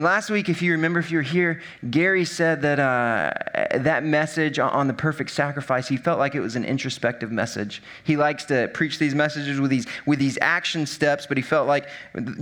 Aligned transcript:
Last 0.00 0.30
week, 0.30 0.48
if 0.48 0.62
you 0.62 0.70
remember, 0.70 1.00
if 1.00 1.10
you 1.10 1.18
were 1.18 1.22
here, 1.22 1.60
Gary 1.90 2.24
said 2.24 2.62
that 2.62 2.78
uh, 2.78 3.32
that 3.80 4.04
message 4.04 4.60
on 4.60 4.86
the 4.86 4.94
perfect 4.94 5.28
sacrifice, 5.28 5.88
he 5.88 5.96
felt 5.96 6.20
like 6.20 6.36
it 6.36 6.40
was 6.40 6.54
an 6.54 6.64
introspective 6.64 7.32
message. 7.32 7.82
He 8.04 8.16
likes 8.16 8.44
to 8.44 8.70
preach 8.72 9.00
these 9.00 9.12
messages 9.12 9.58
with 9.58 9.72
these, 9.72 9.88
with 10.06 10.20
these 10.20 10.38
action 10.40 10.86
steps, 10.86 11.26
but 11.26 11.36
he 11.36 11.42
felt 11.42 11.66
like 11.66 11.88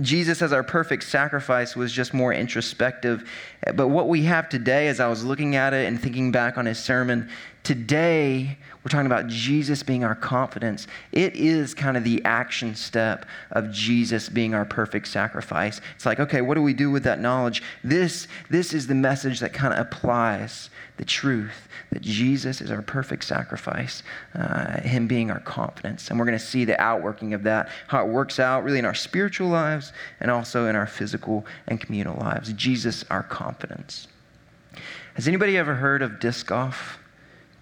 Jesus 0.01 0.43
as 0.43 0.53
our 0.53 0.61
perfect 0.61 1.01
sacrifice 1.05 1.75
was 1.75 1.91
just 1.91 2.13
more 2.13 2.31
introspective. 2.31 3.27
But 3.73 3.87
what 3.87 4.07
we 4.07 4.21
have 4.25 4.49
today, 4.49 4.87
as 4.87 4.99
I 4.99 5.07
was 5.07 5.25
looking 5.25 5.55
at 5.55 5.73
it 5.73 5.87
and 5.87 5.99
thinking 5.99 6.31
back 6.31 6.59
on 6.59 6.67
his 6.67 6.77
sermon, 6.77 7.27
Today, 7.67 8.57
we're 8.81 8.89
talking 8.89 9.07
about 9.07 9.27
Jesus 9.27 9.83
being 9.83 10.05
our 10.05 10.15
confidence. 10.15 10.87
It 11.11 11.35
is 11.35 11.73
kind 11.73 11.97
of 11.97 12.05
the 12.05 12.23
action 12.23 12.75
step 12.75 13.25
of 13.51 13.73
Jesus 13.73 14.29
being 14.29 14.53
our 14.53 14.63
perfect 14.63 15.09
sacrifice. 15.09 15.81
It's 15.93 16.05
like, 16.05 16.21
okay, 16.21 16.39
what 16.39 16.53
do 16.53 16.61
we 16.61 16.73
do 16.73 16.89
with 16.89 17.03
that 17.03 17.19
knowledge? 17.19 17.61
This, 17.83 18.29
this 18.49 18.73
is 18.73 18.87
the 18.87 18.95
message 18.95 19.41
that 19.41 19.51
kind 19.51 19.73
of 19.73 19.85
applies 19.85 20.69
the 20.95 21.03
truth 21.03 21.67
that 21.91 22.01
Jesus 22.01 22.61
is 22.61 22.71
our 22.71 22.81
perfect 22.81 23.25
sacrifice, 23.25 24.01
uh, 24.33 24.79
Him 24.79 25.05
being 25.05 25.29
our 25.29 25.41
confidence. 25.41 26.09
And 26.09 26.17
we're 26.17 26.25
going 26.25 26.39
to 26.39 26.45
see 26.45 26.63
the 26.63 26.81
outworking 26.81 27.33
of 27.33 27.43
that, 27.43 27.67
how 27.87 28.05
it 28.05 28.07
works 28.07 28.39
out 28.39 28.63
really 28.63 28.79
in 28.79 28.85
our 28.85 28.95
spiritual 28.95 29.49
lives 29.49 29.91
and 30.21 30.31
also 30.31 30.67
in 30.67 30.77
our 30.77 30.87
physical 30.87 31.45
and 31.67 31.81
communal 31.81 32.17
lives. 32.17 32.53
Jesus, 32.53 33.03
our 33.09 33.23
confidence. 33.23 34.07
Has 35.15 35.27
anybody 35.27 35.57
ever 35.57 35.75
heard 35.75 36.01
of 36.01 36.21
disc 36.21 36.47
golf? 36.47 36.99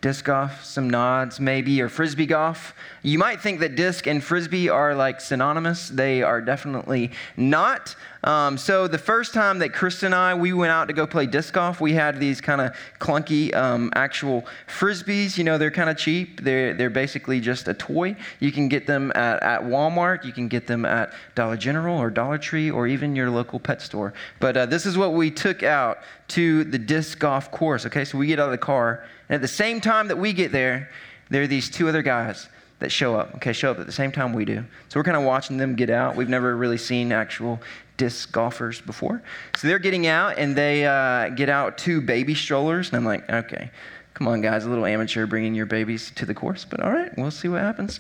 Disc 0.02 0.26
golf, 0.26 0.64
some 0.64 0.90
nods 0.90 1.40
maybe, 1.40 1.82
or 1.82 1.90
frisbee 1.90 2.26
golf. 2.26 2.74
You 3.02 3.18
might 3.18 3.42
think 3.42 3.60
that 3.62 3.76
disc 3.76 4.08
and 4.08 4.24
frisbee 4.24 4.70
are 4.70 4.96
like 4.96 5.22
synonymous. 5.22 5.90
They 5.90 6.22
are 6.22 6.42
definitely 6.42 7.12
not. 7.38 7.96
Um, 8.26 8.58
so 8.58 8.88
the 8.88 8.98
first 8.98 9.34
time 9.34 9.60
that 9.60 9.72
Chris 9.72 10.04
and 10.04 10.14
I 10.14 10.34
we 10.34 10.52
went 10.52 10.72
out 10.72 10.88
to 10.88 10.94
go 10.94 11.08
play 11.08 11.28
disc 11.28 11.54
golf, 11.54 11.80
we 11.80 11.94
had 11.94 12.20
these 12.20 12.42
kind 12.42 12.60
of 12.60 12.76
clunky 13.00 13.56
um, 13.56 13.92
actual 13.96 14.46
frisbees. 14.68 15.38
You 15.38 15.44
know, 15.44 15.58
they're 15.58 15.72
kind 15.72 15.90
of 15.90 15.96
cheap. 15.98 16.42
They're 16.42 16.74
they're 16.74 16.90
basically 16.90 17.40
just 17.40 17.68
a 17.68 17.74
toy. 17.74 18.18
You 18.40 18.52
can 18.52 18.68
get 18.68 18.88
them 18.88 19.12
at, 19.16 19.42
at 19.44 19.62
Walmart. 19.62 20.26
You 20.26 20.34
can 20.34 20.48
get 20.48 20.66
them 20.66 20.86
at 20.86 21.14
Dollar 21.36 21.56
General 21.56 21.98
or 21.98 22.10
Dollar 22.10 22.40
Tree 22.40 22.70
or 22.70 22.88
even 22.88 23.16
your 23.16 23.30
local 23.30 23.60
pet 23.60 23.82
store. 23.82 24.14
But 24.40 24.58
uh, 24.58 24.66
this 24.66 24.86
is 24.86 24.98
what 24.98 25.14
we 25.14 25.30
took 25.30 25.64
out 25.64 26.00
to 26.30 26.64
the 26.64 26.80
disc 26.80 27.20
golf 27.20 27.52
course. 27.52 27.86
Okay, 27.86 28.04
so 28.04 28.18
we 28.18 28.28
get 28.28 28.40
out 28.40 28.46
of 28.48 28.52
the 28.52 28.58
car 28.58 29.06
and 29.30 29.36
at 29.36 29.42
the 29.42 29.48
same 29.48 29.82
time 29.82 30.08
that 30.08 30.18
we 30.18 30.34
get 30.34 30.52
there, 30.52 30.90
there 31.30 31.44
are 31.44 31.48
these 31.48 31.70
two 31.70 31.90
other 31.90 32.02
guys 32.02 32.48
that 32.80 32.92
show 32.92 33.16
up, 33.16 33.36
okay, 33.36 33.54
show 33.54 33.72
up 33.72 33.80
at 33.80 33.86
the 33.86 33.92
same 33.92 34.12
time 34.12 34.34
we 34.34 34.46
do. 34.46 34.64
So 34.90 35.00
we're 35.00 35.04
kind 35.04 35.18
of 35.18 35.24
watching 35.24 35.58
them 35.58 35.76
get 35.76 35.90
out. 35.90 36.16
We've 36.16 36.30
never 36.30 36.56
really 36.56 36.78
seen 36.78 37.12
actual 37.12 37.60
disc 37.98 38.32
golfers 38.32 38.82
before. 38.82 39.22
So 39.56 39.68
they're 39.68 39.80
getting 39.80 40.08
out 40.08 40.38
and 40.38 40.56
they 40.56 40.86
uh, 40.86 41.30
get 41.30 41.50
out 41.50 41.78
two 41.78 42.02
baby 42.02 42.36
strollers. 42.36 42.90
And 42.90 42.98
I'm 42.98 43.06
like, 43.06 43.30
okay, 43.30 43.72
come 44.14 44.28
on, 44.28 44.42
guys, 44.42 44.66
a 44.66 44.70
little 44.70 44.86
amateur 44.86 45.26
bringing 45.26 45.54
your 45.54 45.66
babies 45.66 46.12
to 46.16 46.26
the 46.26 46.34
course, 46.34 46.66
but 46.66 46.80
all 46.80 46.92
right, 46.92 47.16
we'll 47.18 47.32
see 47.32 47.48
what 47.48 47.62
happens. 47.62 48.00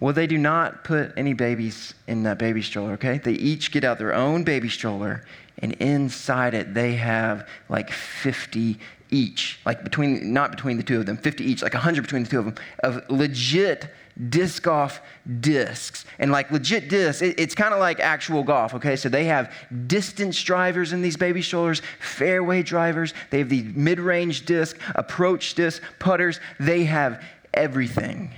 Well, 0.00 0.14
they 0.14 0.26
do 0.26 0.38
not 0.38 0.82
put 0.82 1.12
any 1.16 1.34
babies 1.34 1.94
in 2.06 2.22
that 2.22 2.38
baby 2.38 2.62
stroller, 2.62 2.92
okay? 2.92 3.18
They 3.18 3.32
each 3.32 3.70
get 3.70 3.84
out 3.84 3.98
their 3.98 4.14
own 4.14 4.44
baby 4.44 4.70
stroller, 4.70 5.24
and 5.58 5.72
inside 5.74 6.54
it, 6.54 6.72
they 6.72 6.94
have 6.94 7.46
like 7.68 7.92
50 7.92 8.78
each, 9.10 9.58
like 9.64 9.82
between, 9.84 10.32
not 10.32 10.50
between 10.50 10.76
the 10.76 10.82
two 10.82 11.00
of 11.00 11.06
them, 11.06 11.16
50 11.16 11.44
each, 11.44 11.62
like 11.62 11.74
100 11.74 12.02
between 12.02 12.22
the 12.24 12.28
two 12.28 12.38
of 12.38 12.44
them, 12.46 12.54
of 12.80 13.08
legit 13.10 13.88
disc 14.28 14.62
golf 14.62 15.00
discs. 15.40 16.04
And 16.18 16.30
like 16.30 16.50
legit 16.50 16.88
discs, 16.88 17.22
it, 17.22 17.38
it's 17.38 17.54
kind 17.54 17.72
of 17.72 17.80
like 17.80 18.00
actual 18.00 18.42
golf, 18.42 18.74
okay? 18.74 18.96
So 18.96 19.08
they 19.08 19.24
have 19.24 19.52
distance 19.86 20.40
drivers 20.42 20.92
in 20.92 21.02
these 21.02 21.16
baby 21.16 21.42
strollers, 21.42 21.80
fairway 21.98 22.62
drivers, 22.62 23.14
they 23.30 23.38
have 23.38 23.48
the 23.48 23.62
mid 23.74 24.00
range 24.00 24.46
disc, 24.46 24.78
approach 24.94 25.54
disc, 25.54 25.82
putters, 25.98 26.40
they 26.58 26.84
have 26.84 27.22
everything. 27.54 28.32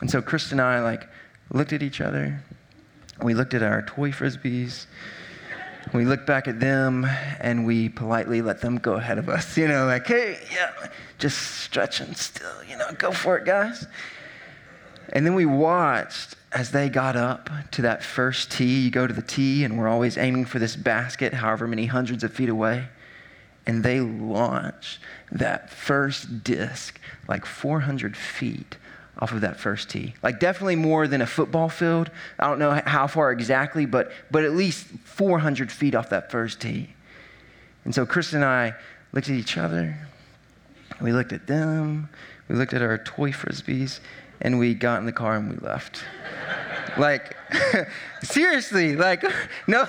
And 0.00 0.10
so 0.10 0.22
Chris 0.22 0.52
and 0.52 0.60
I 0.60 0.80
like 0.80 1.08
looked 1.52 1.72
at 1.72 1.82
each 1.82 2.00
other, 2.00 2.42
we 3.22 3.34
looked 3.34 3.54
at 3.54 3.62
our 3.62 3.82
toy 3.82 4.12
frisbees, 4.12 4.86
we 5.92 6.04
look 6.04 6.26
back 6.26 6.48
at 6.48 6.60
them 6.60 7.06
and 7.40 7.66
we 7.66 7.88
politely 7.88 8.42
let 8.42 8.60
them 8.60 8.78
go 8.78 8.94
ahead 8.94 9.18
of 9.18 9.28
us, 9.28 9.56
you 9.56 9.68
know, 9.68 9.86
like, 9.86 10.06
hey, 10.06 10.38
yeah, 10.52 10.88
just 11.18 11.38
stretching 11.62 12.14
still, 12.14 12.64
you 12.68 12.76
know, 12.76 12.86
go 12.98 13.12
for 13.12 13.36
it, 13.36 13.44
guys. 13.44 13.86
And 15.12 15.26
then 15.26 15.34
we 15.34 15.46
watched 15.46 16.36
as 16.52 16.70
they 16.70 16.88
got 16.88 17.16
up 17.16 17.50
to 17.72 17.82
that 17.82 18.02
first 18.02 18.50
tee. 18.52 18.80
You 18.80 18.90
go 18.90 19.06
to 19.06 19.14
the 19.14 19.22
tee, 19.22 19.64
and 19.64 19.78
we're 19.78 19.88
always 19.88 20.16
aiming 20.16 20.44
for 20.44 20.58
this 20.58 20.76
basket, 20.76 21.34
however 21.34 21.66
many 21.66 21.86
hundreds 21.86 22.24
of 22.24 22.32
feet 22.32 22.48
away. 22.48 22.86
And 23.66 23.84
they 23.84 24.00
launch 24.00 25.00
that 25.30 25.70
first 25.70 26.42
disc 26.42 27.00
like 27.28 27.46
400 27.46 28.16
feet 28.16 28.76
off 29.20 29.32
of 29.32 29.42
that 29.42 29.58
first 29.58 29.90
tee. 29.90 30.14
Like 30.22 30.40
definitely 30.40 30.76
more 30.76 31.06
than 31.06 31.20
a 31.20 31.26
football 31.26 31.68
field. 31.68 32.10
I 32.38 32.48
don't 32.48 32.58
know 32.58 32.80
how 32.86 33.06
far 33.06 33.32
exactly, 33.32 33.86
but 33.86 34.12
but 34.30 34.44
at 34.44 34.52
least 34.52 34.86
400 35.04 35.70
feet 35.70 35.94
off 35.94 36.10
that 36.10 36.30
first 36.30 36.60
tee. 36.60 36.90
And 37.84 37.94
so 37.94 38.06
Chris 38.06 38.32
and 38.32 38.44
I 38.44 38.74
looked 39.12 39.28
at 39.28 39.34
each 39.34 39.56
other. 39.56 39.96
We 41.00 41.12
looked 41.12 41.32
at 41.32 41.46
them. 41.46 42.08
We 42.48 42.56
looked 42.56 42.74
at 42.74 42.82
our 42.82 42.98
toy 42.98 43.30
frisbees, 43.30 44.00
and 44.40 44.58
we 44.58 44.74
got 44.74 44.98
in 44.98 45.06
the 45.06 45.12
car 45.12 45.36
and 45.36 45.50
we 45.50 45.56
left. 45.56 46.02
like 46.98 47.36
seriously, 48.22 48.96
like 48.96 49.24
no 49.66 49.86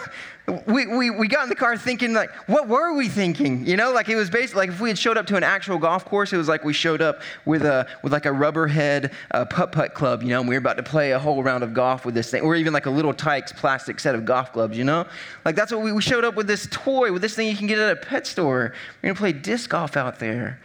we, 0.68 0.88
we, 0.88 1.10
we 1.12 1.28
got 1.28 1.44
in 1.44 1.50
the 1.50 1.56
car 1.56 1.78
thinking 1.78 2.14
like 2.14 2.32
what 2.48 2.68
were 2.68 2.94
we 2.94 3.08
thinking 3.08 3.66
you 3.66 3.78
know 3.78 3.92
like 3.92 4.10
it 4.10 4.16
was 4.16 4.30
basically 4.30 4.62
like 4.62 4.70
if 4.70 4.82
we 4.82 4.90
had 4.90 4.98
showed 4.98 5.18
up 5.18 5.28
to 5.28 5.36
an 5.36 5.44
actual 5.44 5.78
golf 5.78 6.04
course 6.04 6.34
it 6.34 6.38
was 6.38 6.48
like 6.48 6.64
we 6.64 6.74
showed 6.74 7.02
up 7.02 7.22
with 7.46 7.64
a 7.64 7.88
with 8.04 8.12
like 8.12 8.26
a 8.26 8.30
rubberhead 8.30 9.14
uh, 9.32 9.46
putt 9.46 9.72
putt 9.72 9.94
club 9.94 10.24
you 10.24 10.30
know 10.30 10.40
and 10.40 10.50
we 10.50 10.56
were 10.56 10.60
about 10.60 10.78
to 10.78 10.84
play 10.84 11.12
a 11.12 11.20
whole 11.20 11.44
round 11.44 11.64
of 11.64 11.74
golf 11.74 12.06
with 12.06 12.16
this 12.16 12.32
thing 12.32 12.42
or 12.42 12.56
even 12.56 12.74
like 12.74 12.88
a 12.88 12.90
little 12.90 13.14
Tikes 13.14 13.52
plastic 13.52 14.00
set 14.00 14.16
of 14.16 14.26
golf 14.26 14.52
clubs 14.52 14.78
you 14.78 14.84
know 14.84 15.06
like 15.46 15.56
that's 15.56 15.72
what 15.72 15.82
we, 15.82 15.92
we 15.92 16.02
showed 16.02 16.26
up 16.26 16.36
with 16.36 16.48
this 16.48 16.68
toy 16.72 17.12
with 17.12 17.22
this 17.22 17.36
thing 17.36 17.48
you 17.48 17.56
can 17.56 17.68
get 17.68 17.78
at 17.78 17.92
a 17.92 17.96
pet 17.96 18.26
store 18.26 18.74
we're 19.02 19.10
gonna 19.10 19.16
play 19.16 19.34
disc 19.34 19.70
golf 19.70 19.96
out 19.96 20.20
there 20.20 20.60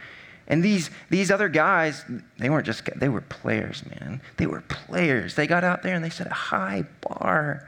and 0.49 0.63
these, 0.63 0.89
these 1.09 1.29
other 1.29 1.49
guys, 1.49 2.05
they 2.37 2.49
weren't 2.49 2.65
just, 2.65 2.85
they 2.95 3.09
were 3.09 3.19
players, 3.19 3.83
man. 3.89 4.21
They 4.37 4.47
were 4.47 4.61
players. 4.61 5.35
They 5.35 5.45
got 5.45 5.65
out 5.65 5.83
there 5.83 5.93
and 5.93 6.03
they 6.03 6.09
set 6.09 6.27
a 6.27 6.33
high 6.33 6.85
bar. 7.01 7.67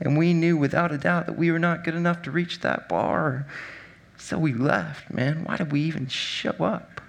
And 0.00 0.16
we 0.16 0.32
knew 0.32 0.56
without 0.56 0.92
a 0.92 0.98
doubt 0.98 1.26
that 1.26 1.36
we 1.36 1.50
were 1.50 1.58
not 1.58 1.84
good 1.84 1.94
enough 1.94 2.22
to 2.22 2.30
reach 2.30 2.60
that 2.60 2.88
bar. 2.88 3.46
So 4.16 4.38
we 4.38 4.54
left, 4.54 5.12
man. 5.12 5.44
Why 5.44 5.58
did 5.58 5.72
we 5.72 5.82
even 5.82 6.06
show 6.08 6.64
up? 6.64 7.00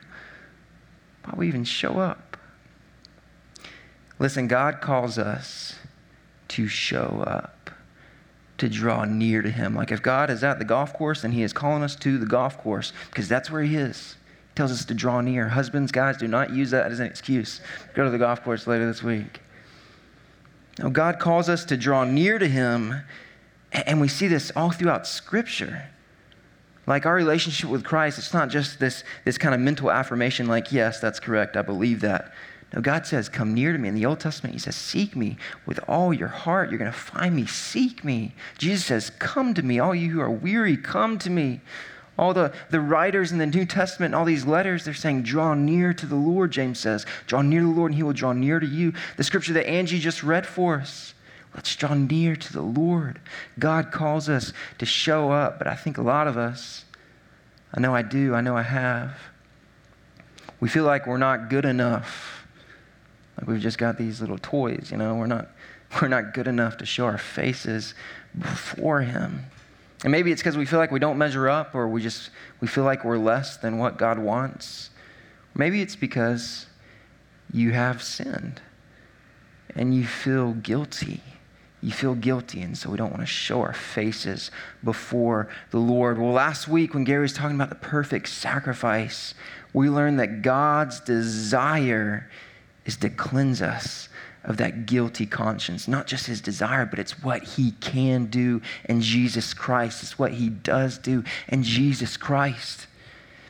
Why 1.24 1.34
we 1.38 1.48
even 1.48 1.64
show 1.64 2.00
up? 2.00 2.38
Listen, 4.20 4.48
God 4.48 4.82
calls 4.82 5.18
us 5.18 5.76
to 6.50 6.68
show 6.68 7.24
up, 7.26 7.72
to 8.58 8.68
draw 8.68 9.06
near 9.06 9.42
to 9.42 9.50
Him. 9.50 9.74
Like 9.74 9.92
if 9.92 10.02
God 10.02 10.30
is 10.30 10.44
at 10.44 10.60
the 10.60 10.66
golf 10.66 10.94
course, 10.94 11.22
then 11.22 11.32
He 11.32 11.44
is 11.44 11.54
calling 11.54 11.82
us 11.82 11.96
to 11.98 12.18
the 12.18 12.26
golf 12.26 12.58
course 12.58 12.92
because 13.10 13.28
that's 13.28 13.50
where 13.50 13.64
He 13.64 13.78
is. 13.78 14.18
He 14.50 14.56
tells 14.56 14.72
us 14.72 14.84
to 14.86 14.94
draw 14.94 15.22
near. 15.22 15.48
Husbands, 15.48 15.92
guys, 15.92 16.18
do 16.18 16.28
not 16.28 16.52
use 16.52 16.72
that 16.72 16.92
as 16.92 17.00
an 17.00 17.08
excuse. 17.08 17.62
Go 17.94 18.04
to 18.04 18.10
the 18.10 18.18
golf 18.18 18.44
course 18.44 18.68
later 18.68 18.86
this 18.86 19.02
week. 19.02 19.40
Now, 20.82 20.90
God 20.90 21.20
calls 21.20 21.48
us 21.48 21.64
to 21.66 21.78
draw 21.78 22.04
near 22.04 22.40
to 22.40 22.48
Him, 22.48 22.96
and 23.72 24.02
we 24.02 24.08
see 24.08 24.28
this 24.28 24.52
all 24.56 24.72
throughout 24.72 25.06
Scripture. 25.06 25.90
Like 26.88 27.06
our 27.06 27.14
relationship 27.14 27.70
with 27.70 27.84
Christ, 27.84 28.18
it's 28.18 28.34
not 28.34 28.50
just 28.50 28.80
this, 28.80 29.04
this 29.24 29.38
kind 29.38 29.54
of 29.54 29.62
mental 29.62 29.92
affirmation, 29.92 30.48
like, 30.48 30.72
yes, 30.72 31.00
that's 31.00 31.20
correct, 31.20 31.56
I 31.56 31.62
believe 31.62 32.02
that. 32.02 32.34
No, 32.74 32.82
God 32.82 33.06
says, 33.06 33.30
Come 33.30 33.54
near 33.54 33.74
to 33.74 33.78
me. 33.78 33.90
In 33.90 33.96
the 33.96 34.06
Old 34.06 34.20
Testament, 34.20 34.54
He 34.56 34.60
says, 34.60 34.76
Seek 34.76 35.16
me 35.16 35.38
with 35.66 35.80
all 35.88 36.14
your 36.14 36.30
heart. 36.30 36.70
You're 36.70 36.80
going 36.80 36.92
to 36.92 36.98
find 36.98 37.36
me. 37.36 37.46
Seek 37.46 38.04
me. 38.04 38.34
Jesus 38.58 38.86
says, 38.86 39.10
Come 39.20 39.54
to 39.56 39.62
me. 39.62 39.80
All 39.80 39.94
you 39.94 40.10
who 40.10 40.22
are 40.22 40.32
weary, 40.32 40.78
come 40.78 41.20
to 41.20 41.30
me. 41.30 41.60
All 42.18 42.34
the, 42.34 42.54
the 42.70 42.80
writers 42.80 43.32
in 43.32 43.38
the 43.38 43.46
New 43.46 43.66
Testament, 43.66 44.14
all 44.14 44.26
these 44.26 44.46
letters, 44.46 44.86
they're 44.86 44.94
saying, 44.94 45.24
draw 45.24 45.54
near 45.54 45.94
to 45.94 46.06
the 46.06 46.16
Lord, 46.16 46.52
James 46.52 46.80
says. 46.80 47.06
Draw 47.26 47.42
near 47.42 47.62
to 47.62 47.68
the 47.68 47.74
Lord, 47.74 47.92
and 47.92 47.98
he 47.98 48.04
will 48.04 48.14
draw 48.14 48.34
near 48.34 48.60
to 48.60 48.68
you. 48.68 48.94
The 49.18 49.24
scripture 49.24 49.54
that 49.54 49.68
Angie 49.68 50.00
just 50.00 50.22
read 50.22 50.46
for 50.46 50.76
us. 50.80 51.14
Let's 51.56 51.76
draw 51.76 51.94
near 51.94 52.36
to 52.36 52.54
the 52.54 52.62
Lord. 52.62 53.20
God 53.60 53.92
calls 53.92 54.30
us 54.30 54.54
to 54.78 54.86
show 54.86 55.32
up, 55.32 55.58
but 55.58 55.68
I 55.68 55.76
think 55.76 55.98
a 55.98 56.02
lot 56.02 56.28
of 56.28 56.38
us, 56.38 56.86
I 57.74 57.80
know 57.80 57.94
I 57.94 58.02
do, 58.04 58.34
I 58.36 58.42
know 58.42 58.56
I 58.56 58.62
have, 58.62 59.18
we 60.62 60.70
feel 60.70 60.86
like 60.86 61.08
we're 61.08 61.18
not 61.18 61.50
good 61.50 61.66
enough. 61.66 62.46
Like 63.38 63.48
we've 63.48 63.60
just 63.60 63.78
got 63.78 63.98
these 63.98 64.22
little 64.22 64.38
toys, 64.38 64.90
you 64.92 64.98
know, 64.98 65.16
we're 65.16 65.28
not, 65.28 65.50
we're 66.02 66.08
not 66.08 66.34
good 66.34 66.48
enough 66.48 66.78
to 66.78 66.86
show 66.86 67.06
our 67.06 67.18
faces 67.18 67.94
before 68.38 69.02
Him. 69.02 69.46
And 70.04 70.12
maybe 70.12 70.32
it's 70.32 70.42
because 70.42 70.58
we 70.58 70.66
feel 70.66 70.80
like 70.80 70.92
we 70.92 71.00
don't 71.00 71.18
measure 71.18 71.48
up 71.48 71.76
or 71.76 71.88
we 71.88 72.02
just 72.02 72.32
we 72.60 72.68
feel 72.68 72.84
like 72.84 73.04
we're 73.04 73.18
less 73.18 73.58
than 73.58 73.78
what 73.78 73.98
God 73.98 74.18
wants. 74.18 74.90
Maybe 75.54 75.82
it's 75.82 75.96
because 75.96 76.66
you 77.54 77.72
have 77.72 78.02
sinned 78.02 78.62
and 79.76 79.94
you 79.94 80.06
feel 80.06 80.54
guilty 80.54 81.22
you 81.84 81.92
feel 81.92 82.14
guilty, 82.14 82.62
and 82.62 82.78
so 82.78 82.92
we 82.92 82.98
don't 82.98 83.10
want 83.10 83.24
to 83.24 83.28
show 83.28 83.62
our 83.62 83.74
faces 83.74 84.52
before 84.84 85.50
the 85.72 85.80
Lord. 85.80 86.20
Well, 86.20 86.32
last 86.32 86.68
week 86.68 86.94
when 86.94 87.04
Gary 87.04 87.24
was 87.24 87.34
talking 87.34 87.56
about 87.56 87.70
the 87.70 87.76
perfect 87.76 88.30
sacrifice, 88.30 89.34
we 89.74 89.90
learned 89.90 90.20
that 90.20 90.44
God's 90.44 91.00
desire 91.00 92.30
is 92.86 92.98
to 92.98 93.10
cleanse 93.10 93.64
us 93.64 94.10
of 94.44 94.58
that 94.58 94.86
guilty 94.86 95.26
conscience. 95.26 95.88
Not 95.88 96.08
just 96.08 96.26
his 96.26 96.42
desire, 96.42 96.86
but 96.86 97.00
it's 97.00 97.24
what 97.24 97.44
he 97.44 97.72
can 97.72 98.26
do 98.26 98.62
in 98.86 99.02
Jesus 99.02 99.54
Christ. 99.54 100.04
It's 100.04 100.18
what 100.18 100.34
he 100.34 100.50
does 100.50 100.98
do 100.98 101.24
in 101.48 101.64
Jesus 101.64 102.18
Christ. 102.18 102.88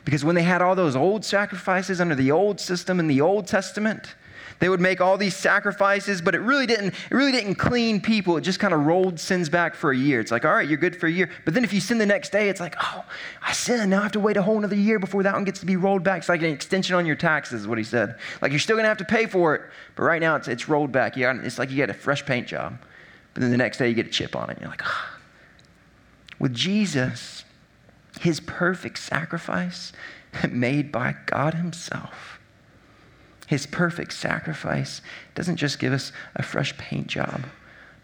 Because 0.04 0.24
when 0.24 0.34
they 0.34 0.42
had 0.42 0.62
all 0.62 0.74
those 0.74 0.96
old 0.96 1.24
sacrifices 1.24 2.00
under 2.00 2.14
the 2.14 2.32
old 2.32 2.60
system 2.60 2.98
in 2.98 3.06
the 3.06 3.20
Old 3.20 3.46
Testament, 3.46 4.14
they 4.62 4.68
would 4.68 4.80
make 4.80 5.00
all 5.00 5.18
these 5.18 5.34
sacrifices, 5.34 6.22
but 6.22 6.36
it 6.36 6.38
really 6.38 6.66
didn't, 6.66 6.94
it 7.10 7.14
really 7.14 7.32
didn't 7.32 7.56
clean 7.56 8.00
people. 8.00 8.36
It 8.36 8.42
just 8.42 8.60
kind 8.60 8.72
of 8.72 8.86
rolled 8.86 9.18
sins 9.18 9.48
back 9.48 9.74
for 9.74 9.90
a 9.90 9.96
year. 9.96 10.20
It's 10.20 10.30
like, 10.30 10.44
all 10.44 10.54
right, 10.54 10.68
you're 10.68 10.78
good 10.78 10.94
for 10.94 11.08
a 11.08 11.10
year. 11.10 11.28
But 11.44 11.54
then 11.54 11.64
if 11.64 11.72
you 11.72 11.80
sin 11.80 11.98
the 11.98 12.06
next 12.06 12.30
day, 12.30 12.48
it's 12.48 12.60
like, 12.60 12.76
oh, 12.80 13.04
I 13.42 13.54
sinned. 13.54 13.90
Now 13.90 13.98
I 13.98 14.02
have 14.04 14.12
to 14.12 14.20
wait 14.20 14.36
a 14.36 14.42
whole 14.42 14.56
another 14.58 14.76
year 14.76 15.00
before 15.00 15.24
that 15.24 15.34
one 15.34 15.42
gets 15.42 15.58
to 15.58 15.66
be 15.66 15.74
rolled 15.74 16.04
back. 16.04 16.18
It's 16.18 16.28
like 16.28 16.42
an 16.42 16.50
extension 16.50 16.94
on 16.94 17.06
your 17.06 17.16
taxes, 17.16 17.62
is 17.62 17.66
what 17.66 17.76
he 17.76 17.82
said. 17.82 18.20
Like 18.40 18.52
you're 18.52 18.60
still 18.60 18.76
going 18.76 18.84
to 18.84 18.88
have 18.88 18.98
to 18.98 19.04
pay 19.04 19.26
for 19.26 19.56
it, 19.56 19.62
but 19.96 20.04
right 20.04 20.20
now 20.20 20.36
it's, 20.36 20.46
it's 20.46 20.68
rolled 20.68 20.92
back. 20.92 21.16
Yeah, 21.16 21.36
it's 21.42 21.58
like 21.58 21.68
you 21.70 21.74
get 21.74 21.90
a 21.90 21.94
fresh 21.94 22.24
paint 22.24 22.46
job. 22.46 22.78
But 23.34 23.40
then 23.40 23.50
the 23.50 23.56
next 23.56 23.78
day 23.78 23.88
you 23.88 23.94
get 23.94 24.06
a 24.06 24.10
chip 24.10 24.36
on 24.36 24.48
it. 24.48 24.58
You're 24.60 24.70
like. 24.70 24.82
Oh. 24.84 25.18
With 26.38 26.54
Jesus, 26.54 27.44
his 28.20 28.38
perfect 28.38 29.00
sacrifice 29.00 29.92
made 30.48 30.92
by 30.92 31.16
God 31.26 31.54
himself 31.54 32.38
his 33.52 33.66
perfect 33.66 34.14
sacrifice 34.14 35.02
doesn't 35.34 35.58
just 35.58 35.78
give 35.78 35.92
us 35.92 36.10
a 36.34 36.42
fresh 36.42 36.74
paint 36.78 37.06
job. 37.06 37.42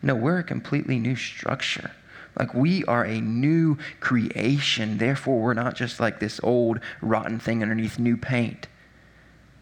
No, 0.03 0.15
we're 0.15 0.41
a 0.41 0.45
completely 0.45 0.99
new 0.99 1.17
structure. 1.17 1.91
Like 2.39 2.53
we 2.53 2.85
are 2.85 3.03
a 3.07 3.19
new 3.23 3.79
creation. 3.99 4.99
Therefore, 4.99 5.41
we're 5.41 5.55
not 5.55 5.75
just 5.75 6.01
like 6.01 6.21
this 6.21 6.39
old, 6.43 6.81
rotten 7.01 7.39
thing 7.39 7.63
underneath 7.63 7.99
new 7.99 8.19
paint. 8.19 8.69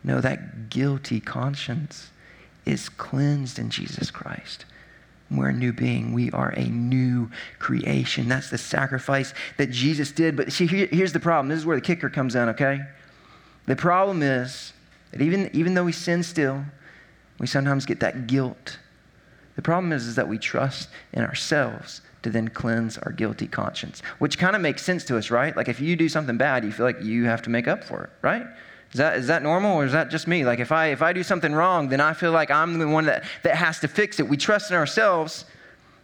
No, 0.02 0.20
that 0.20 0.70
guilty 0.70 1.20
conscience 1.20 2.10
is 2.64 2.88
cleansed 2.88 3.56
in 3.56 3.70
Jesus 3.70 4.10
Christ. 4.10 4.64
We're 5.30 5.50
a 5.50 5.52
new 5.52 5.72
being. 5.72 6.12
We 6.12 6.32
are 6.32 6.50
a 6.50 6.64
new 6.64 7.30
creation. 7.60 8.28
That's 8.28 8.50
the 8.50 8.58
sacrifice 8.58 9.34
that 9.56 9.70
Jesus 9.70 10.10
did. 10.10 10.36
But 10.36 10.50
see, 10.50 10.66
here, 10.66 10.88
here's 10.90 11.12
the 11.12 11.20
problem. 11.20 11.48
This 11.48 11.60
is 11.60 11.66
where 11.66 11.76
the 11.76 11.80
kicker 11.80 12.10
comes 12.10 12.34
in, 12.34 12.48
okay? 12.48 12.80
The 13.66 13.76
problem 13.76 14.24
is 14.24 14.72
that 15.10 15.20
even, 15.20 15.50
even 15.52 15.74
though 15.74 15.84
we 15.84 15.92
sin 15.92 16.22
still, 16.22 16.64
we 17.38 17.46
sometimes 17.46 17.86
get 17.86 18.00
that 18.00 18.26
guilt. 18.26 18.78
The 19.56 19.62
problem 19.62 19.92
is, 19.92 20.06
is 20.06 20.16
that 20.16 20.28
we 20.28 20.38
trust 20.38 20.88
in 21.12 21.22
ourselves 21.22 22.02
to 22.22 22.30
then 22.30 22.48
cleanse 22.48 22.98
our 22.98 23.12
guilty 23.12 23.46
conscience, 23.46 24.02
which 24.18 24.38
kind 24.38 24.56
of 24.56 24.62
makes 24.62 24.82
sense 24.82 25.04
to 25.04 25.16
us, 25.16 25.30
right? 25.30 25.56
Like 25.56 25.68
if 25.68 25.80
you 25.80 25.96
do 25.96 26.08
something 26.08 26.36
bad, 26.36 26.64
you 26.64 26.72
feel 26.72 26.84
like 26.84 27.02
you 27.02 27.24
have 27.24 27.42
to 27.42 27.50
make 27.50 27.68
up 27.68 27.84
for 27.84 28.04
it, 28.04 28.10
right? 28.22 28.46
Is 28.92 28.98
that, 28.98 29.16
is 29.16 29.26
that 29.26 29.42
normal 29.42 29.76
or 29.76 29.84
is 29.84 29.92
that 29.92 30.10
just 30.10 30.26
me? 30.26 30.44
Like 30.44 30.58
if 30.58 30.72
I, 30.72 30.86
if 30.88 31.02
I 31.02 31.12
do 31.12 31.22
something 31.22 31.52
wrong, 31.52 31.88
then 31.88 32.00
I 32.00 32.12
feel 32.12 32.32
like 32.32 32.50
I'm 32.50 32.78
the 32.78 32.88
one 32.88 33.06
that, 33.06 33.24
that 33.42 33.56
has 33.56 33.78
to 33.80 33.88
fix 33.88 34.20
it. 34.20 34.28
We 34.28 34.36
trust 34.36 34.70
in 34.70 34.76
ourselves 34.76 35.44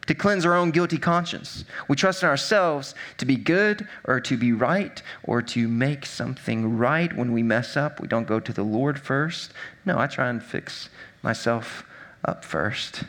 to 0.07 0.15
cleanse 0.15 0.45
our 0.45 0.55
own 0.55 0.71
guilty 0.71 0.99
conscience. 0.99 1.65
We 1.89 1.97
trust 1.97 2.23
in 2.23 2.29
ourselves 2.29 2.95
to 3.19 3.25
be 3.25 3.37
good 3.37 3.87
or 4.05 4.21
to 4.21 4.37
be 4.37 4.53
right 4.53 5.01
or 5.23 5.43
to 5.43 5.69
make 5.69 6.07
something 6.07 6.77
right 6.77 7.15
when 7.17 7.33
we 7.33 7.43
mess 7.43 7.77
up. 7.77 8.01
We 8.01 8.09
don't 8.09 8.27
go 8.27 8.41
to 8.41 8.53
the 8.53 8.65
Lord 8.65 9.01
first. 9.01 9.53
No, 9.85 9.99
I 9.99 10.09
try 10.09 10.29
and 10.29 10.43
fix 10.43 10.89
myself 11.23 11.85
up 12.25 12.45
first, 12.45 13.05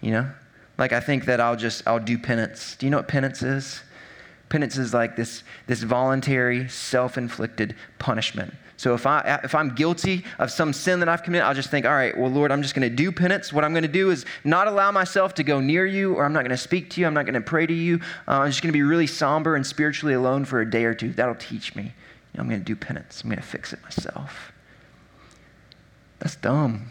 you 0.00 0.10
know? 0.10 0.30
Like 0.78 0.92
I 0.92 1.00
think 1.00 1.26
that 1.26 1.40
I'll 1.40 1.56
just 1.56 1.86
I'll 1.86 2.00
do 2.00 2.18
penance. 2.18 2.76
Do 2.76 2.86
you 2.86 2.90
know 2.90 2.96
what 2.96 3.08
penance 3.08 3.42
is? 3.42 3.82
Penance 4.48 4.76
is 4.76 4.92
like 4.92 5.16
this, 5.16 5.44
this 5.66 5.82
voluntary, 5.82 6.68
self-inflicted 6.68 7.76
punishment. 7.98 8.52
So 8.82 8.94
if, 8.94 9.06
I, 9.06 9.38
if 9.44 9.54
I'm 9.54 9.76
guilty 9.76 10.24
of 10.40 10.50
some 10.50 10.72
sin 10.72 10.98
that 10.98 11.08
I've 11.08 11.22
committed, 11.22 11.46
I'll 11.46 11.54
just 11.54 11.70
think, 11.70 11.86
all 11.86 11.92
right, 11.92 12.18
well, 12.18 12.28
Lord, 12.28 12.50
I'm 12.50 12.62
just 12.62 12.74
going 12.74 12.90
to 12.90 12.92
do 12.92 13.12
penance. 13.12 13.52
What 13.52 13.64
I'm 13.64 13.72
going 13.72 13.84
to 13.84 13.88
do 13.88 14.10
is 14.10 14.26
not 14.42 14.66
allow 14.66 14.90
myself 14.90 15.34
to 15.34 15.44
go 15.44 15.60
near 15.60 15.86
you, 15.86 16.14
or 16.14 16.24
I'm 16.24 16.32
not 16.32 16.40
going 16.40 16.50
to 16.50 16.56
speak 16.56 16.90
to 16.90 17.00
you. 17.00 17.06
I'm 17.06 17.14
not 17.14 17.24
going 17.24 17.34
to 17.34 17.40
pray 17.40 17.64
to 17.64 17.72
you. 17.72 18.00
Uh, 18.26 18.40
I'm 18.40 18.50
just 18.50 18.60
going 18.60 18.70
to 18.70 18.76
be 18.76 18.82
really 18.82 19.06
somber 19.06 19.54
and 19.54 19.64
spiritually 19.64 20.14
alone 20.14 20.44
for 20.44 20.60
a 20.60 20.68
day 20.68 20.82
or 20.82 20.94
two. 20.94 21.12
That'll 21.12 21.36
teach 21.36 21.76
me. 21.76 21.84
You 21.84 21.90
know, 22.38 22.40
I'm 22.40 22.48
going 22.48 22.58
to 22.58 22.64
do 22.64 22.74
penance. 22.74 23.22
I'm 23.22 23.30
going 23.30 23.40
to 23.40 23.46
fix 23.46 23.72
it 23.72 23.80
myself. 23.84 24.50
That's 26.18 26.34
dumb. 26.34 26.90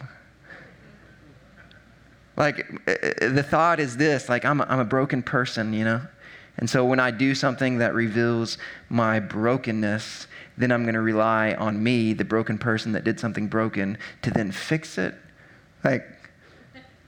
Like, 2.37 2.85
the 2.85 3.45
thought 3.45 3.81
is 3.81 3.97
this 3.97 4.29
like, 4.29 4.45
I'm 4.45 4.61
a, 4.61 4.63
I'm 4.69 4.79
a 4.79 4.85
broken 4.85 5.21
person, 5.23 5.73
you 5.73 5.83
know? 5.83 5.99
And 6.57 6.69
so 6.69 6.85
when 6.85 6.99
I 6.99 7.11
do 7.11 7.33
something 7.33 7.79
that 7.79 7.93
reveals 7.93 8.57
my 8.89 9.19
brokenness, 9.19 10.27
then 10.57 10.71
I'm 10.71 10.83
going 10.83 10.95
to 10.95 11.01
rely 11.01 11.53
on 11.53 11.81
me, 11.81 12.13
the 12.13 12.25
broken 12.25 12.57
person 12.57 12.91
that 12.91 13.03
did 13.03 13.19
something 13.19 13.47
broken, 13.47 13.97
to 14.21 14.31
then 14.31 14.51
fix 14.51 14.97
it. 14.97 15.15
Like, 15.83 16.05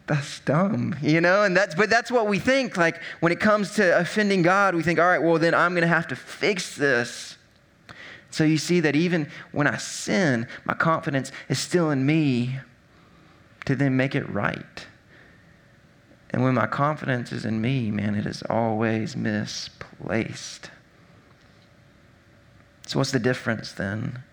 that's 0.08 0.40
dumb, 0.42 0.96
you 1.02 1.22
know? 1.22 1.44
And 1.44 1.56
that's, 1.56 1.76
but 1.76 1.90
that's 1.90 2.10
what 2.10 2.28
we 2.28 2.40
think. 2.40 2.78
Like, 2.78 3.02
when 3.20 3.32
it 3.32 3.40
comes 3.40 3.76
to 3.76 3.98
offending 4.00 4.42
God, 4.42 4.76
we 4.76 4.84
think, 4.84 5.00
all 5.00 5.06
right, 5.06 5.22
well, 5.22 5.38
then 5.38 5.54
I'm 5.54 5.74
going 5.74 5.84
to 5.84 5.88
have 5.88 6.08
to 6.08 6.16
fix 6.16 6.76
this. 6.76 7.38
So 8.32 8.44
you 8.44 8.58
see 8.58 8.80
that 8.80 8.96
even 8.96 9.30
when 9.52 9.68
I 9.68 9.78
sin, 9.78 10.48
my 10.66 10.74
confidence 10.74 11.32
is 11.50 11.60
still 11.60 11.92
in 11.92 12.06
me 12.06 12.60
to 13.66 13.76
then 13.76 13.96
make 13.96 14.16
it 14.16 14.28
right. 14.30 14.88
And 16.34 16.42
when 16.42 16.56
my 16.56 16.66
confidence 16.66 17.32
is 17.32 17.46
in 17.46 17.62
me, 17.62 17.92
man, 17.92 18.16
it 18.16 18.26
is 18.26 18.42
always 18.50 19.16
misplaced. 19.16 20.72
So, 22.88 22.98
what's 22.98 23.12
the 23.12 23.20
difference 23.20 23.72
then 23.72 24.24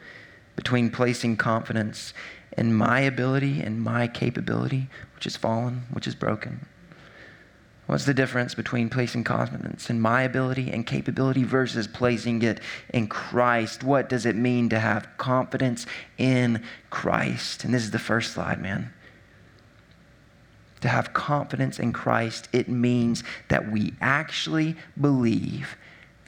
between 0.56 0.90
placing 0.90 1.36
confidence 1.36 2.14
in 2.56 2.74
my 2.74 3.00
ability 3.00 3.60
and 3.60 3.82
my 3.82 4.08
capability, 4.08 4.88
which 5.14 5.26
is 5.26 5.36
fallen, 5.36 5.82
which 5.92 6.06
is 6.06 6.14
broken? 6.14 6.66
What's 7.86 8.06
the 8.06 8.14
difference 8.14 8.54
between 8.54 8.88
placing 8.88 9.24
confidence 9.24 9.90
in 9.90 10.00
my 10.00 10.22
ability 10.22 10.70
and 10.70 10.86
capability 10.86 11.44
versus 11.44 11.86
placing 11.86 12.40
it 12.42 12.60
in 12.94 13.08
Christ? 13.08 13.82
What 13.82 14.08
does 14.08 14.24
it 14.24 14.36
mean 14.36 14.68
to 14.70 14.78
have 14.78 15.08
confidence 15.18 15.86
in 16.16 16.62
Christ? 16.88 17.64
And 17.64 17.74
this 17.74 17.82
is 17.82 17.90
the 17.90 17.98
first 17.98 18.32
slide, 18.32 18.62
man. 18.62 18.92
To 20.80 20.88
have 20.88 21.12
confidence 21.12 21.78
in 21.78 21.92
Christ, 21.92 22.48
it 22.52 22.68
means 22.68 23.22
that 23.48 23.70
we 23.70 23.92
actually 24.00 24.76
believe 25.00 25.76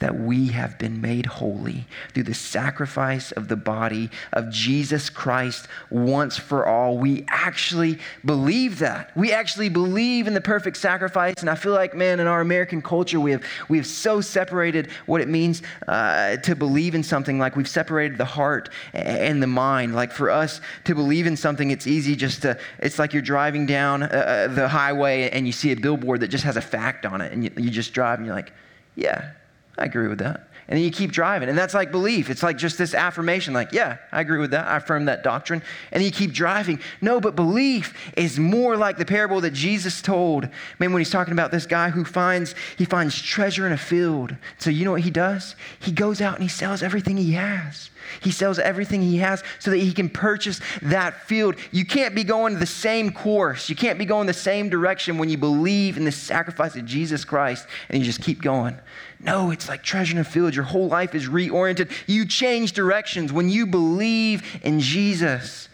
that 0.03 0.19
we 0.19 0.47
have 0.47 0.77
been 0.77 0.99
made 0.99 1.25
holy 1.25 1.85
through 2.13 2.23
the 2.23 2.33
sacrifice 2.33 3.31
of 3.31 3.47
the 3.47 3.55
body 3.55 4.09
of 4.33 4.49
Jesus 4.49 5.09
Christ 5.09 5.69
once 5.89 6.37
for 6.37 6.65
all. 6.65 6.97
We 6.97 7.23
actually 7.29 7.99
believe 8.25 8.79
that. 8.79 9.15
We 9.15 9.31
actually 9.31 9.69
believe 9.69 10.27
in 10.27 10.33
the 10.33 10.41
perfect 10.41 10.75
sacrifice. 10.75 11.35
And 11.39 11.49
I 11.49 11.55
feel 11.55 11.71
like, 11.71 11.95
man, 11.95 12.19
in 12.19 12.27
our 12.27 12.41
American 12.41 12.81
culture, 12.81 13.17
we 13.17 13.31
have, 13.31 13.45
we 13.69 13.77
have 13.77 13.87
so 13.87 14.19
separated 14.19 14.89
what 15.05 15.21
it 15.21 15.29
means 15.29 15.61
uh, 15.87 16.35
to 16.35 16.53
believe 16.53 16.95
in 16.95 17.03
something. 17.03 17.39
Like 17.39 17.55
we've 17.55 17.65
separated 17.65 18.17
the 18.17 18.25
heart 18.25 18.71
and 18.91 19.41
the 19.41 19.47
mind. 19.47 19.95
Like 19.95 20.11
for 20.11 20.29
us 20.29 20.59
to 20.83 20.95
believe 20.95 21.27
in 21.27 21.37
something, 21.37 21.71
it's 21.71 21.87
easy 21.87 22.17
just 22.17 22.41
to, 22.41 22.59
it's 22.79 22.99
like 22.99 23.13
you're 23.13 23.21
driving 23.21 23.65
down 23.65 24.03
uh, 24.03 24.07
uh 24.07 24.47
the 24.53 24.67
highway 24.67 25.29
and 25.29 25.47
you 25.47 25.53
see 25.53 25.71
a 25.71 25.77
billboard 25.77 26.19
that 26.19 26.27
just 26.27 26.43
has 26.43 26.57
a 26.57 26.61
fact 26.61 27.05
on 27.05 27.21
it. 27.21 27.31
And 27.31 27.45
you, 27.45 27.51
you 27.55 27.69
just 27.69 27.93
drive 27.93 28.19
and 28.19 28.25
you're 28.25 28.35
like, 28.35 28.51
yeah, 28.95 29.31
I 29.77 29.85
agree 29.85 30.07
with 30.07 30.19
that. 30.19 30.47
And 30.67 30.77
then 30.77 30.85
you 30.85 30.91
keep 30.91 31.11
driving. 31.11 31.49
And 31.49 31.57
that's 31.57 31.73
like 31.73 31.91
belief. 31.91 32.29
It's 32.29 32.41
like 32.41 32.57
just 32.57 32.77
this 32.77 32.93
affirmation, 32.93 33.53
like, 33.53 33.73
yeah, 33.73 33.97
I 34.11 34.21
agree 34.21 34.39
with 34.39 34.51
that. 34.51 34.67
I 34.67 34.77
affirm 34.77 35.05
that 35.05 35.23
doctrine. 35.23 35.61
And 35.91 36.01
you 36.01 36.09
keep 36.09 36.31
driving. 36.31 36.79
No, 37.01 37.19
but 37.19 37.35
belief 37.35 37.93
is 38.15 38.39
more 38.39 38.77
like 38.77 38.97
the 38.97 39.05
parable 39.05 39.41
that 39.41 39.53
Jesus 39.53 40.01
told. 40.01 40.47
Man, 40.79 40.93
when 40.93 41.01
he's 41.01 41.09
talking 41.09 41.33
about 41.33 41.51
this 41.51 41.65
guy 41.65 41.89
who 41.89 42.05
finds, 42.05 42.55
he 42.77 42.85
finds 42.85 43.21
treasure 43.21 43.67
in 43.67 43.73
a 43.73 43.77
field. 43.77 44.35
So 44.57 44.69
you 44.69 44.85
know 44.85 44.91
what 44.91 45.01
he 45.01 45.11
does? 45.11 45.55
He 45.79 45.91
goes 45.91 46.21
out 46.21 46.35
and 46.35 46.43
he 46.43 46.49
sells 46.49 46.81
everything 46.81 47.17
he 47.17 47.33
has. 47.33 47.89
He 48.21 48.31
sells 48.31 48.59
everything 48.59 49.01
he 49.01 49.17
has 49.17 49.43
so 49.59 49.71
that 49.71 49.77
he 49.77 49.93
can 49.93 50.09
purchase 50.09 50.59
that 50.81 51.27
field. 51.27 51.55
You 51.71 51.85
can't 51.85 52.15
be 52.15 52.23
going 52.23 52.59
the 52.59 52.65
same 52.65 53.11
course. 53.11 53.69
You 53.69 53.75
can't 53.75 53.99
be 53.99 54.05
going 54.05 54.27
the 54.27 54.33
same 54.33 54.69
direction 54.69 55.17
when 55.17 55.29
you 55.29 55.37
believe 55.37 55.97
in 55.97 56.05
the 56.05 56.11
sacrifice 56.11 56.75
of 56.75 56.85
Jesus 56.85 57.25
Christ 57.25 57.67
and 57.89 57.99
you 57.99 58.05
just 58.05 58.21
keep 58.21 58.41
going. 58.41 58.77
No, 59.19 59.51
it's 59.51 59.69
like 59.69 59.83
treasure 59.83 60.15
in 60.15 60.19
a 60.19 60.23
field. 60.23 60.53
Your 60.53 60.65
whole 60.65 60.87
life 60.87 61.15
is 61.15 61.29
reoriented. 61.29 61.91
You 62.07 62.25
change 62.25 62.73
directions 62.73 63.31
when 63.31 63.49
you 63.49 63.65
believe 63.65 64.59
in 64.63 64.79
Jesus. 64.79 65.69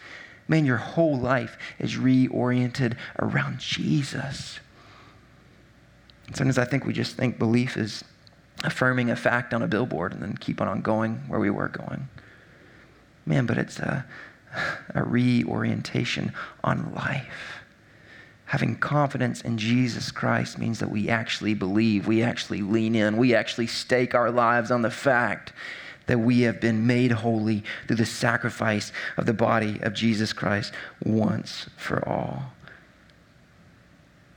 Man, 0.46 0.64
your 0.64 0.76
whole 0.76 1.18
life 1.18 1.58
is 1.78 1.96
reoriented 1.96 2.96
around 3.18 3.58
Jesus. 3.58 4.60
Sometimes 6.34 6.58
I 6.58 6.64
think 6.64 6.84
we 6.84 6.92
just 6.92 7.16
think 7.16 7.38
belief 7.38 7.76
is 7.76 8.04
affirming 8.62 9.10
a 9.10 9.16
fact 9.16 9.54
on 9.54 9.62
a 9.62 9.68
billboard 9.68 10.12
and 10.12 10.22
then 10.22 10.36
keep 10.36 10.60
on 10.60 10.80
going 10.80 11.16
where 11.28 11.40
we 11.40 11.50
were 11.50 11.68
going. 11.68 12.08
Man, 13.30 13.46
but 13.46 13.58
it's 13.58 13.78
a, 13.78 14.04
a 14.92 15.04
reorientation 15.04 16.32
on 16.64 16.92
life. 16.94 17.60
Having 18.46 18.78
confidence 18.78 19.40
in 19.42 19.56
Jesus 19.56 20.10
Christ 20.10 20.58
means 20.58 20.80
that 20.80 20.90
we 20.90 21.08
actually 21.08 21.54
believe, 21.54 22.08
we 22.08 22.24
actually 22.24 22.60
lean 22.60 22.96
in, 22.96 23.16
we 23.16 23.32
actually 23.32 23.68
stake 23.68 24.16
our 24.16 24.32
lives 24.32 24.72
on 24.72 24.82
the 24.82 24.90
fact 24.90 25.52
that 26.06 26.18
we 26.18 26.40
have 26.40 26.60
been 26.60 26.88
made 26.88 27.12
holy 27.12 27.62
through 27.86 27.94
the 27.94 28.04
sacrifice 28.04 28.90
of 29.16 29.26
the 29.26 29.32
body 29.32 29.78
of 29.82 29.94
Jesus 29.94 30.32
Christ 30.32 30.72
once 31.04 31.70
for 31.76 32.06
all. 32.08 32.52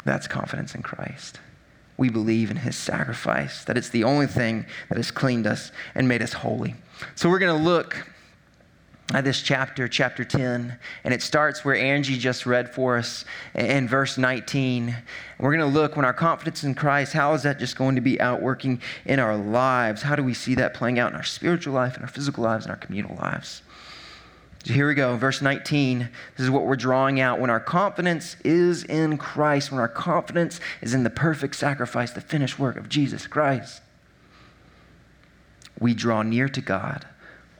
That's 0.05 0.27
confidence 0.27 0.75
in 0.75 0.83
Christ. 0.83 1.39
We 1.97 2.09
believe 2.09 2.51
in 2.51 2.57
his 2.57 2.75
sacrifice, 2.75 3.63
that 3.63 3.75
it's 3.75 3.89
the 3.89 4.03
only 4.03 4.27
thing 4.27 4.67
that 4.89 4.97
has 4.97 5.09
cleaned 5.09 5.47
us 5.47 5.71
and 5.95 6.07
made 6.07 6.21
us 6.21 6.33
holy. 6.33 6.75
So 7.15 7.27
we're 7.27 7.39
going 7.39 7.57
to 7.57 7.63
look 7.63 8.12
Uh, 9.11 9.19
this 9.21 9.41
chapter, 9.41 9.87
chapter 9.87 10.23
10, 10.23 10.77
and 11.03 11.13
it 11.13 11.21
starts 11.21 11.65
where 11.65 11.75
Angie 11.75 12.17
just 12.17 12.45
read 12.45 12.73
for 12.73 12.97
us 12.97 13.25
in 13.53 13.85
verse 13.87 14.17
19. 14.17 14.95
We're 15.39 15.55
going 15.55 15.71
to 15.71 15.79
look 15.79 15.97
when 15.97 16.05
our 16.05 16.13
confidence 16.13 16.63
in 16.63 16.73
Christ, 16.73 17.11
how 17.11 17.33
is 17.33 17.43
that 17.43 17.59
just 17.59 17.75
going 17.75 17.95
to 17.95 18.01
be 18.01 18.19
outworking 18.21 18.81
in 19.05 19.19
our 19.19 19.35
lives? 19.35 20.01
How 20.01 20.15
do 20.15 20.23
we 20.23 20.33
see 20.33 20.55
that 20.55 20.73
playing 20.73 20.99
out 20.99 21.11
in 21.11 21.17
our 21.17 21.23
spiritual 21.23 21.73
life, 21.73 21.97
in 21.97 22.01
our 22.01 22.07
physical 22.07 22.45
lives, 22.45 22.63
in 22.65 22.71
our 22.71 22.77
communal 22.77 23.15
lives? 23.17 23.61
So 24.63 24.73
here 24.73 24.87
we 24.87 24.95
go, 24.95 25.17
verse 25.17 25.41
19. 25.41 26.09
This 26.37 26.45
is 26.45 26.49
what 26.49 26.65
we're 26.65 26.77
drawing 26.77 27.19
out. 27.19 27.41
When 27.41 27.49
our 27.49 27.59
confidence 27.59 28.37
is 28.45 28.85
in 28.85 29.17
Christ, 29.17 29.69
when 29.69 29.81
our 29.81 29.89
confidence 29.89 30.61
is 30.81 30.93
in 30.93 31.03
the 31.03 31.09
perfect 31.09 31.55
sacrifice, 31.55 32.11
the 32.11 32.21
finished 32.21 32.57
work 32.57 32.77
of 32.77 32.87
Jesus 32.87 33.27
Christ, 33.27 33.81
we 35.77 35.93
draw 35.93 36.21
near 36.21 36.47
to 36.47 36.61
God 36.61 37.05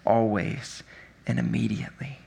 always 0.06 0.84
and 1.28 1.40
immediately. 1.40 2.20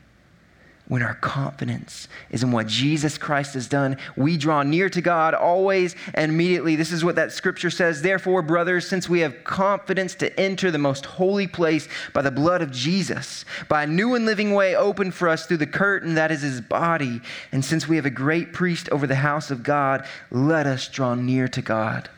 When 0.88 1.02
our 1.02 1.16
confidence 1.16 2.06
is 2.30 2.44
in 2.44 2.52
what 2.52 2.68
Jesus 2.68 3.18
Christ 3.18 3.54
has 3.54 3.66
done, 3.66 3.96
we 4.16 4.36
draw 4.36 4.62
near 4.62 4.88
to 4.90 5.00
God 5.00 5.34
always 5.34 5.96
and 6.14 6.30
immediately. 6.30 6.76
This 6.76 6.92
is 6.92 7.04
what 7.04 7.16
that 7.16 7.32
scripture 7.32 7.70
says. 7.70 8.02
Therefore, 8.02 8.40
brothers, 8.40 8.86
since 8.86 9.08
we 9.08 9.18
have 9.20 9.42
confidence 9.42 10.14
to 10.16 10.38
enter 10.38 10.70
the 10.70 10.78
most 10.78 11.04
holy 11.04 11.48
place 11.48 11.88
by 12.12 12.22
the 12.22 12.30
blood 12.30 12.62
of 12.62 12.70
Jesus, 12.70 13.44
by 13.68 13.82
a 13.82 13.88
new 13.88 14.14
and 14.14 14.26
living 14.26 14.54
way 14.54 14.76
opened 14.76 15.14
for 15.14 15.28
us 15.28 15.44
through 15.44 15.56
the 15.56 15.66
curtain 15.66 16.14
that 16.14 16.30
is 16.30 16.42
his 16.42 16.60
body, 16.60 17.20
and 17.50 17.64
since 17.64 17.88
we 17.88 17.96
have 17.96 18.06
a 18.06 18.10
great 18.10 18.52
priest 18.52 18.88
over 18.90 19.08
the 19.08 19.16
house 19.16 19.50
of 19.50 19.64
God, 19.64 20.06
let 20.30 20.68
us 20.68 20.86
draw 20.86 21.16
near 21.16 21.48
to 21.48 21.62
God 21.62 22.08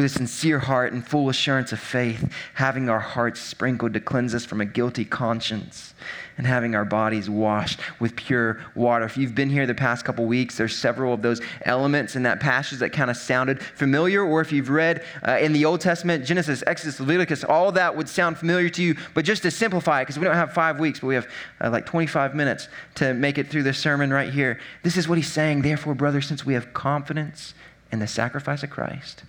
with 0.00 0.10
a 0.10 0.18
sincere 0.18 0.60
heart 0.60 0.94
and 0.94 1.06
full 1.06 1.28
assurance 1.28 1.72
of 1.72 1.78
faith, 1.78 2.32
having 2.54 2.88
our 2.88 3.00
hearts 3.00 3.38
sprinkled 3.38 3.92
to 3.92 4.00
cleanse 4.00 4.34
us 4.34 4.46
from 4.46 4.58
a 4.58 4.64
guilty 4.64 5.04
conscience, 5.04 5.92
and 6.38 6.46
having 6.46 6.74
our 6.74 6.86
bodies 6.86 7.28
washed 7.28 7.80
with 7.98 8.16
pure 8.16 8.62
water. 8.74 9.04
If 9.04 9.18
you've 9.18 9.34
been 9.34 9.50
here 9.50 9.66
the 9.66 9.74
past 9.74 10.06
couple 10.06 10.24
weeks, 10.24 10.56
there's 10.56 10.74
several 10.74 11.12
of 11.12 11.20
those 11.20 11.42
elements 11.66 12.16
in 12.16 12.22
that 12.22 12.40
passage 12.40 12.78
that 12.78 12.94
kind 12.94 13.10
of 13.10 13.18
sounded 13.18 13.62
familiar, 13.62 14.22
or 14.22 14.40
if 14.40 14.52
you've 14.52 14.70
read 14.70 15.04
uh, 15.28 15.32
in 15.32 15.52
the 15.52 15.66
Old 15.66 15.82
Testament, 15.82 16.24
Genesis, 16.24 16.64
Exodus, 16.66 16.98
Leviticus, 16.98 17.44
all 17.44 17.70
that 17.72 17.94
would 17.94 18.08
sound 18.08 18.38
familiar 18.38 18.70
to 18.70 18.82
you. 18.82 18.96
But 19.12 19.26
just 19.26 19.42
to 19.42 19.50
simplify 19.50 20.00
it, 20.00 20.04
because 20.04 20.18
we 20.18 20.24
don't 20.24 20.34
have 20.34 20.54
five 20.54 20.80
weeks, 20.80 21.00
but 21.00 21.08
we 21.08 21.14
have 21.14 21.28
uh, 21.60 21.68
like 21.68 21.84
25 21.84 22.34
minutes 22.34 22.68
to 22.94 23.12
make 23.12 23.36
it 23.36 23.48
through 23.48 23.64
this 23.64 23.76
sermon 23.76 24.10
right 24.10 24.32
here. 24.32 24.58
This 24.82 24.96
is 24.96 25.06
what 25.06 25.18
he's 25.18 25.30
saying. 25.30 25.60
Therefore, 25.60 25.94
brothers, 25.94 26.26
since 26.26 26.46
we 26.46 26.54
have 26.54 26.72
confidence 26.72 27.52
in 27.92 27.98
the 27.98 28.06
sacrifice 28.06 28.62
of 28.62 28.70
Christ, 28.70 29.24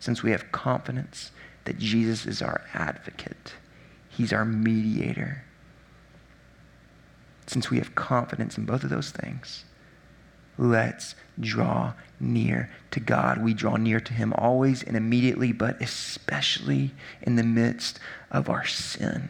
since 0.00 0.22
we 0.22 0.32
have 0.32 0.50
confidence 0.50 1.30
that 1.64 1.78
Jesus 1.78 2.26
is 2.26 2.42
our 2.42 2.62
advocate, 2.74 3.54
He's 4.08 4.32
our 4.32 4.44
mediator. 4.44 5.44
Since 7.46 7.70
we 7.70 7.78
have 7.78 7.94
confidence 7.94 8.58
in 8.58 8.64
both 8.64 8.82
of 8.82 8.90
those 8.90 9.10
things, 9.10 9.64
let's 10.58 11.14
draw 11.38 11.94
near 12.18 12.70
to 12.92 13.00
God. 13.00 13.42
We 13.42 13.54
draw 13.54 13.76
near 13.76 14.00
to 14.00 14.12
Him 14.12 14.32
always 14.36 14.82
and 14.82 14.96
immediately, 14.96 15.52
but 15.52 15.80
especially 15.80 16.92
in 17.22 17.36
the 17.36 17.42
midst 17.42 18.00
of 18.30 18.48
our 18.48 18.66
sin. 18.66 19.28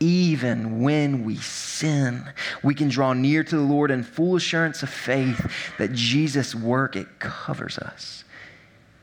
Even 0.00 0.82
when 0.82 1.24
we 1.24 1.36
sin, 1.36 2.30
we 2.62 2.74
can 2.74 2.88
draw 2.88 3.12
near 3.12 3.42
to 3.42 3.56
the 3.56 3.62
Lord 3.62 3.90
in 3.90 4.02
full 4.02 4.36
assurance 4.36 4.82
of 4.82 4.90
faith 4.90 5.50
that 5.78 5.92
Jesus' 5.92 6.54
work, 6.54 6.94
it 6.94 7.18
covers 7.18 7.78
us. 7.78 8.24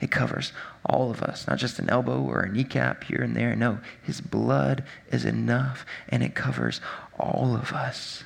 It 0.06 0.12
covers 0.12 0.54
all 0.86 1.10
of 1.10 1.24
us, 1.24 1.48
not 1.48 1.58
just 1.58 1.80
an 1.80 1.90
elbow 1.90 2.22
or 2.22 2.42
a 2.42 2.52
kneecap 2.52 3.06
here 3.06 3.24
and 3.24 3.36
there. 3.36 3.56
No, 3.56 3.80
his 4.04 4.22
blood 4.22 4.84
is 5.10 5.26
enough 5.26 5.84
and 6.10 6.22
it 6.22 6.36
covers 6.36 6.80
all 7.18 7.56
of 7.56 7.74
us. 7.74 8.24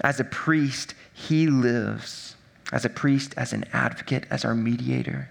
As 0.00 0.18
a 0.18 0.24
priest, 0.24 0.94
he 1.14 1.46
lives. 1.46 2.34
As 2.72 2.84
a 2.84 2.88
priest, 2.88 3.34
as 3.36 3.52
an 3.52 3.66
advocate, 3.72 4.26
as 4.28 4.44
our 4.44 4.56
mediator. 4.56 5.28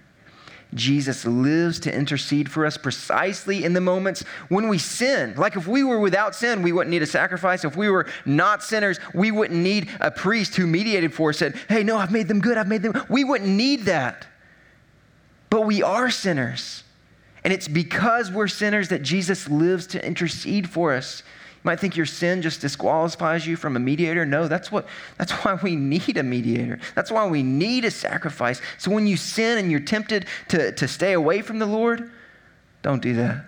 Jesus 0.72 1.26
lives 1.26 1.78
to 1.80 1.94
intercede 1.94 2.50
for 2.50 2.64
us 2.64 2.78
precisely 2.78 3.64
in 3.64 3.74
the 3.74 3.82
moments 3.82 4.22
when 4.48 4.66
we 4.68 4.78
sin. 4.78 5.34
Like 5.36 5.56
if 5.56 5.68
we 5.68 5.84
were 5.84 6.00
without 6.00 6.34
sin, 6.34 6.62
we 6.62 6.72
wouldn't 6.72 6.90
need 6.90 7.02
a 7.02 7.06
sacrifice. 7.06 7.66
If 7.66 7.76
we 7.76 7.90
were 7.90 8.06
not 8.24 8.62
sinners, 8.62 8.98
we 9.12 9.30
wouldn't 9.30 9.60
need 9.60 9.90
a 10.00 10.10
priest 10.10 10.56
who 10.56 10.66
mediated 10.66 11.12
for 11.12 11.28
us, 11.28 11.42
and 11.42 11.54
said, 11.54 11.64
Hey, 11.68 11.84
no, 11.84 11.98
I've 11.98 12.10
made 12.10 12.28
them 12.28 12.40
good, 12.40 12.56
I've 12.56 12.66
made 12.66 12.80
them. 12.80 12.94
We 13.10 13.24
wouldn't 13.24 13.50
need 13.50 13.82
that. 13.82 14.26
But 15.50 15.62
we 15.62 15.82
are 15.82 16.10
sinners. 16.10 16.82
And 17.44 17.52
it's 17.52 17.68
because 17.68 18.30
we're 18.30 18.48
sinners 18.48 18.88
that 18.88 19.02
Jesus 19.02 19.48
lives 19.48 19.86
to 19.88 20.04
intercede 20.04 20.68
for 20.68 20.92
us. 20.92 21.22
You 21.54 21.60
might 21.62 21.80
think 21.80 21.96
your 21.96 22.06
sin 22.06 22.42
just 22.42 22.60
disqualifies 22.60 23.46
you 23.46 23.56
from 23.56 23.76
a 23.76 23.80
mediator. 23.80 24.26
No, 24.26 24.48
that's 24.48 24.72
what 24.72 24.86
that's 25.16 25.32
why 25.32 25.54
we 25.62 25.76
need 25.76 26.16
a 26.16 26.22
mediator. 26.22 26.80
That's 26.94 27.10
why 27.10 27.26
we 27.26 27.42
need 27.42 27.84
a 27.84 27.90
sacrifice. 27.90 28.60
So 28.78 28.90
when 28.90 29.06
you 29.06 29.16
sin 29.16 29.58
and 29.58 29.70
you're 29.70 29.80
tempted 29.80 30.26
to, 30.48 30.72
to 30.72 30.88
stay 30.88 31.12
away 31.12 31.42
from 31.42 31.58
the 31.58 31.66
Lord, 31.66 32.10
don't 32.82 33.02
do 33.02 33.14
that 33.14 33.44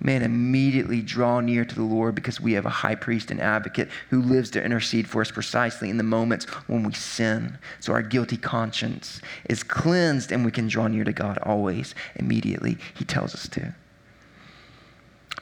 man, 0.00 0.22
immediately 0.22 1.02
draw 1.02 1.40
near 1.40 1.64
to 1.64 1.74
the 1.74 1.82
Lord 1.82 2.14
because 2.14 2.40
we 2.40 2.52
have 2.52 2.66
a 2.66 2.70
high 2.70 2.94
priest 2.94 3.30
and 3.30 3.40
advocate 3.40 3.88
who 4.10 4.22
lives 4.22 4.50
to 4.50 4.62
intercede 4.62 5.08
for 5.08 5.20
us 5.20 5.30
precisely 5.30 5.90
in 5.90 5.96
the 5.96 6.04
moments 6.04 6.44
when 6.68 6.84
we 6.84 6.92
sin. 6.92 7.58
So 7.80 7.92
our 7.92 8.02
guilty 8.02 8.36
conscience 8.36 9.20
is 9.48 9.62
cleansed 9.62 10.30
and 10.30 10.44
we 10.44 10.52
can 10.52 10.68
draw 10.68 10.86
near 10.86 11.04
to 11.04 11.12
God 11.12 11.38
always, 11.38 11.94
immediately. 12.16 12.78
He 12.94 13.04
tells 13.04 13.34
us 13.34 13.48
to. 13.48 13.74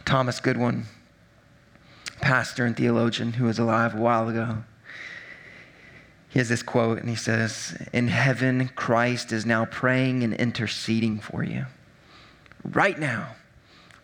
Thomas 0.05 0.41
Goodwin, 0.41 0.85
pastor 2.21 2.65
and 2.65 2.77
theologian 2.77 3.35
who 3.35 3.45
was 3.45 3.59
alive 3.59 3.95
a 3.95 4.01
while 4.01 4.29
ago, 4.29 4.65
he 6.31 6.39
has 6.39 6.49
this 6.49 6.63
quote 6.63 6.99
and 6.99 7.09
he 7.09 7.17
says, 7.17 7.77
In 7.93 8.09
heaven, 8.09 8.71
Christ 8.75 9.33
is 9.33 9.45
now 9.45 9.65
praying 9.65 10.23
and 10.23 10.35
interceding 10.35 11.19
for 11.19 11.43
you. 11.43 11.67
Right 12.65 12.99
now 12.99 13.37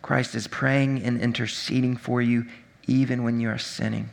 Christ 0.03 0.35
is 0.35 0.47
praying 0.47 1.01
and 1.01 1.19
interceding 1.19 1.97
for 1.97 2.21
you 2.21 2.45
even 2.85 3.23
when 3.23 3.39
you 3.39 3.49
are 3.49 3.57
sinning. 3.57 4.09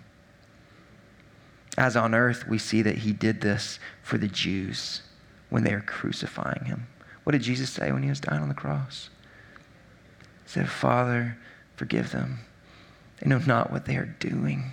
As 1.76 1.96
on 1.96 2.14
earth, 2.14 2.46
we 2.48 2.58
see 2.58 2.80
that 2.82 2.98
he 2.98 3.12
did 3.12 3.40
this 3.40 3.78
for 4.02 4.16
the 4.16 4.28
Jews 4.28 5.02
when 5.50 5.64
they 5.64 5.74
were 5.74 5.80
crucifying 5.80 6.64
him. 6.64 6.86
What 7.24 7.32
did 7.32 7.42
Jesus 7.42 7.70
say 7.70 7.90
when 7.90 8.04
he 8.04 8.08
was 8.08 8.20
dying 8.20 8.40
on 8.40 8.48
the 8.48 8.54
cross? 8.54 9.10
He 10.44 10.50
said, 10.50 10.68
Father, 10.68 11.36
forgive 11.74 12.12
them. 12.12 12.38
They 13.18 13.28
know 13.28 13.38
not 13.38 13.72
what 13.72 13.86
they 13.86 13.96
are 13.96 14.16
doing. 14.20 14.72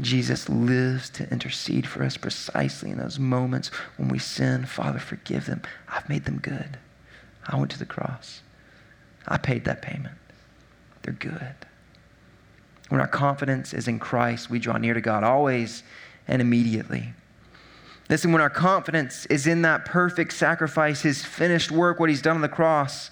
Jesus 0.00 0.48
lives 0.48 1.10
to 1.10 1.30
intercede 1.32 1.86
for 1.86 2.04
us 2.04 2.16
precisely 2.16 2.90
in 2.90 2.98
those 2.98 3.18
moments 3.18 3.68
when 3.96 4.08
we 4.08 4.18
sin. 4.20 4.66
Father, 4.66 5.00
forgive 5.00 5.46
them. 5.46 5.62
I've 5.88 6.08
made 6.08 6.26
them 6.26 6.38
good. 6.38 6.78
I 7.44 7.56
went 7.56 7.72
to 7.72 7.78
the 7.78 7.86
cross. 7.86 8.42
I 9.26 9.38
paid 9.38 9.64
that 9.64 9.82
payment. 9.82 10.14
They're 11.02 11.14
good. 11.14 11.54
When 12.88 13.00
our 13.00 13.08
confidence 13.08 13.72
is 13.72 13.88
in 13.88 13.98
Christ, 13.98 14.50
we 14.50 14.58
draw 14.58 14.76
near 14.76 14.94
to 14.94 15.00
God 15.00 15.24
always 15.24 15.82
and 16.28 16.40
immediately. 16.40 17.12
Listen, 18.10 18.32
when 18.32 18.42
our 18.42 18.50
confidence 18.50 19.24
is 19.26 19.46
in 19.46 19.62
that 19.62 19.86
perfect 19.86 20.32
sacrifice, 20.34 21.00
his 21.00 21.24
finished 21.24 21.70
work, 21.70 21.98
what 21.98 22.10
he's 22.10 22.20
done 22.20 22.36
on 22.36 22.42
the 22.42 22.48
cross, 22.48 23.10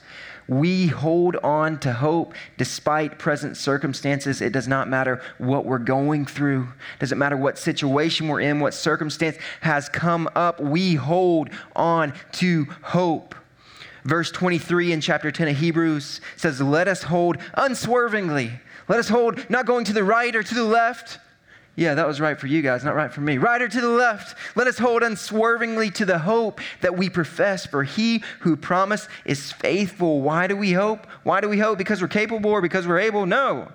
we 0.49 0.89
hold 0.89 1.37
on 1.37 1.79
to 1.81 1.93
hope 1.93 2.35
despite 2.59 3.19
present 3.19 3.57
circumstances. 3.57 4.43
It 4.43 4.53
does 4.53 4.69
not 4.69 4.89
matter 4.89 5.23
what 5.39 5.65
we're 5.65 5.79
going 5.79 6.27
through. 6.27 6.63
It 6.97 7.01
doesn't 7.01 7.19
matter 7.19 7.37
what 7.37 7.59
situation 7.59 8.29
we're 8.29 8.41
in, 8.41 8.61
what 8.61 8.75
circumstance 8.75 9.39
has 9.61 9.89
come 9.89 10.29
up. 10.35 10.61
We 10.61 10.95
hold 10.95 11.51
on 11.75 12.13
to 12.33 12.67
hope. 12.83 13.35
Verse 14.05 14.31
23 14.31 14.93
in 14.93 15.01
chapter 15.01 15.31
10 15.31 15.49
of 15.49 15.57
Hebrews 15.57 16.21
says, 16.37 16.61
Let 16.61 16.89
us 16.89 17.05
hold 17.05 17.39
unswervingly. 17.55 18.61
Let 18.89 18.99
us 18.99 19.09
hold 19.09 19.49
not 19.49 19.67
going 19.67 19.85
to 19.85 19.93
the 19.93 20.05
right 20.05 20.35
or 20.35 20.43
to 20.43 20.55
the 20.55 20.65
left. 20.65 21.19
Yeah, 21.75 21.95
that 21.95 22.07
was 22.07 22.21
right 22.21 22.39
for 22.39 22.49
you 22.49 22.61
guys, 22.61 22.85
not 22.85 22.95
right 22.95 23.13
for 23.13 23.23
me. 23.23 23.39
Right 23.39 23.63
or 23.63 23.69
to 23.69 23.81
the 23.81 23.89
left. 23.89 24.37
Let 24.55 24.67
us 24.67 24.77
hold 24.77 25.03
unswervingly 25.03 25.91
to 25.93 26.05
the 26.05 26.19
hope 26.19 26.61
that 26.83 26.99
we 26.99 27.09
profess, 27.09 27.65
for 27.65 27.83
he 27.83 28.23
who 28.41 28.57
promised 28.57 29.09
is 29.25 29.53
faithful. 29.53 30.21
Why 30.21 30.47
do 30.47 30.57
we 30.57 30.73
hope? 30.73 31.07
Why 31.23 31.41
do 31.41 31.49
we 31.49 31.59
hope? 31.59 31.79
Because 31.79 32.03
we're 32.03 32.09
capable 32.09 32.51
or 32.51 32.61
because 32.61 32.87
we're 32.87 32.99
able? 32.99 33.25
No. 33.25 33.73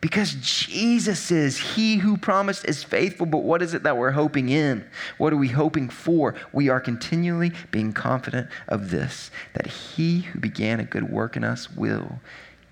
Because 0.00 0.36
Jesus 0.40 1.32
is, 1.32 1.58
He 1.58 1.96
who 1.96 2.16
promised 2.16 2.64
is 2.66 2.84
faithful. 2.84 3.26
But 3.26 3.42
what 3.42 3.62
is 3.62 3.74
it 3.74 3.82
that 3.82 3.96
we're 3.96 4.12
hoping 4.12 4.48
in? 4.48 4.88
What 5.18 5.32
are 5.32 5.36
we 5.36 5.48
hoping 5.48 5.88
for? 5.88 6.34
We 6.52 6.68
are 6.68 6.80
continually 6.80 7.52
being 7.70 7.92
confident 7.92 8.48
of 8.68 8.90
this 8.90 9.30
that 9.54 9.66
He 9.66 10.20
who 10.20 10.38
began 10.38 10.78
a 10.78 10.84
good 10.84 11.10
work 11.10 11.36
in 11.36 11.42
us 11.42 11.70
will 11.70 12.20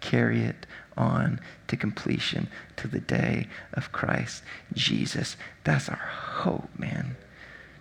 carry 0.00 0.42
it 0.42 0.66
on 0.97 1.40
to 1.66 1.76
completion 1.76 2.49
to 2.76 2.88
the 2.88 3.00
day 3.00 3.49
of 3.75 3.92
Christ 3.92 4.42
Jesus. 4.73 5.37
That's 5.64 5.88
our 5.88 5.97
hope, 5.97 6.68
man. 6.78 7.16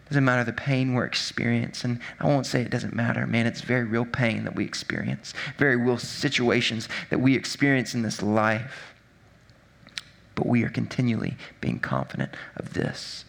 Doesn't 0.10 0.25
matter 0.25 0.44
the 0.44 0.54
pain 0.54 0.94
we're 0.94 1.06
experiencing. 1.06 2.00
I 2.20 2.28
won't 2.28 2.46
say 2.46 2.62
it 2.62 2.70
doesn't 2.70 2.94
matter, 2.94 3.25
man. 3.25 3.48
It's 3.48 3.62
very 3.62 3.86
real 3.86 4.06
pain 4.06 4.44
that 4.44 4.56
we 4.56 4.64
experience, 4.64 5.34
very 5.58 5.75
real 5.75 5.98
situations 5.98 6.90
that 7.10 7.20
we 7.20 7.36
experience 7.36 7.96
in 7.96 8.02
this 8.02 8.22
life. 8.22 8.95
But 10.36 10.48
we 10.48 10.63
are 10.63 10.70
continually 10.70 11.38
being 11.62 11.80
confident 11.80 12.32
of 12.58 12.74
this, 12.74 13.25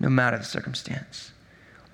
no 0.00 0.08
matter 0.08 0.36
the 0.36 0.44
circumstance. 0.44 1.32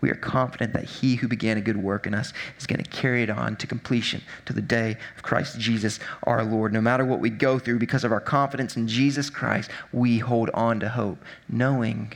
We 0.01 0.11
are 0.11 0.17
confident 0.17 0.75
that 0.75 0.85
he 0.85 1.17
who 1.17 1.29
began 1.29 1.57
a 1.57 1.63
good 1.63 1.79
work 1.79 2.07
in 2.07 2.15
us 2.15 2.35
is 2.59 2.67
going 2.67 2.83
to 2.83 2.91
carry 2.91 3.23
it 3.23 3.31
on 3.31 3.57
to 3.57 3.67
completion 3.67 4.21
to 4.45 4.53
the 4.53 4.61
day 4.61 4.99
of 5.17 5.23
Christ 5.23 5.59
Jesus 5.59 5.99
our 6.25 6.45
Lord. 6.45 6.75
No 6.75 6.83
matter 6.83 7.07
what 7.07 7.21
we 7.21 7.31
go 7.31 7.59
through, 7.59 7.79
because 7.79 8.05
of 8.05 8.13
our 8.13 8.21
confidence 8.21 8.77
in 8.77 8.87
Jesus 8.87 9.31
Christ, 9.31 9.71
we 9.93 10.19
hold 10.19 10.51
on 10.53 10.79
to 10.81 10.91
hope, 10.91 11.25
knowing 11.49 12.13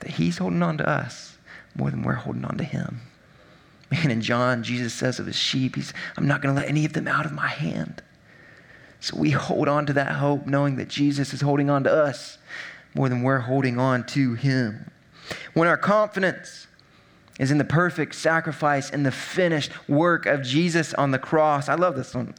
that 0.00 0.12
he's 0.12 0.38
holding 0.38 0.62
on 0.62 0.78
to 0.78 0.88
us 0.88 1.36
more 1.74 1.90
than 1.90 2.02
we're 2.02 2.14
holding 2.14 2.46
on 2.46 2.56
to 2.56 2.64
him. 2.64 3.02
Man, 3.90 4.10
in 4.10 4.22
John, 4.22 4.62
Jesus 4.62 4.94
says 4.94 5.18
of 5.18 5.26
his 5.26 5.36
sheep, 5.36 5.76
he's, 5.76 5.92
I'm 6.16 6.26
not 6.26 6.40
going 6.40 6.54
to 6.54 6.60
let 6.60 6.70
any 6.70 6.86
of 6.86 6.94
them 6.94 7.08
out 7.08 7.26
of 7.26 7.32
my 7.32 7.48
hand. 7.48 8.02
So 9.00 9.16
we 9.16 9.30
hold 9.30 9.68
on 9.68 9.86
to 9.86 9.92
that 9.94 10.12
hope, 10.12 10.46
knowing 10.46 10.76
that 10.76 10.88
Jesus 10.88 11.32
is 11.32 11.40
holding 11.40 11.70
on 11.70 11.84
to 11.84 11.92
us 11.92 12.38
more 12.94 13.08
than 13.08 13.22
we're 13.22 13.38
holding 13.38 13.78
on 13.78 14.04
to 14.06 14.34
him. 14.34 14.90
When 15.54 15.68
our 15.68 15.76
confidence 15.76 16.68
is 17.38 17.50
in 17.50 17.58
the 17.58 17.64
perfect 17.64 18.14
sacrifice 18.14 18.90
and 18.90 19.06
the 19.06 19.12
finished 19.12 19.70
work 19.88 20.26
of 20.26 20.42
Jesus 20.42 20.92
on 20.94 21.10
the 21.10 21.18
cross. 21.18 21.68
I 21.68 21.74
love 21.74 21.94
this 21.94 22.14
one. 22.14 22.34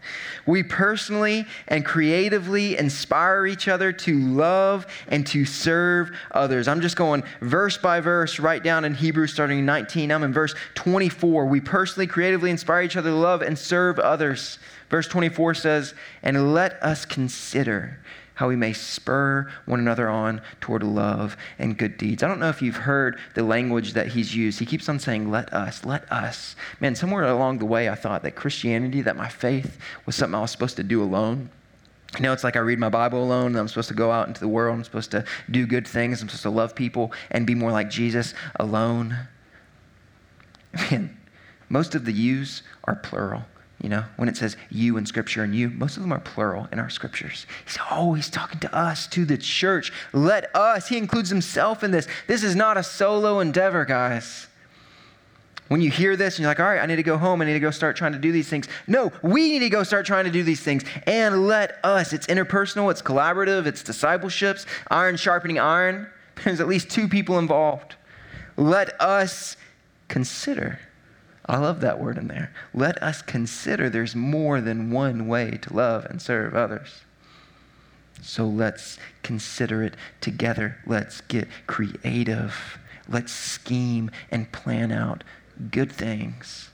We 0.46 0.62
personally 0.62 1.46
and 1.68 1.86
creatively 1.86 2.78
inspire 2.78 3.46
each 3.46 3.68
other 3.68 3.94
to 3.94 4.20
love 4.20 4.86
and 5.08 5.26
to 5.28 5.46
serve 5.46 6.12
others. 6.32 6.68
I'm 6.68 6.82
just 6.82 6.98
going 6.98 7.24
verse 7.42 7.78
by 7.78 8.02
verse 8.02 8.40
right 8.40 8.62
down 8.62 8.84
in 8.86 8.94
Hebrews 8.94 9.32
starting 9.32 9.60
in 9.60 9.66
19. 9.66 10.12
I'm 10.12 10.24
in 10.24 10.34
verse 10.34 10.54
24. 10.76 11.46
We 11.46 11.62
personally, 11.62 12.08
creatively 12.08 12.52
inspire 12.52 12.82
each 12.82 12.98
other 12.98 13.12
to 13.12 13.16
love 13.16 13.42
and 13.42 13.58
serve 13.58 14.00
others. 14.00 14.60
Verse 14.90 15.08
24 15.08 15.54
says, 15.54 15.94
And 16.24 16.54
let 16.54 16.82
us 16.84 17.06
consider 17.06 18.00
how 18.40 18.48
we 18.48 18.56
may 18.56 18.72
spur 18.72 19.52
one 19.66 19.82
another 19.82 20.08
on 20.08 20.42
toward 20.62 20.82
love 20.82 21.36
and 21.58 21.78
good 21.78 21.98
deeds. 21.98 22.24
I 22.24 22.28
don't 22.30 22.40
know 22.40 22.48
if 22.48 22.62
you've 22.62 22.78
heard 22.78 23.20
the 23.36 23.44
language 23.44 23.92
that 23.94 24.08
he's 24.08 24.34
used. 24.34 24.60
He 24.60 24.66
keeps 24.66 24.88
on 24.88 24.98
saying, 24.98 25.30
let 25.30 25.54
us, 25.54 25.84
let 25.84 26.10
us. 26.10 26.56
Man, 26.80 26.96
somewhere 26.96 27.26
along 27.26 27.60
the 27.60 27.66
way, 27.66 27.90
I 27.90 27.96
thought 27.96 28.24
that 28.24 28.38
Christianity, 28.38 29.02
that 29.02 29.18
my 29.18 29.28
faith 29.28 29.78
was 30.06 30.16
something 30.16 30.36
I 30.36 30.40
was 30.40 30.52
supposed 30.52 30.78
to 30.78 30.84
do 30.84 31.04
alone. 31.04 31.50
You 32.16 32.24
know, 32.24 32.32
it's 32.32 32.46
like 32.46 32.56
I 32.56 32.60
read 32.60 32.80
my 32.80 32.88
Bible 32.88 33.22
alone, 33.22 33.48
and 33.48 33.58
I'm 33.58 33.68
supposed 33.68 33.90
to 33.90 33.94
go 33.94 34.10
out 34.10 34.30
into 34.30 34.40
the 34.40 34.48
world. 34.48 34.78
I'm 34.78 34.86
supposed 34.86 35.12
to 35.12 35.26
do 35.52 35.68
good 35.68 35.86
things. 35.86 36.22
I'm 36.22 36.30
supposed 36.30 36.44
to 36.44 36.50
love 36.50 36.74
people 36.74 37.12
and 37.32 37.46
be 37.46 37.56
more 37.56 37.74
like 37.74 37.90
Jesus 37.90 38.34
alone. 38.58 39.18
Man, 40.74 41.18
most 41.68 41.94
of 41.94 42.06
the 42.06 42.14
yous 42.14 42.64
are 42.86 42.96
plural. 42.96 43.44
You 43.82 43.88
know, 43.88 44.04
when 44.18 44.28
it 44.28 44.36
says 44.36 44.58
you 44.70 44.98
in 44.98 45.06
Scripture 45.06 45.44
and 45.44 45.56
you, 45.56 45.70
most 45.70 45.96
of 45.96 46.04
them 46.04 46.12
are 46.12 46.20
plural 46.20 46.68
in 46.72 46.80
our 46.80 46.90
Scriptures. 46.90 47.46
He's 47.66 47.78
always 47.90 48.30
talking 48.30 48.60
to 48.60 48.76
us, 48.76 49.08
to 49.08 49.24
the 49.24 49.38
church. 49.38 49.94
Let 50.12 50.54
us. 50.54 50.90
He 50.90 50.98
includes 50.98 51.30
himself 51.30 51.82
in 51.84 51.92
this. 51.92 52.08
This 52.28 52.44
is 52.44 52.56
not 52.56 52.76
a 52.76 52.84
solo 52.84 53.40
endeavor, 53.40 53.86
guys. 53.86 54.48
When 55.70 55.82
you 55.82 55.92
hear 55.92 56.16
this 56.18 56.36
and 56.36 56.44
you're 56.44 56.50
like, 56.50 56.60
all 56.60 56.66
right, 56.66 56.82
I 56.82 56.88
need 56.88 56.98
to 56.98 57.04
go 57.04 57.18
home. 57.18 57.42
I 57.42 57.46
need 57.46 57.54
to 57.54 57.60
go 57.60 57.72
start 57.72 57.96
trying 57.96 58.14
to 58.14 58.20
do 58.20 58.32
these 58.32 58.50
things. 58.50 58.68
No, 58.88 59.14
we 59.22 59.52
need 59.52 59.60
to 59.60 59.70
go 59.70 59.84
start 59.84 60.06
trying 60.06 60.26
to 60.26 60.32
do 60.32 60.44
these 60.44 60.62
things. 60.62 60.84
And 61.06 61.48
let 61.48 61.80
us. 61.86 62.12
It's 62.12 62.28
interpersonal, 62.28 62.92
it's 62.92 63.04
collaborative, 63.04 63.66
it's 63.66 63.84
discipleships, 63.84 64.66
iron 64.90 65.16
sharpening 65.16 65.60
iron. 65.60 66.10
There's 66.44 66.60
at 66.60 66.68
least 66.68 66.90
two 66.90 67.08
people 67.08 67.38
involved. 67.38 67.96
Let 68.58 69.00
us 69.00 69.56
consider 70.08 70.80
I 71.50 71.58
love 71.58 71.82
that 71.82 72.00
word 72.00 72.20
in 72.20 72.28
there. 72.28 72.52
Let 72.76 73.02
us 73.02 73.24
consider 73.24 73.90
there's 73.90 74.16
more 74.16 74.62
than 74.62 74.92
one 74.92 75.28
way 75.28 75.58
to 75.64 75.74
love 75.74 76.06
and 76.06 76.22
serve 76.22 76.54
others. 76.54 77.02
So 78.22 78.46
let's 78.46 79.00
consider 79.24 79.82
it 79.82 79.96
together. 80.22 80.78
Let's 80.86 81.22
get 81.22 81.48
creative. 81.66 82.78
Let's 83.08 83.32
scheme 83.32 84.12
and 84.30 84.52
plan 84.52 84.92
out 84.92 85.24
good 85.72 85.92
things 85.92 86.69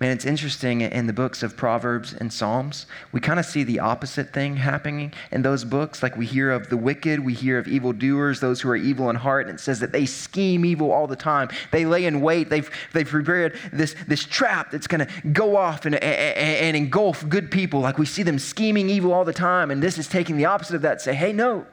Man, 0.00 0.12
it's 0.12 0.24
interesting 0.24 0.80
in 0.80 1.06
the 1.06 1.12
books 1.12 1.42
of 1.42 1.58
Proverbs 1.58 2.14
and 2.14 2.32
Psalms, 2.32 2.86
we 3.12 3.20
kind 3.20 3.38
of 3.38 3.44
see 3.44 3.64
the 3.64 3.80
opposite 3.80 4.32
thing 4.32 4.56
happening 4.56 5.12
in 5.30 5.42
those 5.42 5.62
books. 5.62 6.02
Like 6.02 6.16
we 6.16 6.24
hear 6.24 6.50
of 6.52 6.70
the 6.70 6.76
wicked, 6.78 7.20
we 7.20 7.34
hear 7.34 7.58
of 7.58 7.68
evildoers, 7.68 8.40
those 8.40 8.62
who 8.62 8.70
are 8.70 8.76
evil 8.76 9.10
in 9.10 9.16
heart, 9.16 9.46
and 9.46 9.58
it 9.58 9.60
says 9.60 9.78
that 9.80 9.92
they 9.92 10.06
scheme 10.06 10.64
evil 10.64 10.90
all 10.90 11.06
the 11.06 11.16
time. 11.16 11.50
They 11.70 11.84
lay 11.84 12.06
in 12.06 12.22
wait. 12.22 12.48
They've, 12.48 12.70
they've 12.94 13.06
prepared 13.06 13.58
this, 13.74 13.94
this 14.08 14.24
trap 14.24 14.70
that's 14.70 14.86
going 14.86 15.06
to 15.06 15.28
go 15.28 15.54
off 15.54 15.84
and, 15.84 15.94
and, 15.96 16.02
and 16.02 16.76
engulf 16.78 17.28
good 17.28 17.50
people. 17.50 17.80
Like 17.80 17.98
we 17.98 18.06
see 18.06 18.22
them 18.22 18.38
scheming 18.38 18.88
evil 18.88 19.12
all 19.12 19.26
the 19.26 19.34
time. 19.34 19.70
And 19.70 19.82
this 19.82 19.98
is 19.98 20.08
taking 20.08 20.38
the 20.38 20.46
opposite 20.46 20.76
of 20.76 20.82
that. 20.82 21.02
Say, 21.02 21.12
hey, 21.12 21.34
no, 21.34 21.66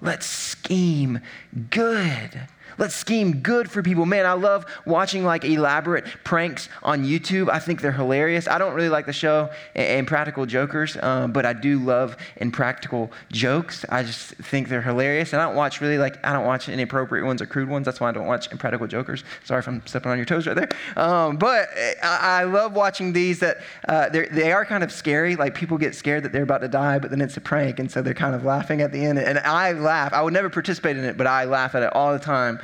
let's 0.00 0.24
scheme 0.24 1.20
good. 1.68 2.48
Let's 2.78 2.94
scheme 2.94 3.40
good 3.40 3.70
for 3.70 3.82
people. 3.82 4.06
Man, 4.06 4.26
I 4.26 4.32
love 4.32 4.66
watching 4.84 5.24
like 5.24 5.44
elaborate 5.44 6.04
pranks 6.24 6.68
on 6.82 7.04
YouTube. 7.04 7.48
I 7.48 7.58
think 7.58 7.80
they're 7.80 7.92
hilarious. 7.92 8.48
I 8.48 8.58
don't 8.58 8.74
really 8.74 8.88
like 8.88 9.06
the 9.06 9.12
show 9.12 9.50
Impractical 9.74 10.46
Jokers, 10.46 10.96
um, 11.02 11.32
but 11.32 11.46
I 11.46 11.52
do 11.52 11.78
love 11.78 12.16
Impractical 12.36 13.10
Jokes. 13.30 13.84
I 13.88 14.02
just 14.02 14.34
think 14.36 14.68
they're 14.68 14.82
hilarious. 14.82 15.32
And 15.32 15.40
I 15.40 15.46
don't 15.46 15.56
watch 15.56 15.80
really 15.80 15.98
like, 15.98 16.24
I 16.24 16.32
don't 16.32 16.46
watch 16.46 16.68
inappropriate 16.68 17.24
ones 17.24 17.40
or 17.40 17.46
crude 17.46 17.68
ones. 17.68 17.84
That's 17.84 18.00
why 18.00 18.08
I 18.08 18.12
don't 18.12 18.26
watch 18.26 18.50
Impractical 18.50 18.86
Jokers. 18.86 19.24
Sorry 19.44 19.60
if 19.60 19.68
I'm 19.68 19.86
stepping 19.86 20.10
on 20.10 20.18
your 20.18 20.26
toes 20.26 20.46
right 20.46 20.56
there. 20.56 20.68
Um, 20.96 21.36
but 21.36 21.68
I, 22.02 22.40
I, 22.40 22.44
love 22.44 22.74
watching 22.74 23.12
these 23.12 23.40
that 23.40 23.58
uh, 23.88 24.08
they 24.08 24.52
are 24.52 24.64
kind 24.64 24.84
of 24.84 24.92
scary. 24.92 25.36
Like 25.36 25.54
people 25.54 25.78
get 25.78 25.94
scared 25.94 26.24
that 26.24 26.32
they're 26.32 26.42
about 26.42 26.60
to 26.60 26.68
die, 26.68 26.98
but 26.98 27.10
then 27.10 27.20
it's 27.20 27.36
a 27.36 27.40
prank. 27.40 27.78
And 27.78 27.90
so 27.90 28.02
they're 28.02 28.14
kind 28.14 28.34
of 28.34 28.44
laughing 28.44 28.80
at 28.80 28.92
the 28.92 29.04
end. 29.04 29.18
And 29.18 29.38
I 29.38 29.72
laugh. 29.72 30.12
I 30.12 30.22
would 30.22 30.32
never 30.32 30.50
participate 30.50 30.96
in 30.96 31.04
it, 31.04 31.16
but 31.16 31.26
I 31.26 31.44
laugh 31.44 31.74
at 31.74 31.82
it 31.82 31.92
all 31.94 32.12
the 32.12 32.18
time. 32.18 32.60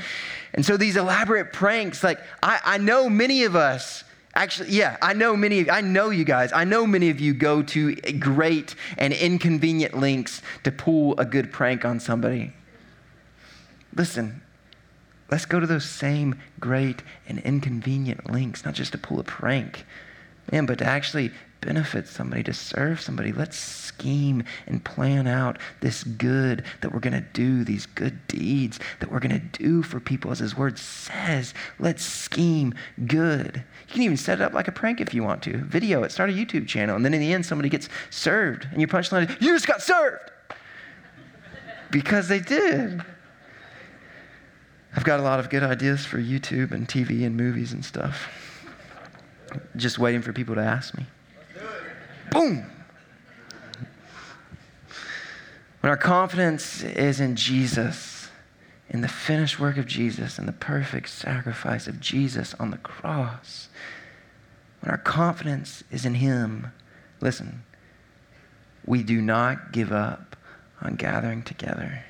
And 0.55 0.65
so 0.65 0.77
these 0.77 0.97
elaborate 0.97 1.53
pranks, 1.53 2.03
like 2.03 2.21
I, 2.43 2.61
I 2.65 2.79
know 2.79 3.09
many 3.09 3.45
of 3.45 3.57
us 3.57 4.05
Actually, 4.35 4.71
yeah, 4.71 4.97
I 5.03 5.13
know 5.13 5.37
many 5.37 5.61
of 5.61 5.71
I 5.71 5.81
know 5.81 6.11
you 6.11 6.25
guys. 6.25 6.53
I 6.53 6.63
know 6.63 6.87
many 6.87 7.11
of 7.11 7.21
you 7.21 7.35
go 7.35 7.63
to 7.63 7.97
great 7.97 8.77
and 8.97 9.13
inconvenient 9.13 9.99
lengths 9.99 10.41
to 10.63 10.71
pull 10.71 11.19
a 11.19 11.25
good 11.25 11.53
prank 11.53 11.85
on 11.85 11.99
somebody. 11.99 12.53
Listen, 13.95 14.41
let's 15.31 15.47
go 15.47 15.59
to 15.59 15.67
those 15.67 15.85
same 15.85 16.41
great 16.61 17.03
and 17.27 17.41
inconvenient 17.41 18.31
lengths, 18.31 18.65
not 18.65 18.75
just 18.75 18.93
to 18.93 18.99
pull 18.99 19.19
a 19.19 19.25
prank, 19.25 19.85
man, 20.53 20.65
but 20.65 20.79
to 20.79 20.85
actually 20.85 21.33
benefit 21.61 22.09
somebody, 22.09 22.42
to 22.44 22.53
serve 22.53 23.01
somebody. 23.01 23.33
Let's 23.33 23.57
scheme 23.57 24.44
and 24.66 24.85
plan 24.85 25.27
out 25.27 25.59
this 25.81 26.05
good 26.05 26.64
that 26.81 26.92
we're 26.92 27.01
going 27.01 27.12
to 27.12 27.27
do, 27.33 27.64
these 27.64 27.87
good 27.87 28.27
deeds 28.29 28.81
that 29.01 29.11
we're 29.11 29.20
going 29.20 29.38
to 29.38 29.59
do 29.59 29.83
for 29.83 30.01
people, 30.01 30.31
as 30.31 30.38
His 30.38 30.57
Word 30.57 30.79
says. 30.79 31.55
Let's 31.79 32.05
scheme 32.05 32.75
good. 33.07 33.62
You 33.88 33.94
can 33.94 34.03
even 34.03 34.16
set 34.16 34.40
it 34.40 34.42
up 34.42 34.53
like 34.53 34.68
a 34.68 34.73
prank 34.73 35.01
if 35.01 35.12
you 35.14 35.23
want 35.23 35.42
to. 35.44 35.59
Video 35.59 36.03
it, 36.03 36.12
start 36.12 36.31
a 36.31 36.33
YouTube 36.33 36.66
channel, 36.66 36.96
and 36.96 37.05
then 37.05 37.14
in 37.14 37.20
the 37.20 37.33
end, 37.33 37.44
somebody 37.44 37.68
gets 37.68 37.88
served, 38.11 38.66
and 38.70 38.81
your 38.81 38.88
punchline 38.88 39.29
is, 39.29 39.37
You 39.40 39.53
just 39.53 39.66
got 39.66 39.83
served! 39.83 40.31
because 41.90 42.29
they 42.29 42.38
did. 42.38 43.03
I've 44.94 45.05
got 45.05 45.20
a 45.20 45.23
lot 45.23 45.40
of 45.40 45.51
good 45.51 45.62
ideas 45.62 46.05
for 46.05 46.18
YouTube 46.18 46.73
and 46.73 46.88
TV 46.88 47.25
and 47.25 47.37
movies 47.37 47.73
and 47.73 47.85
stuff. 47.85 48.29
Just 49.77 49.99
waiting 49.99 50.23
for 50.23 50.33
people 50.33 50.55
to 50.57 50.62
ask 50.62 50.96
me. 50.96 51.07
Boom. 52.31 52.64
When 55.81 55.90
our 55.90 55.97
confidence 55.97 56.83
is 56.83 57.21
in 57.21 57.37
Jesus, 57.37 58.29
in 58.88 59.01
the 59.01 59.09
finished 59.09 59.59
work 59.59 59.77
of 59.77 59.87
Jesus, 59.87 60.38
and 60.38 60.47
the 60.47 60.53
perfect 60.53 61.09
sacrifice 61.09 61.87
of 61.87 62.01
Jesus 62.01 62.55
on 62.55 62.71
the 62.71 62.79
cross, 62.79 63.69
when 64.81 64.90
our 64.90 64.99
confidence 64.99 65.83
is 65.90 66.05
in 66.05 66.14
Him, 66.14 66.73
listen, 67.21 67.62
we 68.85 69.03
do 69.03 69.21
not 69.21 69.73
give 69.73 69.93
up 69.93 70.37
on 70.83 70.97
gathering 70.97 71.43
together. 71.43 72.05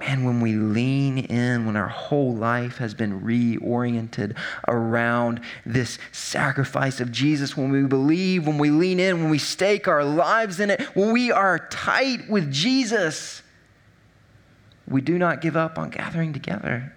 Man, 0.00 0.24
when 0.24 0.40
we 0.40 0.54
lean 0.54 1.18
in, 1.18 1.66
when 1.66 1.76
our 1.76 1.88
whole 1.88 2.34
life 2.34 2.78
has 2.78 2.94
been 2.94 3.20
reoriented 3.20 4.36
around 4.66 5.40
this 5.64 5.98
sacrifice 6.12 7.00
of 7.00 7.12
Jesus, 7.12 7.56
when 7.56 7.70
we 7.70 7.82
believe, 7.82 8.46
when 8.46 8.58
we 8.58 8.70
lean 8.70 9.00
in, 9.00 9.20
when 9.20 9.30
we 9.30 9.38
stake 9.38 9.88
our 9.88 10.04
lives 10.04 10.60
in 10.60 10.70
it, 10.70 10.82
when 10.94 11.12
we 11.12 11.30
are 11.30 11.58
tight 11.70 12.28
with 12.28 12.52
Jesus, 12.52 13.42
we 14.86 15.00
do 15.00 15.18
not 15.18 15.40
give 15.40 15.56
up 15.56 15.78
on 15.78 15.90
gathering 15.90 16.32
together. 16.32 16.94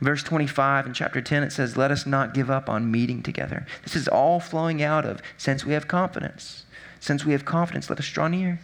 Verse 0.00 0.22
25 0.22 0.86
in 0.86 0.92
chapter 0.92 1.20
10, 1.20 1.44
it 1.44 1.52
says, 1.52 1.76
Let 1.76 1.90
us 1.90 2.04
not 2.04 2.34
give 2.34 2.50
up 2.50 2.68
on 2.68 2.90
meeting 2.90 3.22
together. 3.22 3.66
This 3.84 3.96
is 3.96 4.08
all 4.08 4.40
flowing 4.40 4.82
out 4.82 5.04
of 5.04 5.22
since 5.38 5.64
we 5.64 5.72
have 5.72 5.88
confidence. 5.88 6.66
Since 7.00 7.24
we 7.24 7.32
have 7.32 7.44
confidence, 7.44 7.88
let 7.88 7.98
us 7.98 8.08
draw 8.08 8.28
near. 8.28 8.58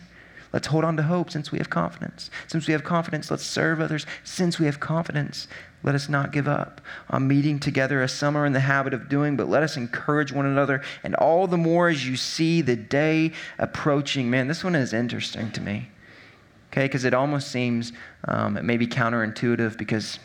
Let's 0.52 0.66
hold 0.66 0.84
on 0.84 0.96
to 0.96 1.04
hope 1.04 1.30
since 1.30 1.52
we 1.52 1.58
have 1.58 1.70
confidence. 1.70 2.28
Since 2.48 2.66
we 2.66 2.72
have 2.72 2.82
confidence, 2.82 3.30
let's 3.30 3.44
serve 3.44 3.80
others. 3.80 4.04
Since 4.24 4.58
we 4.58 4.66
have 4.66 4.80
confidence, 4.80 5.46
let 5.82 5.94
us 5.94 6.08
not 6.08 6.32
give 6.32 6.48
up 6.48 6.80
on 7.08 7.28
meeting 7.28 7.60
together 7.60 8.02
as 8.02 8.12
some 8.12 8.36
are 8.36 8.44
in 8.44 8.52
the 8.52 8.60
habit 8.60 8.92
of 8.92 9.08
doing, 9.08 9.36
but 9.36 9.48
let 9.48 9.62
us 9.62 9.76
encourage 9.76 10.32
one 10.32 10.46
another. 10.46 10.82
And 11.04 11.14
all 11.14 11.46
the 11.46 11.56
more 11.56 11.88
as 11.88 12.06
you 12.06 12.16
see 12.16 12.62
the 12.62 12.76
day 12.76 13.32
approaching. 13.58 14.28
Man, 14.28 14.48
this 14.48 14.64
one 14.64 14.74
is 14.74 14.92
interesting 14.92 15.52
to 15.52 15.60
me. 15.60 15.88
Okay, 16.72 16.84
because 16.84 17.04
it 17.04 17.14
almost 17.14 17.48
seems 17.48 17.92
um, 18.26 18.56
it 18.56 18.64
may 18.64 18.76
be 18.76 18.86
counterintuitive 18.86 19.76
because, 19.76 20.18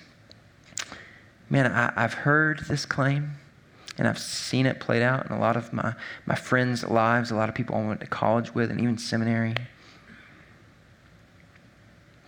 man, 1.49 1.71
I, 1.71 1.91
I've 1.95 2.13
heard 2.13 2.59
this 2.67 2.85
claim 2.85 3.31
and 3.97 4.07
I've 4.07 4.19
seen 4.19 4.65
it 4.65 4.79
played 4.79 5.01
out 5.01 5.25
in 5.25 5.31
a 5.31 5.39
lot 5.39 5.55
of 5.55 5.71
my, 5.71 5.93
my 6.25 6.35
friends' 6.35 6.83
lives, 6.83 7.31
a 7.31 7.35
lot 7.35 7.47
of 7.47 7.55
people 7.55 7.75
I 7.75 7.87
went 7.87 8.01
to 8.01 8.07
college 8.07 8.53
with, 8.53 8.69
and 8.69 8.79
even 8.81 8.97
seminary 8.97 9.55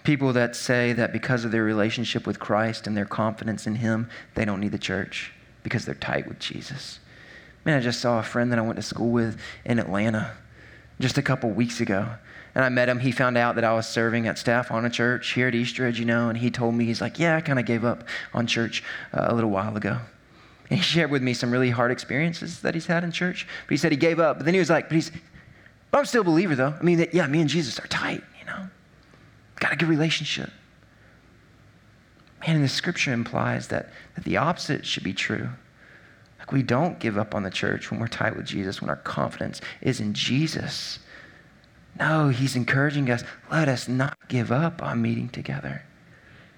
people 0.07 0.31
that 0.31 0.55
say 0.55 0.93
that 0.93 1.11
because 1.11 1.43
of 1.43 1.51
their 1.51 1.65
relationship 1.65 2.25
with 2.25 2.39
Christ 2.39 2.87
and 2.87 2.95
their 2.95 3.05
confidence 3.05 3.67
in 3.67 3.75
Him, 3.75 4.09
they 4.35 4.45
don't 4.45 4.61
need 4.61 4.71
the 4.71 4.77
church 4.77 5.33
because 5.63 5.83
they're 5.83 5.95
tight 5.95 6.29
with 6.29 6.39
Jesus. 6.39 6.99
Man, 7.65 7.77
I 7.77 7.83
just 7.83 7.99
saw 7.99 8.17
a 8.17 8.23
friend 8.23 8.49
that 8.53 8.57
I 8.57 8.61
went 8.61 8.77
to 8.77 8.81
school 8.81 9.09
with 9.11 9.37
in 9.65 9.79
Atlanta 9.79 10.31
just 11.01 11.17
a 11.17 11.21
couple 11.21 11.49
weeks 11.49 11.81
ago. 11.81 12.07
And 12.55 12.63
I 12.63 12.69
met 12.69 12.87
him. 12.87 12.99
He 12.99 13.11
found 13.11 13.37
out 13.37 13.55
that 13.55 13.65
I 13.65 13.73
was 13.73 13.85
serving 13.85 14.27
at 14.27 14.39
staff 14.39 14.71
on 14.71 14.85
a 14.85 14.89
church 14.89 15.33
here 15.33 15.49
at 15.49 15.53
Eastridge, 15.53 15.99
you 15.99 16.05
know, 16.05 16.29
and 16.29 16.37
he 16.37 16.49
told 16.49 16.73
me, 16.73 16.85
he's 16.85 17.01
like, 17.01 17.19
Yeah, 17.19 17.35
I 17.35 17.41
kind 17.41 17.59
of 17.59 17.65
gave 17.65 17.83
up 17.83 18.05
on 18.33 18.47
church 18.47 18.85
uh, 19.13 19.25
a 19.27 19.35
little 19.35 19.49
while 19.49 19.75
ago. 19.75 19.99
And 20.69 20.79
he 20.79 20.81
shared 20.81 21.11
with 21.11 21.21
me 21.21 21.33
some 21.33 21.51
really 21.51 21.69
hard 21.69 21.91
experiences 21.91 22.61
that 22.61 22.75
he's 22.75 22.87
had 22.87 23.03
in 23.03 23.11
church. 23.11 23.45
But 23.67 23.71
he 23.71 23.77
said 23.77 23.91
he 23.91 23.97
gave 23.97 24.21
up. 24.21 24.37
But 24.37 24.45
then 24.45 24.53
he 24.53 24.59
was 24.61 24.69
like, 24.69 24.87
But 24.87 24.95
he's, 24.95 25.11
but 25.91 25.97
I'm 25.97 26.05
still 26.05 26.21
a 26.21 26.23
believer, 26.23 26.55
though. 26.55 26.73
I 26.79 26.81
mean, 26.81 26.99
that, 26.99 27.13
yeah, 27.13 27.27
me 27.27 27.41
and 27.41 27.49
Jesus 27.49 27.77
are 27.77 27.87
tight. 27.87 28.23
Got 29.59 29.73
a 29.73 29.75
good 29.75 29.89
relationship. 29.89 30.49
Man, 32.45 32.57
and 32.57 32.63
the 32.63 32.69
scripture 32.69 33.11
implies 33.11 33.67
that, 33.69 33.89
that 34.15 34.23
the 34.23 34.37
opposite 34.37 34.85
should 34.85 35.03
be 35.03 35.13
true. 35.13 35.49
Like 36.39 36.51
we 36.51 36.61
don't 36.61 36.99
give 36.99 37.17
up 37.17 37.33
on 37.33 37.43
the 37.43 37.49
church 37.49 37.89
when 37.89 37.99
we're 37.99 38.07
tight 38.07 38.35
with 38.35 38.45
Jesus, 38.45 38.81
when 38.81 38.89
our 38.89 38.95
confidence 38.97 39.59
is 39.81 39.99
in 39.99 40.13
Jesus. 40.13 40.99
No, 41.99 42.29
he's 42.29 42.55
encouraging 42.55 43.09
us, 43.09 43.23
let 43.51 43.67
us 43.67 43.87
not 43.87 44.15
give 44.27 44.51
up 44.51 44.83
on 44.83 45.01
meeting 45.01 45.29
together. 45.29 45.83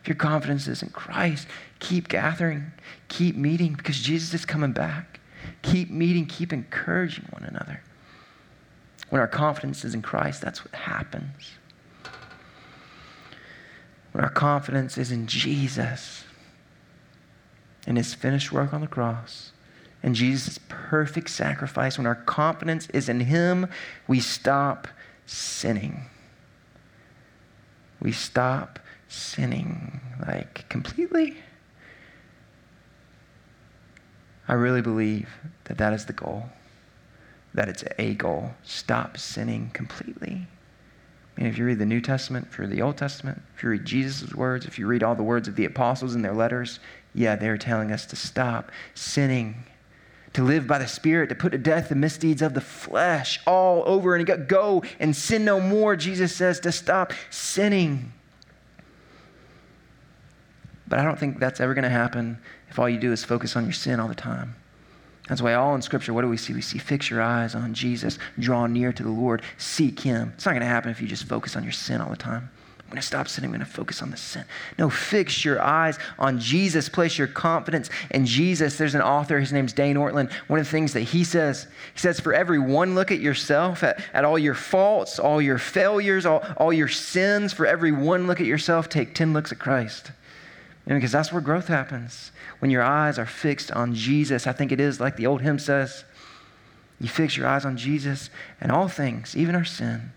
If 0.01 0.07
your 0.09 0.15
confidence 0.15 0.67
is 0.67 0.83
in 0.83 0.89
Christ, 0.89 1.47
keep 1.79 2.09
gathering, 2.09 2.71
keep 3.07 3.35
meeting 3.35 3.73
because 3.73 3.99
Jesus 3.99 4.33
is 4.33 4.45
coming 4.45 4.73
back. 4.73 5.19
Keep 5.61 5.89
meeting, 5.89 6.25
keep 6.25 6.51
encouraging 6.51 7.25
one 7.31 7.43
another. 7.43 7.81
When 9.09 9.21
our 9.21 9.27
confidence 9.27 9.85
is 9.85 9.93
in 9.93 10.01
Christ, 10.01 10.41
that's 10.41 10.63
what 10.63 10.75
happens 10.75 11.58
our 14.15 14.29
confidence 14.29 14.97
is 14.97 15.11
in 15.11 15.27
Jesus 15.27 16.23
and 17.87 17.97
his 17.97 18.13
finished 18.13 18.51
work 18.51 18.73
on 18.73 18.81
the 18.81 18.87
cross 18.87 19.51
and 20.01 20.15
Jesus' 20.15 20.59
perfect 20.69 21.29
sacrifice, 21.29 21.97
when 21.97 22.07
our 22.07 22.15
confidence 22.15 22.87
is 22.93 23.09
in 23.09 23.19
him, 23.21 23.67
we 24.07 24.19
stop 24.19 24.87
sinning. 25.25 26.05
We 27.99 28.13
stop 28.13 28.79
sinning, 29.09 29.99
like 30.25 30.67
completely. 30.69 31.37
I 34.47 34.53
really 34.53 34.81
believe 34.81 35.29
that 35.65 35.77
that 35.77 35.93
is 35.93 36.05
the 36.05 36.13
goal, 36.13 36.45
that 37.53 37.67
it's 37.67 37.83
a 37.97 38.13
goal. 38.13 38.53
Stop 38.63 39.17
sinning 39.17 39.69
completely. 39.73 40.47
If 41.37 41.57
you 41.57 41.65
read 41.65 41.79
the 41.79 41.85
New 41.85 42.01
Testament, 42.01 42.47
if 42.51 42.57
you 42.57 42.65
read 42.65 42.73
the 42.75 42.81
Old 42.81 42.97
Testament, 42.97 43.41
if 43.55 43.63
you 43.63 43.69
read 43.69 43.85
Jesus' 43.85 44.33
words, 44.35 44.65
if 44.65 44.77
you 44.77 44.87
read 44.87 45.03
all 45.03 45.15
the 45.15 45.23
words 45.23 45.47
of 45.47 45.55
the 45.55 45.65
apostles 45.65 46.13
in 46.13 46.21
their 46.21 46.33
letters, 46.33 46.79
yeah, 47.13 47.35
they're 47.35 47.57
telling 47.57 47.91
us 47.91 48.05
to 48.07 48.15
stop 48.15 48.71
sinning, 48.93 49.63
to 50.33 50.43
live 50.43 50.67
by 50.67 50.77
the 50.77 50.87
Spirit, 50.87 51.29
to 51.29 51.35
put 51.35 51.53
to 51.53 51.57
death 51.57 51.89
the 51.89 51.95
misdeeds 51.95 52.41
of 52.41 52.53
the 52.53 52.61
flesh 52.61 53.39
all 53.47 53.83
over 53.85 54.15
and 54.15 54.47
go 54.47 54.83
and 54.99 55.15
sin 55.15 55.45
no 55.45 55.61
more. 55.61 55.95
Jesus 55.95 56.35
says 56.35 56.59
to 56.61 56.71
stop 56.71 57.13
sinning. 57.29 58.11
But 60.87 60.99
I 60.99 61.03
don't 61.03 61.17
think 61.17 61.39
that's 61.39 61.61
ever 61.61 61.73
going 61.73 61.83
to 61.83 61.89
happen 61.89 62.39
if 62.69 62.79
all 62.79 62.89
you 62.89 62.99
do 62.99 63.11
is 63.13 63.23
focus 63.23 63.55
on 63.55 63.63
your 63.63 63.73
sin 63.73 63.99
all 63.99 64.07
the 64.07 64.15
time. 64.15 64.55
That's 65.29 65.41
why 65.41 65.53
all 65.53 65.75
in 65.75 65.81
Scripture, 65.81 66.13
what 66.13 66.23
do 66.23 66.27
we 66.27 66.37
see? 66.37 66.53
We 66.53 66.61
see 66.61 66.79
fix 66.79 67.09
your 67.09 67.21
eyes 67.21 67.55
on 67.55 67.73
Jesus, 67.73 68.17
draw 68.39 68.65
near 68.65 68.91
to 68.91 69.03
the 69.03 69.09
Lord, 69.09 69.43
seek 69.57 69.99
Him. 69.99 70.33
It's 70.35 70.45
not 70.45 70.51
going 70.51 70.61
to 70.61 70.67
happen 70.67 70.89
if 70.89 71.01
you 71.01 71.07
just 71.07 71.25
focus 71.25 71.55
on 71.55 71.63
your 71.63 71.71
sin 71.71 72.01
all 72.01 72.09
the 72.09 72.17
time. 72.17 72.49
I'm 72.89 72.93
going 72.93 73.01
to 73.01 73.07
stop 73.07 73.27
sinning. 73.27 73.49
I'm 73.49 73.59
going 73.59 73.67
to 73.67 73.71
focus 73.71 74.01
on 74.01 74.09
the 74.09 74.17
sin. 74.17 74.43
No, 74.79 74.89
fix 74.89 75.45
your 75.45 75.61
eyes 75.61 75.99
on 76.17 76.39
Jesus. 76.39 76.89
Place 76.89 77.19
your 77.19 77.27
confidence 77.27 77.91
in 78.09 78.25
Jesus. 78.25 78.79
There's 78.79 78.95
an 78.95 79.03
author, 79.03 79.39
his 79.39 79.53
name's 79.53 79.73
Dane 79.73 79.95
Ortlund. 79.95 80.31
One 80.47 80.59
of 80.59 80.65
the 80.65 80.71
things 80.71 80.93
that 80.93 81.01
he 81.01 81.23
says, 81.23 81.67
he 81.93 81.99
says, 81.99 82.19
for 82.19 82.33
every 82.33 82.57
one 82.57 82.95
look 82.95 83.11
at 83.11 83.19
yourself, 83.19 83.83
at, 83.83 84.03
at 84.11 84.25
all 84.25 84.39
your 84.39 84.55
faults, 84.55 85.19
all 85.19 85.39
your 85.39 85.59
failures, 85.59 86.25
all, 86.25 86.43
all 86.57 86.73
your 86.73 86.87
sins, 86.87 87.53
for 87.53 87.67
every 87.67 87.91
one 87.91 88.25
look 88.25 88.41
at 88.41 88.47
yourself, 88.47 88.89
take 88.89 89.13
10 89.13 89.33
looks 89.33 89.51
at 89.51 89.59
Christ. 89.59 90.11
Because 90.95 91.11
that's 91.11 91.31
where 91.31 91.41
growth 91.41 91.67
happens 91.67 92.31
when 92.57 92.71
your 92.71 92.81
eyes 92.81 93.19
are 93.19 93.25
fixed 93.25 93.71
on 93.71 93.93
Jesus. 93.93 94.47
I 94.47 94.53
think 94.53 94.71
it 94.71 94.79
is 94.79 94.99
like 94.99 95.17
the 95.17 95.27
old 95.27 95.41
hymn 95.41 95.59
says 95.59 96.03
you 96.99 97.07
fix 97.07 97.37
your 97.37 97.47
eyes 97.47 97.63
on 97.63 97.77
Jesus, 97.77 98.29
and 98.59 98.71
all 98.71 98.89
things, 98.89 99.35
even 99.37 99.55
our 99.55 99.63
sin, 99.63 100.11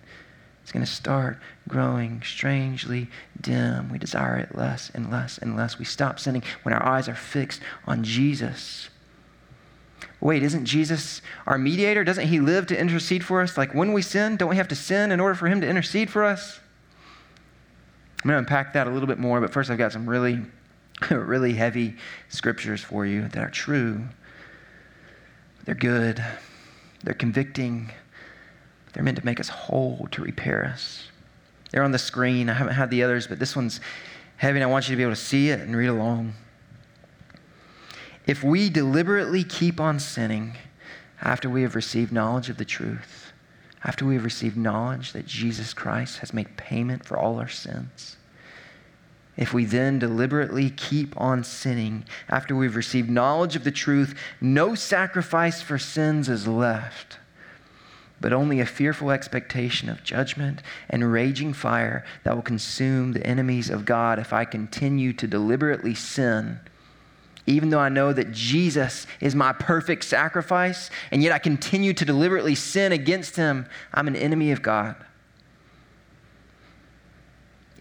it's 0.63 0.73
going 0.73 0.85
to 0.85 0.91
start 0.91 1.39
growing 1.69 2.23
strangely 2.23 3.09
dim. 3.41 3.89
We 3.91 3.99
desire 3.99 4.37
it 4.37 4.57
less 4.57 4.91
and 4.95 5.11
less 5.11 5.39
and 5.39 5.57
less. 5.57 5.79
We 5.79 5.85
stop 5.85 6.19
sinning 6.19 6.43
when 6.63 6.73
our 6.73 6.85
eyes 6.85 7.09
are 7.09 7.15
fixed 7.15 7.61
on 7.87 8.03
Jesus. 8.03 8.89
Wait, 10.21 10.43
isn't 10.43 10.65
Jesus 10.65 11.21
our 11.47 11.59
mediator? 11.59 12.05
Doesn't 12.05 12.29
he 12.29 12.41
live 12.41 12.67
to 12.69 12.79
intercede 12.79 13.25
for 13.25 13.41
us? 13.41 13.59
Like 13.59 13.75
when 13.75 13.93
we 13.93 14.03
sin, 14.03 14.37
don't 14.37 14.51
we 14.51 14.57
have 14.57 14.69
to 14.69 14.77
sin 14.77 15.11
in 15.11 15.21
order 15.21 15.35
for 15.35 15.49
him 15.49 15.61
to 15.61 15.69
intercede 15.69 16.11
for 16.11 16.25
us? 16.25 16.61
I'm 18.23 18.29
going 18.29 18.35
to 18.35 18.39
unpack 18.39 18.73
that 18.75 18.87
a 18.87 18.91
little 18.91 19.09
bit 19.09 19.19
more, 19.19 19.41
but 19.41 19.53
first 19.53 19.69
I've 19.69 19.79
got 19.79 19.93
some 19.93 20.09
really 20.09 20.41
really 21.11 21.55
heavy 21.55 21.97
scriptures 22.29 22.83
for 22.83 23.07
you 23.07 23.29
that 23.29 23.39
are 23.39 23.51
true. 23.51 24.03
They're 25.65 25.75
good, 25.75 26.23
they're 27.05 27.15
convicting, 27.15 27.93
they're 28.93 29.03
meant 29.03 29.19
to 29.19 29.25
make 29.25 29.41
us 29.41 29.49
whole, 29.49 30.09
to 30.11 30.23
repair 30.23 30.65
us. 30.65 31.09
They're 31.71 31.83
on 31.83 31.93
the 31.93 31.99
screen. 31.99 32.51
I 32.51 32.53
haven't 32.53 32.75
had 32.75 32.91
the 32.91 33.03
others, 33.03 33.27
but 33.27 33.39
this 33.39 33.57
one's 33.57 33.81
heavy, 34.37 34.59
and 34.59 34.65
I 34.65 34.67
want 34.67 34.89
you 34.89 34.93
to 34.93 34.97
be 34.97 35.03
able 35.03 35.13
to 35.15 35.21
see 35.21 35.49
it 35.49 35.61
and 35.61 35.75
read 35.75 35.89
along. 35.89 36.35
If 38.27 38.45
we 38.45 38.69
deliberately 38.69 39.43
keep 39.43 39.81
on 39.81 39.99
sinning 39.99 40.57
after 41.21 41.49
we 41.49 41.63
have 41.63 41.75
received 41.75 42.13
knowledge 42.13 42.51
of 42.51 42.59
the 42.59 42.65
truth, 42.65 43.33
after 43.85 44.05
we 44.05 44.15
have 44.15 44.25
received 44.25 44.57
knowledge 44.57 45.13
that 45.13 45.27
Jesus 45.27 45.73
Christ 45.73 46.19
has 46.19 46.33
made 46.33 46.57
payment 46.57 47.05
for 47.05 47.17
all 47.17 47.39
our 47.39 47.49
sins, 47.49 48.17
if 49.37 49.55
we 49.55 49.65
then 49.65 49.99
deliberately 49.99 50.71
keep 50.71 51.19
on 51.19 51.43
sinning 51.43 52.05
after 52.29 52.55
we've 52.55 52.77
received 52.77 53.09
knowledge 53.09 53.57
of 53.57 53.65
the 53.65 53.71
truth, 53.71 54.15
no 54.41 54.75
sacrifice 54.75 55.63
for 55.63 55.79
sins 55.79 56.29
is 56.29 56.47
left, 56.47 57.19
but 58.21 58.33
only 58.33 58.61
a 58.61 58.67
fearful 58.67 59.11
expectation 59.11 59.89
of 59.89 60.05
judgment 60.05 60.63
and 60.91 61.13
raging 61.13 61.53
fire 61.55 62.05
that 62.25 62.35
will 62.35 62.43
consume 62.43 63.13
the 63.13 63.27
enemies 63.27 63.71
of 63.71 63.87
God 63.87 64.19
if 64.19 64.33
I 64.33 64.45
continue 64.45 65.13
to 65.15 65.27
deliberately 65.27 65.95
sin. 65.95 66.61
Even 67.47 67.71
though 67.71 67.81
I 67.81 67.89
know 67.89 68.13
that 68.13 68.33
Jesus 68.33 69.07
is 69.21 69.35
my 69.35 69.53
perfect 69.53 70.05
sacrifice, 70.05 70.91
and 71.11 71.23
yet 71.23 71.33
I 71.33 71.39
continue 71.39 71.93
to 71.95 72.05
deliberately 72.05 72.55
sin 72.55 72.93
against 72.93 73.35
him, 73.35 73.67
I'm 73.93 74.07
an 74.07 74.15
enemy 74.15 74.53
of 74.53 74.63
God. 74.63 74.95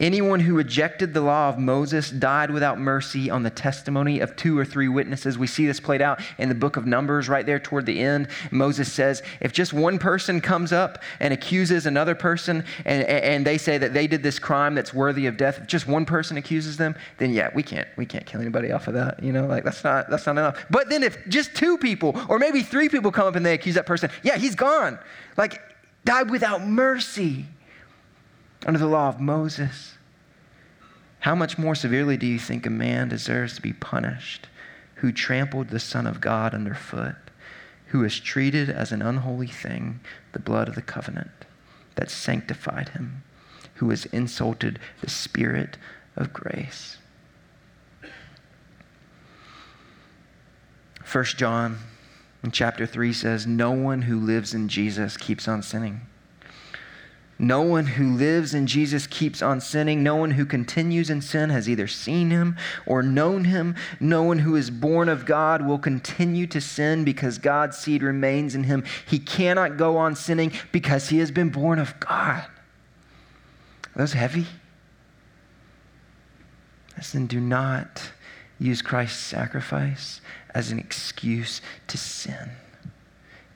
Anyone 0.02 0.40
who 0.40 0.56
rejected 0.56 1.14
the 1.14 1.22
law 1.22 1.48
of 1.48 1.60
Moses 1.60 2.10
died 2.10 2.50
without 2.50 2.80
mercy 2.80 3.30
on 3.30 3.44
the 3.44 3.52
testimony 3.52 4.20
of 4.20 4.36
two 4.36 4.58
or 4.58 4.66
three 4.66 4.88
witnesses. 4.88 5.38
We 5.38 5.46
see 5.46 5.68
this 5.68 5.80
played 5.80 6.02
out 6.02 6.20
in 6.40 6.50
the 6.50 6.56
book 6.56 6.76
of 6.76 6.88
Numbers 6.88 7.30
right 7.30 7.46
there 7.46 7.60
toward 7.60 7.86
the 7.86 8.00
end. 8.00 8.28
Moses 8.50 8.92
says, 8.92 9.22
if 9.42 9.54
just 9.54 9.74
one 9.74 10.00
person 10.00 10.42
comes 10.42 10.74
up 10.74 11.04
and 11.20 11.32
accuses 11.32 11.86
another 11.86 12.16
person 12.16 12.66
and, 12.84 13.04
and 13.04 13.46
they 13.46 13.60
say 13.60 13.78
that 13.78 13.94
they 13.94 14.08
did 14.08 14.24
this 14.24 14.40
crime 14.40 14.74
that's 14.74 14.92
worthy 14.92 15.28
of 15.28 15.38
death, 15.38 15.60
if 15.60 15.68
just 15.68 15.88
one 15.88 16.06
person 16.06 16.36
accuses 16.36 16.78
them, 16.78 16.96
then 17.20 17.32
yeah, 17.32 17.52
we 17.54 17.62
can't, 17.62 17.88
we 17.96 18.08
can't 18.08 18.26
kill 18.26 18.42
anybody 18.42 18.72
off 18.72 18.88
of 18.88 18.96
that. 18.96 19.22
You 19.22 19.32
know, 19.32 19.46
like 19.46 19.64
that's 19.64 19.84
not, 19.84 20.10
that's 20.10 20.26
not 20.26 20.32
enough. 20.32 20.66
But 20.72 20.90
then 20.90 21.04
if 21.04 21.28
just 21.28 21.54
two 21.54 21.78
people 21.78 22.20
or 22.28 22.40
maybe 22.40 22.64
three 22.64 22.90
people 22.90 23.12
come 23.12 23.28
up 23.28 23.36
and 23.36 23.46
they 23.46 23.54
accuse 23.54 23.76
that 23.76 23.86
person, 23.86 24.10
yeah, 24.24 24.38
he's 24.38 24.56
gone. 24.56 24.98
Like 25.38 25.62
died 26.06 26.32
without 26.32 26.66
mercy 26.66 27.46
under 28.66 28.80
the 28.80 28.88
law 28.88 29.10
of 29.10 29.20
Moses. 29.20 29.96
How 31.20 31.36
much 31.36 31.58
more 31.58 31.76
severely 31.76 32.18
do 32.18 32.26
you 32.26 32.40
think 32.40 32.66
a 32.66 32.70
man 32.70 33.10
deserves 33.10 33.56
to 33.56 33.62
be 33.62 33.74
punished 33.74 34.48
who 34.96 35.12
trampled 35.12 35.70
the 35.70 35.80
Son 35.80 36.06
of 36.06 36.22
God 36.22 36.54
underfoot, 36.54 37.16
who 37.88 38.04
has 38.04 38.20
treated 38.20 38.70
as 38.70 38.92
an 38.92 39.02
unholy 39.02 39.48
thing 39.48 40.00
the 40.32 40.40
blood 40.40 40.68
of 40.68 40.76
the 40.76 40.82
covenant 40.82 41.32
that 41.96 42.12
sanctified 42.12 42.90
him, 42.90 43.24
who 43.76 43.90
has 43.90 44.06
insulted 44.08 44.80
the 45.02 45.10
Spirit 45.10 45.78
of 46.16 46.34
grace? 46.34 46.98
1 51.12 51.24
John 51.26 51.78
in 52.44 52.52
chapter 52.52 52.86
3 52.86 53.12
says, 53.12 53.46
No 53.46 53.72
one 53.72 54.04
who 54.04 54.20
lives 54.20 54.54
in 54.54 54.70
Jesus 54.70 55.18
keeps 55.18 55.48
on 55.48 55.62
sinning 55.62 56.02
no 57.42 57.64
one 57.64 57.88
who 57.88 58.14
lives 58.14 58.54
in 58.54 58.68
Jesus 58.68 59.08
keeps 59.08 59.42
on 59.42 59.62
sinning. 59.62 60.04
No 60.04 60.16
one 60.16 60.30
who 60.30 60.46
continues 60.46 61.10
in 61.10 61.22
sin 61.22 61.50
has 61.50 61.68
either 61.68 61.88
seen 61.88 62.30
him 62.30 62.56
or 62.86 63.02
known 63.02 63.46
him. 63.46 63.76
No 64.00 64.22
one 64.22 64.38
who 64.38 64.56
is 64.56 64.70
born 64.70 65.10
of 65.10 65.26
God 65.26 65.66
will 65.66 65.80
continue 65.80 66.46
to 66.46 66.62
sin 66.62 67.04
because 67.04 67.40
God's 67.40 67.80
seed 67.80 68.04
remains 68.04 68.54
in 68.54 68.66
him. 68.66 68.84
He 69.08 69.18
cannot 69.18 69.76
go 69.76 69.98
on 69.98 70.16
sinning 70.16 70.52
because 70.72 71.10
he 71.10 71.18
has 71.18 71.32
been 71.32 71.50
born 71.50 71.80
of 71.80 72.00
God. 72.00 72.46
Are 72.46 73.98
those 73.98 74.14
heavy? 74.14 74.46
Listen, 76.96 77.26
do 77.26 77.40
not 77.40 78.12
use 78.60 78.84
Christ's 78.84 79.18
sacrifice 79.18 80.22
as 80.54 80.72
an 80.72 80.78
excuse 80.78 81.60
to 81.88 81.98
sin 81.98 82.52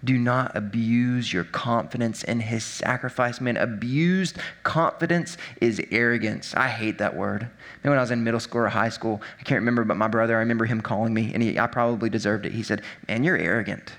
do 0.06 0.18
not 0.18 0.56
abuse 0.56 1.34
your 1.34 1.44
confidence 1.44 2.24
in 2.24 2.40
his 2.40 2.64
sacrifice. 2.64 3.42
Man, 3.42 3.58
abused 3.58 4.38
confidence 4.64 5.38
is 5.60 5.82
arrogance. 5.92 6.54
I 6.56 6.68
hate 6.68 7.00
that 7.00 7.16
word. 7.16 7.42
Man, 7.42 7.92
when 7.92 7.98
I 7.98 8.02
was 8.02 8.12
in 8.12 8.24
middle 8.24 8.40
school 8.40 8.62
or 8.62 8.70
high 8.70 8.90
school, 8.90 9.22
I 9.40 9.44
can't 9.44 9.60
remember, 9.60 9.84
but 9.84 9.98
my 9.98 10.08
brother, 10.08 10.36
I 10.36 10.40
remember 10.40 10.66
him 10.66 10.82
calling 10.82 11.14
me, 11.14 11.32
and 11.34 11.42
he, 11.42 11.60
I 11.60 11.68
probably 11.68 12.10
deserved 12.10 12.46
it. 12.46 12.54
He 12.54 12.64
said, 12.64 12.82
Man, 13.08 13.24
you're 13.24 13.38
arrogant. 13.38 13.94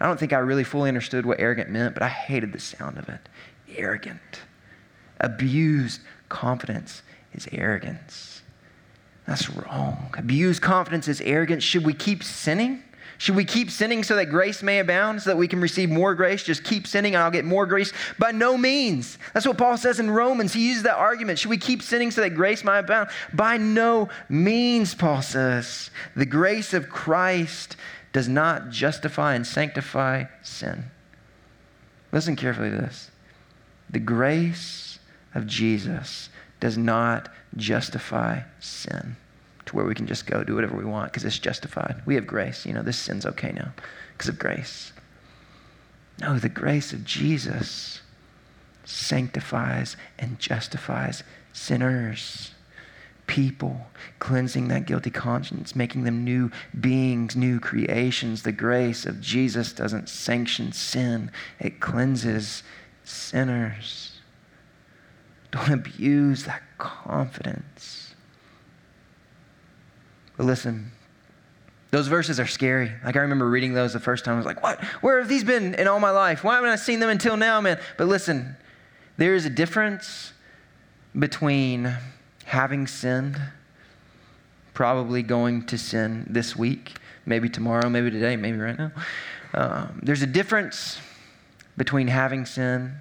I 0.00 0.06
don't 0.06 0.18
think 0.18 0.32
I 0.32 0.38
really 0.38 0.64
fully 0.64 0.88
understood 0.88 1.26
what 1.26 1.40
arrogant 1.40 1.70
meant, 1.70 1.94
but 1.94 2.02
I 2.02 2.08
hated 2.08 2.52
the 2.52 2.58
sound 2.58 2.98
of 2.98 3.08
it. 3.08 3.28
Arrogant. 3.76 4.20
Abused 5.20 6.00
confidence 6.28 7.02
is 7.32 7.48
arrogance. 7.52 8.42
That's 9.26 9.48
wrong. 9.50 10.12
Abused 10.18 10.62
confidence 10.62 11.06
is 11.06 11.20
arrogance. 11.20 11.62
Should 11.62 11.84
we 11.84 11.94
keep 11.94 12.24
sinning? 12.24 12.82
Should 13.18 13.36
we 13.36 13.44
keep 13.44 13.70
sinning 13.70 14.02
so 14.02 14.16
that 14.16 14.26
grace 14.26 14.62
may 14.62 14.78
abound, 14.78 15.22
so 15.22 15.30
that 15.30 15.36
we 15.36 15.48
can 15.48 15.60
receive 15.60 15.90
more 15.90 16.14
grace? 16.14 16.42
Just 16.42 16.64
keep 16.64 16.86
sinning 16.86 17.14
and 17.14 17.22
I'll 17.22 17.30
get 17.30 17.44
more 17.44 17.66
grace? 17.66 17.92
By 18.18 18.32
no 18.32 18.58
means. 18.58 19.18
That's 19.32 19.46
what 19.46 19.58
Paul 19.58 19.76
says 19.76 20.00
in 20.00 20.10
Romans. 20.10 20.52
He 20.52 20.68
uses 20.68 20.82
that 20.84 20.96
argument. 20.96 21.38
Should 21.38 21.50
we 21.50 21.58
keep 21.58 21.82
sinning 21.82 22.10
so 22.10 22.20
that 22.20 22.30
grace 22.30 22.64
might 22.64 22.80
abound? 22.80 23.10
By 23.32 23.56
no 23.58 24.08
means, 24.28 24.94
Paul 24.94 25.22
says. 25.22 25.90
The 26.16 26.26
grace 26.26 26.74
of 26.74 26.88
Christ 26.88 27.76
does 28.12 28.28
not 28.28 28.70
justify 28.70 29.34
and 29.34 29.46
sanctify 29.46 30.24
sin. 30.42 30.84
Listen 32.10 32.36
carefully 32.36 32.70
to 32.70 32.76
this. 32.76 33.10
The 33.88 34.00
grace 34.00 34.98
of 35.34 35.46
Jesus 35.46 36.28
does 36.60 36.76
not 36.76 37.28
justify 37.56 38.40
sin 38.60 39.16
to 39.72 39.76
where 39.76 39.86
we 39.86 39.94
can 39.94 40.06
just 40.06 40.26
go 40.26 40.44
do 40.44 40.54
whatever 40.54 40.76
we 40.76 40.84
want 40.84 41.10
because 41.10 41.24
it's 41.24 41.38
justified. 41.38 42.02
We 42.06 42.14
have 42.14 42.26
grace. 42.26 42.64
You 42.64 42.74
know, 42.74 42.82
this 42.82 42.98
sin's 42.98 43.26
okay 43.26 43.52
now 43.52 43.72
because 44.12 44.28
of 44.28 44.38
grace. 44.38 44.92
No, 46.20 46.38
the 46.38 46.48
grace 46.48 46.92
of 46.92 47.04
Jesus 47.04 48.00
sanctifies 48.84 49.96
and 50.18 50.38
justifies 50.38 51.24
sinners, 51.52 52.52
people, 53.26 53.86
cleansing 54.18 54.68
that 54.68 54.86
guilty 54.86 55.10
conscience, 55.10 55.74
making 55.74 56.04
them 56.04 56.24
new 56.24 56.50
beings, 56.78 57.34
new 57.34 57.58
creations. 57.58 58.42
The 58.42 58.52
grace 58.52 59.06
of 59.06 59.20
Jesus 59.20 59.72
doesn't 59.72 60.08
sanction 60.08 60.72
sin, 60.72 61.30
it 61.58 61.80
cleanses 61.80 62.62
sinners. 63.04 64.18
Don't 65.50 65.70
abuse 65.70 66.44
that 66.44 66.62
confidence. 66.78 68.11
But 70.36 70.46
listen, 70.46 70.90
those 71.92 72.08
verses 72.08 72.40
are 72.40 72.46
scary. 72.46 72.90
Like 73.04 73.16
I 73.16 73.20
remember 73.20 73.48
reading 73.48 73.74
those 73.74 73.92
the 73.92 74.00
first 74.00 74.24
time. 74.24 74.34
I 74.34 74.36
was 74.38 74.46
like, 74.46 74.62
what? 74.62 74.82
Where 75.02 75.18
have 75.18 75.28
these 75.28 75.44
been 75.44 75.74
in 75.74 75.86
all 75.86 76.00
my 76.00 76.10
life? 76.10 76.42
Why 76.42 76.54
haven't 76.54 76.70
I 76.70 76.76
seen 76.76 77.00
them 77.00 77.10
until 77.10 77.36
now, 77.36 77.60
man? 77.60 77.78
But 77.98 78.08
listen, 78.08 78.56
there 79.18 79.34
is 79.34 79.44
a 79.44 79.50
difference 79.50 80.32
between 81.18 81.94
having 82.46 82.86
sinned, 82.86 83.38
probably 84.72 85.22
going 85.22 85.66
to 85.66 85.76
sin 85.76 86.26
this 86.30 86.56
week, 86.56 86.96
maybe 87.26 87.50
tomorrow, 87.50 87.90
maybe 87.90 88.10
today, 88.10 88.36
maybe 88.36 88.56
right 88.56 88.78
now. 88.78 88.92
Um, 89.52 90.00
there's 90.02 90.22
a 90.22 90.26
difference 90.26 90.98
between 91.76 92.08
having 92.08 92.46
sinned, 92.46 92.92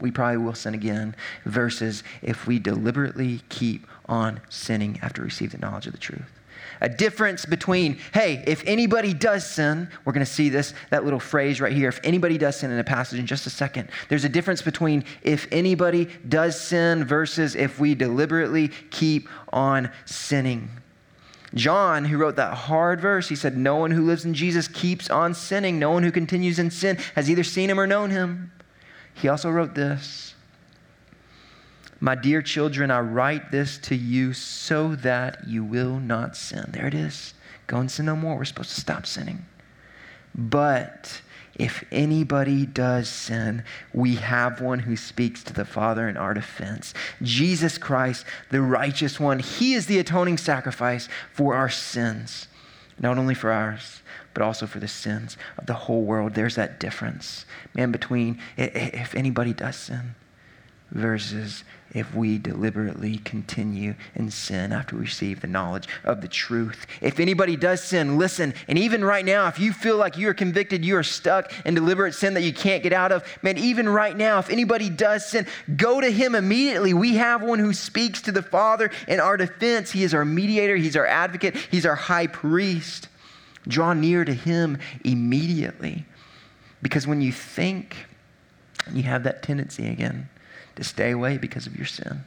we 0.00 0.10
probably 0.10 0.38
will 0.38 0.54
sin 0.54 0.74
again, 0.74 1.14
versus 1.44 2.02
if 2.20 2.48
we 2.48 2.58
deliberately 2.58 3.42
keep 3.48 3.86
on 4.06 4.40
sinning 4.48 4.98
after 5.02 5.22
receiving 5.22 5.60
the 5.60 5.66
knowledge 5.66 5.86
of 5.86 5.92
the 5.92 5.98
truth 5.98 6.33
a 6.80 6.88
difference 6.88 7.44
between, 7.44 7.98
hey, 8.12 8.42
if 8.46 8.62
anybody 8.66 9.14
does 9.14 9.46
sin, 9.46 9.88
we're 10.04 10.12
going 10.12 10.24
to 10.24 10.32
see 10.32 10.48
this, 10.48 10.74
that 10.90 11.04
little 11.04 11.20
phrase 11.20 11.60
right 11.60 11.72
here. 11.72 11.88
If 11.88 12.00
anybody 12.04 12.38
does 12.38 12.56
sin 12.56 12.70
in 12.70 12.78
a 12.78 12.84
passage 12.84 13.18
in 13.18 13.26
just 13.26 13.46
a 13.46 13.50
second, 13.50 13.88
there's 14.08 14.24
a 14.24 14.28
difference 14.28 14.62
between 14.62 15.04
if 15.22 15.46
anybody 15.52 16.08
does 16.28 16.60
sin 16.60 17.04
versus 17.04 17.54
if 17.54 17.78
we 17.78 17.94
deliberately 17.94 18.68
keep 18.90 19.28
on 19.52 19.90
sinning. 20.04 20.68
John, 21.54 22.04
who 22.04 22.18
wrote 22.18 22.36
that 22.36 22.54
hard 22.54 23.00
verse, 23.00 23.28
he 23.28 23.36
said, 23.36 23.56
No 23.56 23.76
one 23.76 23.92
who 23.92 24.04
lives 24.04 24.24
in 24.24 24.34
Jesus 24.34 24.66
keeps 24.66 25.08
on 25.08 25.34
sinning. 25.34 25.78
No 25.78 25.92
one 25.92 26.02
who 26.02 26.10
continues 26.10 26.58
in 26.58 26.70
sin 26.70 26.98
has 27.14 27.30
either 27.30 27.44
seen 27.44 27.70
him 27.70 27.78
or 27.78 27.86
known 27.86 28.10
him. 28.10 28.50
He 29.14 29.28
also 29.28 29.50
wrote 29.50 29.74
this 29.74 30.34
my 32.04 32.14
dear 32.14 32.42
children, 32.42 32.90
I 32.90 33.00
write 33.00 33.50
this 33.50 33.78
to 33.78 33.94
you 33.94 34.34
so 34.34 34.94
that 34.96 35.48
you 35.48 35.64
will 35.64 35.98
not 35.98 36.36
sin. 36.36 36.66
There 36.68 36.86
it 36.86 36.92
is. 36.92 37.32
Go 37.66 37.78
and 37.78 37.90
sin 37.90 38.04
no 38.04 38.14
more. 38.14 38.36
We're 38.36 38.44
supposed 38.44 38.74
to 38.74 38.80
stop 38.82 39.06
sinning. 39.06 39.46
But 40.34 41.22
if 41.54 41.82
anybody 41.90 42.66
does 42.66 43.08
sin, 43.08 43.64
we 43.94 44.16
have 44.16 44.60
one 44.60 44.80
who 44.80 44.98
speaks 44.98 45.42
to 45.44 45.54
the 45.54 45.64
Father 45.64 46.06
in 46.06 46.18
our 46.18 46.34
defense. 46.34 46.92
Jesus 47.22 47.78
Christ, 47.78 48.26
the 48.50 48.60
righteous 48.60 49.18
one. 49.18 49.38
He 49.38 49.72
is 49.72 49.86
the 49.86 49.98
atoning 49.98 50.36
sacrifice 50.36 51.08
for 51.32 51.54
our 51.54 51.70
sins, 51.70 52.48
not 52.98 53.16
only 53.16 53.34
for 53.34 53.50
ours, 53.50 54.02
but 54.34 54.42
also 54.42 54.66
for 54.66 54.78
the 54.78 54.88
sins 54.88 55.38
of 55.56 55.64
the 55.64 55.72
whole 55.72 56.02
world. 56.02 56.34
There's 56.34 56.56
that 56.56 56.78
difference, 56.78 57.46
man, 57.72 57.92
between 57.92 58.40
if 58.58 59.14
anybody 59.14 59.54
does 59.54 59.76
sin 59.76 60.16
versus 60.90 61.64
if 61.94 62.12
we 62.12 62.38
deliberately 62.38 63.18
continue 63.18 63.94
in 64.16 64.30
sin 64.30 64.72
after 64.72 64.96
we 64.96 65.02
receive 65.02 65.40
the 65.40 65.46
knowledge 65.46 65.88
of 66.02 66.20
the 66.20 66.28
truth. 66.28 66.86
If 67.00 67.20
anybody 67.20 67.56
does 67.56 67.82
sin, 67.82 68.18
listen. 68.18 68.52
And 68.66 68.76
even 68.76 69.04
right 69.04 69.24
now, 69.24 69.46
if 69.46 69.60
you 69.60 69.72
feel 69.72 69.96
like 69.96 70.18
you 70.18 70.28
are 70.28 70.34
convicted, 70.34 70.84
you 70.84 70.96
are 70.96 71.04
stuck 71.04 71.52
in 71.64 71.74
deliberate 71.74 72.14
sin 72.14 72.34
that 72.34 72.42
you 72.42 72.52
can't 72.52 72.82
get 72.82 72.92
out 72.92 73.12
of, 73.12 73.24
man, 73.42 73.56
even 73.56 73.88
right 73.88 74.16
now, 74.16 74.40
if 74.40 74.50
anybody 74.50 74.90
does 74.90 75.24
sin, 75.24 75.46
go 75.76 76.00
to 76.00 76.10
him 76.10 76.34
immediately. 76.34 76.92
We 76.92 77.14
have 77.14 77.42
one 77.42 77.60
who 77.60 77.72
speaks 77.72 78.20
to 78.22 78.32
the 78.32 78.42
Father 78.42 78.90
in 79.06 79.20
our 79.20 79.36
defense. 79.36 79.92
He 79.92 80.02
is 80.02 80.12
our 80.14 80.24
mediator, 80.24 80.76
he's 80.76 80.96
our 80.96 81.06
advocate, 81.06 81.56
he's 81.70 81.86
our 81.86 81.94
high 81.94 82.26
priest. 82.26 83.08
Draw 83.68 83.94
near 83.94 84.24
to 84.24 84.34
him 84.34 84.78
immediately. 85.04 86.04
Because 86.82 87.06
when 87.06 87.22
you 87.22 87.32
think, 87.32 87.96
you 88.92 89.04
have 89.04 89.22
that 89.22 89.42
tendency 89.42 89.88
again 89.88 90.28
to 90.76 90.84
stay 90.84 91.10
away 91.10 91.38
because 91.38 91.66
of 91.66 91.76
your 91.76 91.86
sin. 91.86 92.24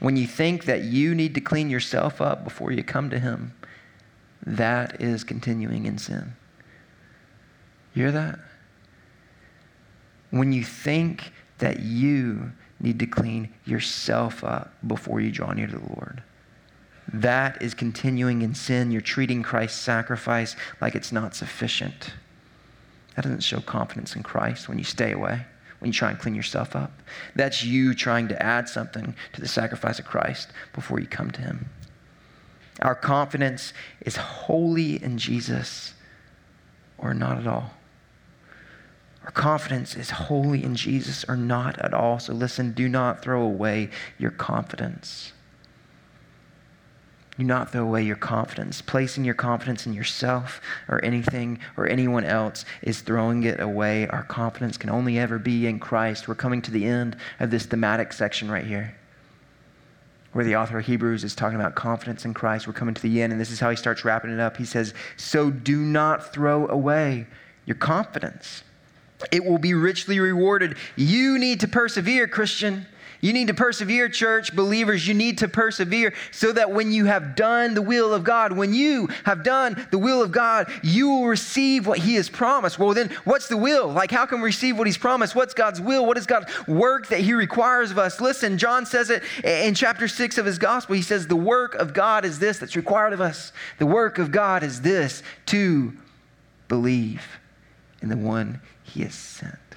When 0.00 0.16
you 0.16 0.26
think 0.26 0.64
that 0.66 0.82
you 0.82 1.14
need 1.14 1.34
to 1.34 1.40
clean 1.40 1.70
yourself 1.70 2.20
up 2.20 2.44
before 2.44 2.70
you 2.70 2.84
come 2.84 3.10
to 3.10 3.18
Him, 3.18 3.54
that 4.46 5.00
is 5.00 5.24
continuing 5.24 5.86
in 5.86 5.98
sin. 5.98 6.34
You 7.94 8.04
hear 8.04 8.12
that? 8.12 8.38
When 10.30 10.52
you 10.52 10.62
think 10.62 11.32
that 11.58 11.80
you 11.80 12.52
need 12.80 12.98
to 13.00 13.06
clean 13.06 13.52
yourself 13.64 14.44
up 14.44 14.72
before 14.86 15.20
you 15.20 15.30
draw 15.30 15.52
near 15.52 15.66
to 15.66 15.78
the 15.78 15.94
Lord. 15.94 16.22
That 17.12 17.60
is 17.62 17.74
continuing 17.74 18.42
in 18.42 18.54
sin. 18.54 18.90
You're 18.90 19.00
treating 19.00 19.42
Christ's 19.42 19.80
sacrifice 19.80 20.54
like 20.80 20.94
it's 20.94 21.12
not 21.12 21.34
sufficient. 21.34 22.12
That 23.16 23.22
doesn't 23.22 23.42
show 23.42 23.60
confidence 23.60 24.14
in 24.14 24.22
Christ 24.22 24.68
when 24.68 24.78
you 24.78 24.84
stay 24.84 25.12
away, 25.12 25.44
when 25.78 25.88
you 25.88 25.92
try 25.92 26.10
and 26.10 26.18
clean 26.18 26.34
yourself 26.34 26.74
up. 26.74 26.92
That's 27.34 27.64
you 27.64 27.94
trying 27.94 28.28
to 28.28 28.42
add 28.42 28.68
something 28.68 29.14
to 29.32 29.40
the 29.40 29.48
sacrifice 29.48 29.98
of 29.98 30.06
Christ 30.06 30.48
before 30.72 31.00
you 31.00 31.06
come 31.06 31.30
to 31.32 31.40
Him. 31.40 31.68
Our 32.80 32.94
confidence 32.94 33.72
is 34.00 34.16
wholly 34.16 35.02
in 35.02 35.18
Jesus 35.18 35.94
or 36.96 37.14
not 37.14 37.38
at 37.38 37.46
all. 37.46 37.72
Our 39.24 39.30
confidence 39.32 39.94
is 39.94 40.10
wholly 40.10 40.64
in 40.64 40.74
Jesus 40.74 41.24
or 41.28 41.36
not 41.36 41.78
at 41.80 41.92
all. 41.92 42.18
So 42.18 42.32
listen, 42.32 42.72
do 42.72 42.88
not 42.88 43.20
throw 43.20 43.42
away 43.42 43.90
your 44.16 44.30
confidence. 44.30 45.32
Do 47.38 47.44
not 47.44 47.70
throw 47.70 47.82
away 47.82 48.02
your 48.02 48.16
confidence. 48.16 48.82
Placing 48.82 49.24
your 49.24 49.34
confidence 49.34 49.86
in 49.86 49.92
yourself 49.92 50.60
or 50.88 51.04
anything 51.04 51.60
or 51.76 51.86
anyone 51.86 52.24
else 52.24 52.64
is 52.82 53.00
throwing 53.00 53.44
it 53.44 53.60
away. 53.60 54.08
Our 54.08 54.24
confidence 54.24 54.76
can 54.76 54.90
only 54.90 55.20
ever 55.20 55.38
be 55.38 55.68
in 55.68 55.78
Christ. 55.78 56.26
We're 56.26 56.34
coming 56.34 56.60
to 56.62 56.72
the 56.72 56.84
end 56.84 57.16
of 57.38 57.52
this 57.52 57.64
thematic 57.64 58.12
section 58.12 58.50
right 58.50 58.66
here, 58.66 58.96
where 60.32 60.44
the 60.44 60.56
author 60.56 60.80
of 60.80 60.86
Hebrews 60.86 61.22
is 61.22 61.36
talking 61.36 61.60
about 61.60 61.76
confidence 61.76 62.24
in 62.24 62.34
Christ. 62.34 62.66
We're 62.66 62.72
coming 62.72 62.94
to 62.94 63.02
the 63.02 63.22
end, 63.22 63.32
and 63.32 63.40
this 63.40 63.52
is 63.52 63.60
how 63.60 63.70
he 63.70 63.76
starts 63.76 64.04
wrapping 64.04 64.32
it 64.32 64.40
up. 64.40 64.56
He 64.56 64.64
says, 64.64 64.92
So 65.16 65.48
do 65.48 65.78
not 65.80 66.32
throw 66.32 66.66
away 66.66 67.28
your 67.66 67.76
confidence, 67.76 68.64
it 69.30 69.44
will 69.44 69.58
be 69.58 69.74
richly 69.74 70.18
rewarded. 70.18 70.76
You 70.96 71.38
need 71.38 71.60
to 71.60 71.68
persevere, 71.68 72.26
Christian. 72.26 72.86
You 73.20 73.32
need 73.32 73.48
to 73.48 73.54
persevere, 73.54 74.08
church 74.08 74.54
believers. 74.54 75.06
You 75.06 75.14
need 75.14 75.38
to 75.38 75.48
persevere 75.48 76.14
so 76.30 76.52
that 76.52 76.70
when 76.70 76.92
you 76.92 77.06
have 77.06 77.34
done 77.34 77.74
the 77.74 77.82
will 77.82 78.14
of 78.14 78.22
God, 78.22 78.52
when 78.52 78.72
you 78.72 79.08
have 79.24 79.42
done 79.42 79.86
the 79.90 79.98
will 79.98 80.22
of 80.22 80.30
God, 80.30 80.70
you 80.82 81.08
will 81.08 81.26
receive 81.26 81.86
what 81.86 81.98
He 81.98 82.14
has 82.14 82.28
promised. 82.28 82.78
Well, 82.78 82.94
then, 82.94 83.10
what's 83.24 83.48
the 83.48 83.56
will? 83.56 83.88
Like, 83.88 84.10
how 84.12 84.24
can 84.26 84.38
we 84.40 84.46
receive 84.46 84.78
what 84.78 84.86
He's 84.86 84.98
promised? 84.98 85.34
What's 85.34 85.54
God's 85.54 85.80
will? 85.80 86.06
What 86.06 86.16
is 86.16 86.26
God's 86.26 86.46
work 86.68 87.08
that 87.08 87.20
He 87.20 87.32
requires 87.32 87.90
of 87.90 87.98
us? 87.98 88.20
Listen, 88.20 88.56
John 88.56 88.86
says 88.86 89.10
it 89.10 89.24
in 89.42 89.74
chapter 89.74 90.06
6 90.06 90.38
of 90.38 90.46
his 90.46 90.58
gospel. 90.58 90.94
He 90.94 91.02
says, 91.02 91.26
The 91.26 91.36
work 91.36 91.74
of 91.74 91.92
God 91.94 92.24
is 92.24 92.38
this 92.38 92.58
that's 92.58 92.76
required 92.76 93.12
of 93.12 93.20
us. 93.20 93.52
The 93.78 93.86
work 93.86 94.18
of 94.18 94.30
God 94.30 94.62
is 94.62 94.82
this 94.82 95.22
to 95.46 95.92
believe 96.68 97.26
in 98.00 98.08
the 98.08 98.16
one 98.16 98.60
He 98.84 99.02
has 99.02 99.14
sent. 99.14 99.67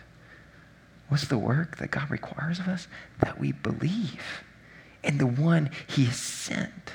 What's 1.12 1.28
the 1.28 1.38
work 1.38 1.76
that 1.80 1.91
God 1.91 2.10
requires 2.10 2.58
of 2.58 2.69
us? 2.69 2.88
That 3.19 3.38
we 3.38 3.52
believe 3.52 4.45
in 5.04 5.17
the 5.17 5.28
one 5.28 5.69
He 5.86 6.06
has 6.06 6.15
sent. 6.15 6.93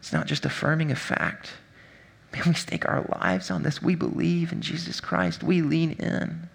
It's 0.00 0.12
not 0.12 0.26
just 0.26 0.44
affirming 0.44 0.90
a 0.90 0.96
fact. 0.96 1.52
Man, 2.32 2.42
we 2.46 2.54
stake 2.54 2.88
our 2.88 3.06
lives 3.20 3.48
on 3.48 3.62
this. 3.62 3.80
We 3.80 3.94
believe 3.94 4.50
in 4.50 4.62
Jesus 4.62 5.00
Christ. 5.00 5.44
We 5.44 5.62
lean 5.62 5.92
in. 5.92 6.48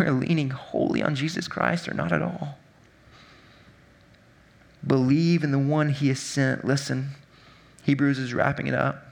We're 0.00 0.10
leaning 0.10 0.50
wholly 0.50 1.04
on 1.04 1.14
Jesus 1.14 1.46
Christ 1.46 1.88
or 1.88 1.94
not 1.94 2.10
at 2.10 2.20
all. 2.20 2.58
Believe 4.84 5.44
in 5.44 5.52
the 5.52 5.58
one 5.60 5.90
He 5.90 6.08
has 6.08 6.18
sent. 6.18 6.64
Listen, 6.64 7.10
Hebrews 7.84 8.18
is 8.18 8.34
wrapping 8.34 8.66
it 8.66 8.74
up. 8.74 9.07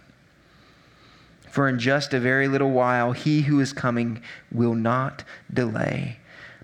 For 1.56 1.70
in 1.70 1.78
just 1.78 2.12
a 2.12 2.20
very 2.20 2.48
little 2.48 2.70
while, 2.70 3.12
he 3.12 3.40
who 3.40 3.60
is 3.60 3.72
coming 3.72 4.20
will 4.52 4.74
not 4.74 5.24
delay. 5.50 6.18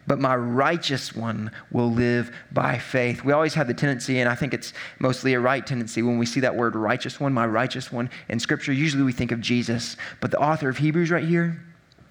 But 0.06 0.18
my 0.18 0.36
righteous 0.36 1.16
one 1.16 1.50
will 1.70 1.90
live 1.90 2.30
by 2.52 2.76
faith. 2.76 3.24
We 3.24 3.32
always 3.32 3.54
have 3.54 3.68
the 3.68 3.72
tendency, 3.72 4.20
and 4.20 4.28
I 4.28 4.34
think 4.34 4.52
it's 4.52 4.74
mostly 4.98 5.32
a 5.32 5.40
right 5.40 5.66
tendency, 5.66 6.02
when 6.02 6.18
we 6.18 6.26
see 6.26 6.40
that 6.40 6.56
word 6.56 6.76
righteous 6.76 7.18
one, 7.18 7.32
my 7.32 7.46
righteous 7.46 7.90
one, 7.90 8.10
in 8.28 8.38
Scripture, 8.38 8.70
usually 8.70 9.02
we 9.02 9.12
think 9.12 9.32
of 9.32 9.40
Jesus. 9.40 9.96
But 10.20 10.30
the 10.30 10.38
author 10.38 10.68
of 10.68 10.76
Hebrews 10.76 11.10
right 11.10 11.24
here, 11.24 11.58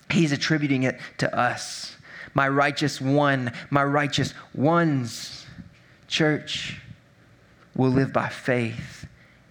he's 0.09 0.31
attributing 0.31 0.81
it 0.81 0.99
to 1.19 1.31
us. 1.37 1.95
My 2.33 2.49
righteous 2.49 2.99
one, 2.99 3.53
my 3.69 3.83
righteous 3.83 4.33
ones, 4.55 5.45
church, 6.07 6.81
will 7.75 7.91
live 7.91 8.11
by 8.11 8.29
faith. 8.29 9.00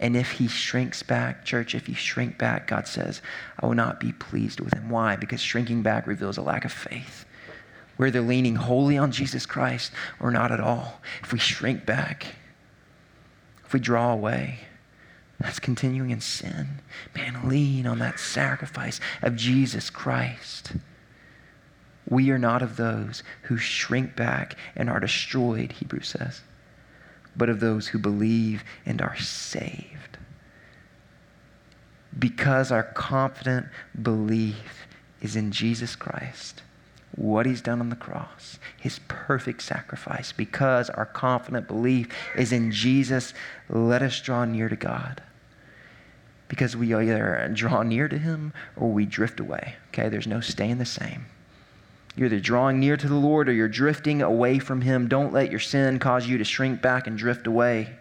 And 0.00 0.16
if 0.16 0.32
he 0.32 0.48
shrinks 0.48 1.02
back, 1.02 1.44
church, 1.44 1.74
if 1.74 1.86
you 1.86 1.94
shrink 1.94 2.38
back, 2.38 2.66
God 2.66 2.88
says, 2.88 3.20
I 3.60 3.66
will 3.66 3.74
not 3.74 4.00
be 4.00 4.12
pleased 4.12 4.58
with 4.58 4.72
him. 4.72 4.88
Why? 4.88 5.14
Because 5.14 5.42
shrinking 5.42 5.82
back 5.82 6.06
reveals 6.06 6.38
a 6.38 6.42
lack 6.42 6.64
of 6.64 6.72
faith. 6.72 7.26
We're 7.98 8.06
either 8.06 8.22
leaning 8.22 8.56
wholly 8.56 8.96
on 8.96 9.12
Jesus 9.12 9.44
Christ 9.44 9.92
or 10.18 10.30
not 10.30 10.50
at 10.50 10.60
all. 10.60 11.02
If 11.22 11.34
we 11.34 11.38
shrink 11.38 11.84
back, 11.84 12.26
if 13.62 13.74
we 13.74 13.80
draw 13.80 14.10
away, 14.10 14.60
that's 15.38 15.60
continuing 15.60 16.10
in 16.10 16.22
sin. 16.22 16.80
Man, 17.14 17.46
lean 17.46 17.86
on 17.86 17.98
that 17.98 18.18
sacrifice 18.18 19.00
of 19.20 19.36
Jesus 19.36 19.90
Christ. 19.90 20.72
We 22.08 22.30
are 22.30 22.38
not 22.38 22.62
of 22.62 22.78
those 22.78 23.22
who 23.42 23.58
shrink 23.58 24.16
back 24.16 24.56
and 24.74 24.88
are 24.88 24.98
destroyed, 24.98 25.72
Hebrews 25.72 26.08
says 26.08 26.40
but 27.36 27.48
of 27.48 27.60
those 27.60 27.88
who 27.88 27.98
believe 27.98 28.64
and 28.84 29.00
are 29.00 29.16
saved. 29.16 30.18
Because 32.18 32.72
our 32.72 32.82
confident 32.82 33.66
belief 34.00 34.86
is 35.20 35.36
in 35.36 35.52
Jesus 35.52 35.96
Christ, 35.96 36.62
what 37.14 37.46
he's 37.46 37.60
done 37.60 37.80
on 37.80 37.88
the 37.88 37.96
cross, 37.96 38.58
his 38.76 39.00
perfect 39.08 39.62
sacrifice, 39.62 40.32
because 40.32 40.90
our 40.90 41.06
confident 41.06 41.66
belief 41.66 42.08
is 42.36 42.52
in 42.52 42.70
Jesus, 42.70 43.34
let 43.68 44.02
us 44.02 44.20
draw 44.20 44.44
near 44.44 44.68
to 44.68 44.76
God. 44.76 45.22
Because 46.48 46.76
we 46.76 46.94
either 46.94 47.50
draw 47.54 47.82
near 47.82 48.08
to 48.08 48.18
him 48.18 48.52
or 48.76 48.90
we 48.90 49.06
drift 49.06 49.38
away. 49.38 49.76
Okay, 49.88 50.08
there's 50.08 50.26
no 50.26 50.40
staying 50.40 50.78
the 50.78 50.84
same. 50.84 51.26
You're 52.16 52.26
either 52.26 52.40
drawing 52.40 52.80
near 52.80 52.96
to 52.96 53.08
the 53.08 53.14
Lord 53.14 53.48
or 53.48 53.52
you're 53.52 53.68
drifting 53.68 54.22
away 54.22 54.58
from 54.58 54.80
Him. 54.80 55.08
Don't 55.08 55.32
let 55.32 55.50
your 55.50 55.60
sin 55.60 55.98
cause 55.98 56.26
you 56.26 56.38
to 56.38 56.44
shrink 56.44 56.82
back 56.82 57.06
and 57.06 57.16
drift 57.16 57.46
away. 57.46 57.96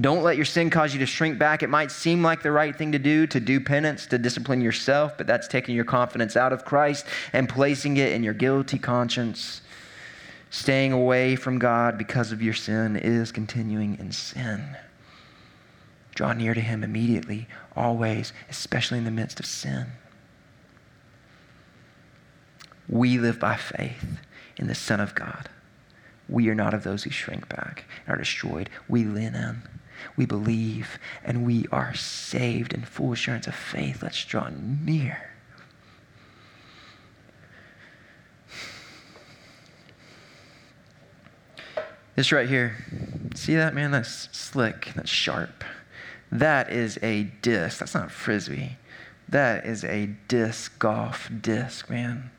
Don't 0.00 0.22
let 0.22 0.36
your 0.36 0.44
sin 0.44 0.70
cause 0.70 0.92
you 0.92 1.00
to 1.00 1.06
shrink 1.06 1.38
back. 1.38 1.62
It 1.62 1.70
might 1.70 1.90
seem 1.90 2.22
like 2.22 2.42
the 2.42 2.52
right 2.52 2.76
thing 2.76 2.92
to 2.92 2.98
do, 2.98 3.26
to 3.26 3.40
do 3.40 3.58
penance, 3.58 4.06
to 4.06 4.18
discipline 4.18 4.60
yourself, 4.60 5.16
but 5.16 5.26
that's 5.26 5.48
taking 5.48 5.74
your 5.74 5.84
confidence 5.84 6.36
out 6.36 6.52
of 6.52 6.64
Christ 6.64 7.06
and 7.32 7.48
placing 7.48 7.96
it 7.96 8.12
in 8.12 8.22
your 8.22 8.34
guilty 8.34 8.78
conscience. 8.78 9.62
Staying 10.50 10.92
away 10.92 11.34
from 11.34 11.58
God 11.58 11.98
because 11.98 12.30
of 12.30 12.40
your 12.40 12.54
sin 12.54 12.96
is 12.96 13.32
continuing 13.32 13.98
in 13.98 14.12
sin. 14.12 14.76
Draw 16.14 16.34
near 16.34 16.54
to 16.54 16.60
Him 16.60 16.84
immediately, 16.84 17.48
always, 17.74 18.32
especially 18.48 18.98
in 18.98 19.04
the 19.04 19.10
midst 19.10 19.40
of 19.40 19.46
sin. 19.46 19.86
We 22.88 23.18
live 23.18 23.38
by 23.38 23.56
faith 23.56 24.18
in 24.56 24.66
the 24.66 24.74
Son 24.74 25.00
of 25.00 25.14
God. 25.14 25.48
We 26.28 26.48
are 26.48 26.54
not 26.54 26.74
of 26.74 26.84
those 26.84 27.04
who 27.04 27.10
shrink 27.10 27.48
back 27.48 27.84
and 28.06 28.14
are 28.14 28.18
destroyed. 28.18 28.70
We 28.88 29.04
lean 29.04 29.34
in. 29.34 29.62
We 30.16 30.26
believe 30.26 30.98
and 31.24 31.44
we 31.44 31.66
are 31.72 31.94
saved 31.94 32.72
in 32.72 32.84
full 32.84 33.12
assurance 33.12 33.46
of 33.46 33.54
faith. 33.54 34.02
Let's 34.02 34.24
draw 34.24 34.48
near. 34.50 35.30
This 42.14 42.32
right 42.32 42.48
here, 42.48 42.76
see 43.34 43.54
that, 43.54 43.74
man? 43.74 43.92
That's 43.92 44.28
slick. 44.36 44.90
That's 44.96 45.08
sharp. 45.08 45.62
That 46.32 46.70
is 46.70 46.98
a 47.00 47.24
disc. 47.42 47.78
That's 47.78 47.94
not 47.94 48.10
frisbee. 48.10 48.76
That 49.28 49.64
is 49.64 49.84
a 49.84 50.06
disc 50.26 50.78
golf 50.78 51.30
disc, 51.40 51.88
man. 51.88 52.30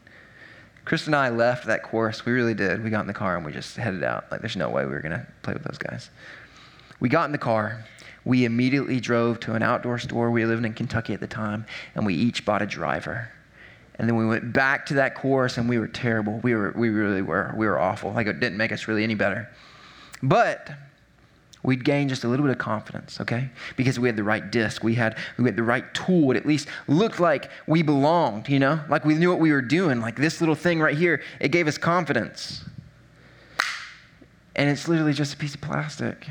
Chris 0.89 1.05
and 1.05 1.15
I 1.15 1.29
left 1.29 1.67
that 1.67 1.83
course. 1.83 2.25
We 2.25 2.31
really 2.31 2.55
did. 2.55 2.83
We 2.83 2.89
got 2.89 3.01
in 3.01 3.05
the 3.05 3.13
car 3.13 3.37
and 3.37 3.45
we 3.45 3.51
just 3.51 3.77
headed 3.77 4.03
out. 4.03 4.25
Like, 4.31 4.41
there's 4.41 4.57
no 4.57 4.71
way 4.71 4.85
we 4.85 4.91
were 4.91 5.01
going 5.01 5.11
to 5.11 5.23
play 5.43 5.53
with 5.53 5.61
those 5.61 5.77
guys. 5.77 6.09
We 6.99 7.09
got 7.09 7.25
in 7.25 7.31
the 7.31 7.37
car. 7.37 7.85
We 8.25 8.43
immediately 8.43 8.99
drove 8.99 9.39
to 9.41 9.53
an 9.53 9.61
outdoor 9.61 9.99
store. 9.99 10.31
We 10.31 10.43
lived 10.45 10.65
in 10.65 10.73
Kentucky 10.73 11.13
at 11.13 11.19
the 11.19 11.27
time, 11.27 11.67
and 11.93 12.07
we 12.07 12.15
each 12.15 12.43
bought 12.43 12.63
a 12.63 12.65
driver. 12.65 13.29
And 13.99 14.09
then 14.09 14.17
we 14.17 14.25
went 14.25 14.51
back 14.51 14.87
to 14.87 14.95
that 14.95 15.13
course, 15.13 15.59
and 15.59 15.69
we 15.69 15.77
were 15.77 15.87
terrible. 15.87 16.39
We, 16.39 16.55
were, 16.55 16.73
we 16.75 16.89
really 16.89 17.21
were. 17.21 17.53
We 17.55 17.67
were 17.67 17.79
awful. 17.79 18.11
Like, 18.11 18.25
it 18.25 18.39
didn't 18.39 18.57
make 18.57 18.71
us 18.71 18.87
really 18.87 19.03
any 19.03 19.13
better. 19.13 19.47
But 20.23 20.71
we'd 21.63 21.83
gain 21.83 22.07
just 22.07 22.23
a 22.23 22.27
little 22.27 22.45
bit 22.45 22.51
of 22.51 22.57
confidence, 22.57 23.19
okay? 23.19 23.49
Because 23.75 23.99
we 23.99 24.07
had 24.07 24.15
the 24.15 24.23
right 24.23 24.49
disc, 24.49 24.83
we 24.83 24.95
had, 24.95 25.17
we 25.37 25.45
had 25.45 25.55
the 25.55 25.63
right 25.63 25.93
tool. 25.93 26.31
It 26.31 26.37
at 26.37 26.45
least 26.45 26.67
looked 26.87 27.19
like 27.19 27.49
we 27.67 27.81
belonged, 27.81 28.47
you 28.47 28.59
know? 28.59 28.79
Like 28.89 29.03
we 29.03 29.15
knew 29.15 29.29
what 29.29 29.39
we 29.39 29.51
were 29.51 29.61
doing. 29.61 29.99
Like 29.99 30.15
this 30.15 30.39
little 30.41 30.55
thing 30.55 30.79
right 30.79 30.97
here, 30.97 31.21
it 31.39 31.49
gave 31.49 31.67
us 31.67 31.77
confidence. 31.77 32.63
And 34.55 34.69
it's 34.69 34.87
literally 34.87 35.13
just 35.13 35.33
a 35.33 35.37
piece 35.37 35.55
of 35.55 35.61
plastic. 35.61 36.27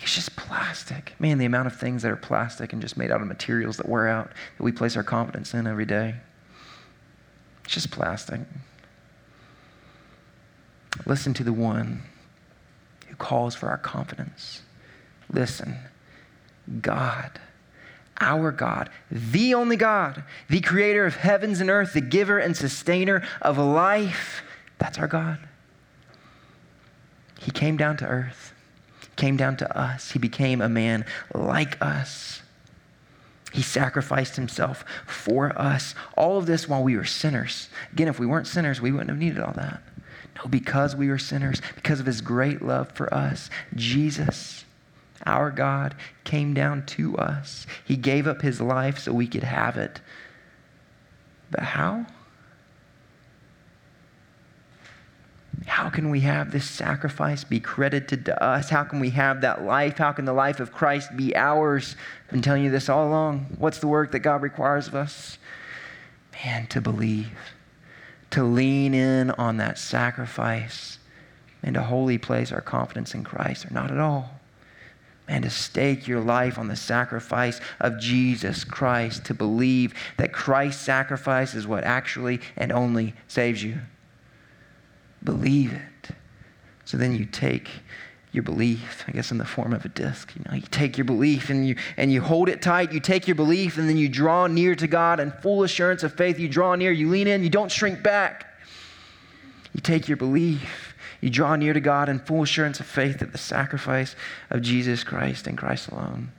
It's 0.00 0.14
just 0.14 0.36
plastic. 0.36 1.14
Man, 1.18 1.38
the 1.38 1.44
amount 1.44 1.66
of 1.66 1.76
things 1.76 2.02
that 2.02 2.10
are 2.10 2.16
plastic 2.16 2.72
and 2.72 2.80
just 2.80 2.96
made 2.96 3.10
out 3.10 3.20
of 3.20 3.26
materials 3.26 3.76
that 3.78 3.88
wear 3.88 4.08
out 4.08 4.28
that 4.56 4.62
we 4.62 4.72
place 4.72 4.96
our 4.96 5.02
confidence 5.02 5.54
in 5.54 5.66
every 5.66 5.86
day. 5.86 6.14
It's 7.64 7.74
just 7.74 7.90
plastic. 7.90 8.40
Listen 11.04 11.34
to 11.34 11.44
the 11.44 11.52
one 11.52 12.02
calls 13.18 13.54
for 13.54 13.68
our 13.68 13.78
confidence. 13.78 14.62
Listen, 15.32 15.76
God, 16.80 17.30
our 18.20 18.50
God, 18.50 18.90
the 19.10 19.54
only 19.54 19.76
God, 19.76 20.24
the 20.48 20.60
creator 20.60 21.04
of 21.04 21.16
heavens 21.16 21.60
and 21.60 21.70
earth, 21.70 21.92
the 21.92 22.00
giver 22.00 22.38
and 22.38 22.56
sustainer 22.56 23.26
of 23.42 23.58
life, 23.58 24.42
that's 24.78 24.98
our 24.98 25.08
God. 25.08 25.38
He 27.38 27.50
came 27.50 27.76
down 27.76 27.96
to 27.98 28.06
earth, 28.06 28.52
came 29.16 29.36
down 29.36 29.56
to 29.58 29.78
us. 29.78 30.12
He 30.12 30.18
became 30.18 30.60
a 30.60 30.68
man 30.68 31.04
like 31.34 31.80
us. 31.80 32.42
He 33.52 33.62
sacrificed 33.62 34.36
himself 34.36 34.84
for 35.06 35.58
us. 35.58 35.94
All 36.16 36.38
of 36.38 36.46
this 36.46 36.68
while 36.68 36.82
we 36.82 36.96
were 36.96 37.04
sinners. 37.04 37.68
Again, 37.92 38.08
if 38.08 38.18
we 38.18 38.26
weren't 38.26 38.46
sinners, 38.46 38.80
we 38.80 38.92
wouldn't 38.92 39.10
have 39.10 39.18
needed 39.18 39.40
all 39.40 39.54
that. 39.54 39.82
No, 40.38 40.48
because 40.48 40.94
we 40.94 41.08
were 41.08 41.18
sinners, 41.18 41.60
because 41.74 42.00
of 42.00 42.06
his 42.06 42.20
great 42.20 42.62
love 42.62 42.92
for 42.92 43.12
us, 43.12 43.50
Jesus, 43.74 44.64
our 45.26 45.50
God, 45.50 45.94
came 46.24 46.54
down 46.54 46.86
to 46.86 47.16
us. 47.16 47.66
He 47.84 47.96
gave 47.96 48.26
up 48.26 48.42
his 48.42 48.60
life 48.60 48.98
so 48.98 49.12
we 49.12 49.26
could 49.26 49.42
have 49.42 49.76
it. 49.76 50.00
But 51.50 51.60
how? 51.60 52.06
How 55.66 55.90
can 55.90 56.10
we 56.10 56.20
have 56.20 56.52
this 56.52 56.68
sacrifice 56.68 57.42
be 57.42 57.58
credited 57.58 58.24
to 58.26 58.42
us? 58.42 58.70
How 58.70 58.84
can 58.84 59.00
we 59.00 59.10
have 59.10 59.40
that 59.40 59.64
life? 59.64 59.98
How 59.98 60.12
can 60.12 60.24
the 60.24 60.32
life 60.32 60.60
of 60.60 60.72
Christ 60.72 61.16
be 61.16 61.34
ours? 61.34 61.96
I've 62.26 62.32
been 62.32 62.42
telling 62.42 62.64
you 62.64 62.70
this 62.70 62.88
all 62.88 63.08
along. 63.08 63.56
What's 63.58 63.78
the 63.78 63.88
work 63.88 64.12
that 64.12 64.20
God 64.20 64.42
requires 64.42 64.86
of 64.86 64.94
us? 64.94 65.38
Man, 66.44 66.68
to 66.68 66.80
believe, 66.80 67.32
to 68.30 68.44
lean 68.44 68.94
in 68.94 69.30
on 69.32 69.56
that 69.56 69.78
sacrifice, 69.78 70.98
and 71.62 71.74
to 71.74 71.82
wholly 71.82 72.18
place 72.18 72.52
our 72.52 72.60
confidence 72.60 73.14
in 73.14 73.24
Christ, 73.24 73.66
or 73.66 73.72
not 73.72 73.90
at 73.90 73.98
all. 73.98 74.30
And 75.26 75.44
to 75.44 75.50
stake 75.50 76.08
your 76.08 76.20
life 76.20 76.58
on 76.58 76.68
the 76.68 76.76
sacrifice 76.76 77.60
of 77.80 78.00
Jesus 78.00 78.64
Christ, 78.64 79.24
to 79.26 79.34
believe 79.34 79.92
that 80.16 80.32
Christ's 80.32 80.82
sacrifice 80.82 81.54
is 81.54 81.66
what 81.66 81.84
actually 81.84 82.40
and 82.56 82.72
only 82.72 83.14
saves 83.26 83.62
you. 83.62 83.80
Believe 85.22 85.72
it. 85.72 86.14
So 86.84 86.96
then 86.96 87.14
you 87.14 87.26
take 87.26 87.68
your 88.32 88.42
belief, 88.42 89.04
I 89.08 89.12
guess 89.12 89.30
in 89.30 89.38
the 89.38 89.44
form 89.44 89.72
of 89.72 89.84
a 89.84 89.88
disc. 89.88 90.32
You 90.36 90.44
know, 90.48 90.56
you 90.56 90.66
take 90.70 90.98
your 90.98 91.06
belief 91.06 91.50
and 91.50 91.66
you 91.66 91.76
and 91.96 92.12
you 92.12 92.20
hold 92.20 92.48
it 92.48 92.60
tight. 92.60 92.92
You 92.92 93.00
take 93.00 93.26
your 93.26 93.34
belief 93.34 93.78
and 93.78 93.88
then 93.88 93.96
you 93.96 94.08
draw 94.08 94.46
near 94.46 94.74
to 94.74 94.86
God 94.86 95.18
in 95.18 95.30
full 95.30 95.62
assurance 95.62 96.02
of 96.02 96.14
faith. 96.14 96.38
You 96.38 96.48
draw 96.48 96.74
near, 96.74 96.92
you 96.92 97.08
lean 97.08 97.26
in, 97.26 97.42
you 97.42 97.50
don't 97.50 97.72
shrink 97.72 98.02
back. 98.02 98.46
You 99.72 99.80
take 99.80 100.08
your 100.08 100.16
belief, 100.16 100.94
you 101.20 101.30
draw 101.30 101.56
near 101.56 101.72
to 101.72 101.80
God 101.80 102.08
in 102.08 102.18
full 102.18 102.42
assurance 102.42 102.80
of 102.80 102.86
faith 102.86 103.20
that 103.20 103.32
the 103.32 103.38
sacrifice 103.38 104.14
of 104.50 104.62
Jesus 104.62 105.04
Christ 105.04 105.46
and 105.46 105.56
Christ 105.56 105.88
alone 105.88 106.32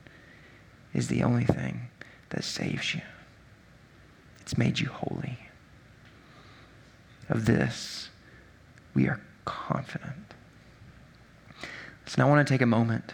is 0.94 1.08
the 1.08 1.24
only 1.24 1.46
thing 1.46 1.88
that 2.30 2.44
saves 2.44 2.94
you. 2.96 3.02
It's 4.42 4.58
made 4.58 4.80
you 4.80 4.90
holy. 4.90 5.38
Of 7.30 7.46
this, 7.46 8.10
we 8.96 9.08
are 9.08 9.22
confident. 9.46 10.29
So 12.10 12.16
now 12.18 12.28
I 12.28 12.32
want 12.32 12.47
to 12.47 12.51
take 12.51 12.64
a 12.64 12.66
moment 12.66 13.14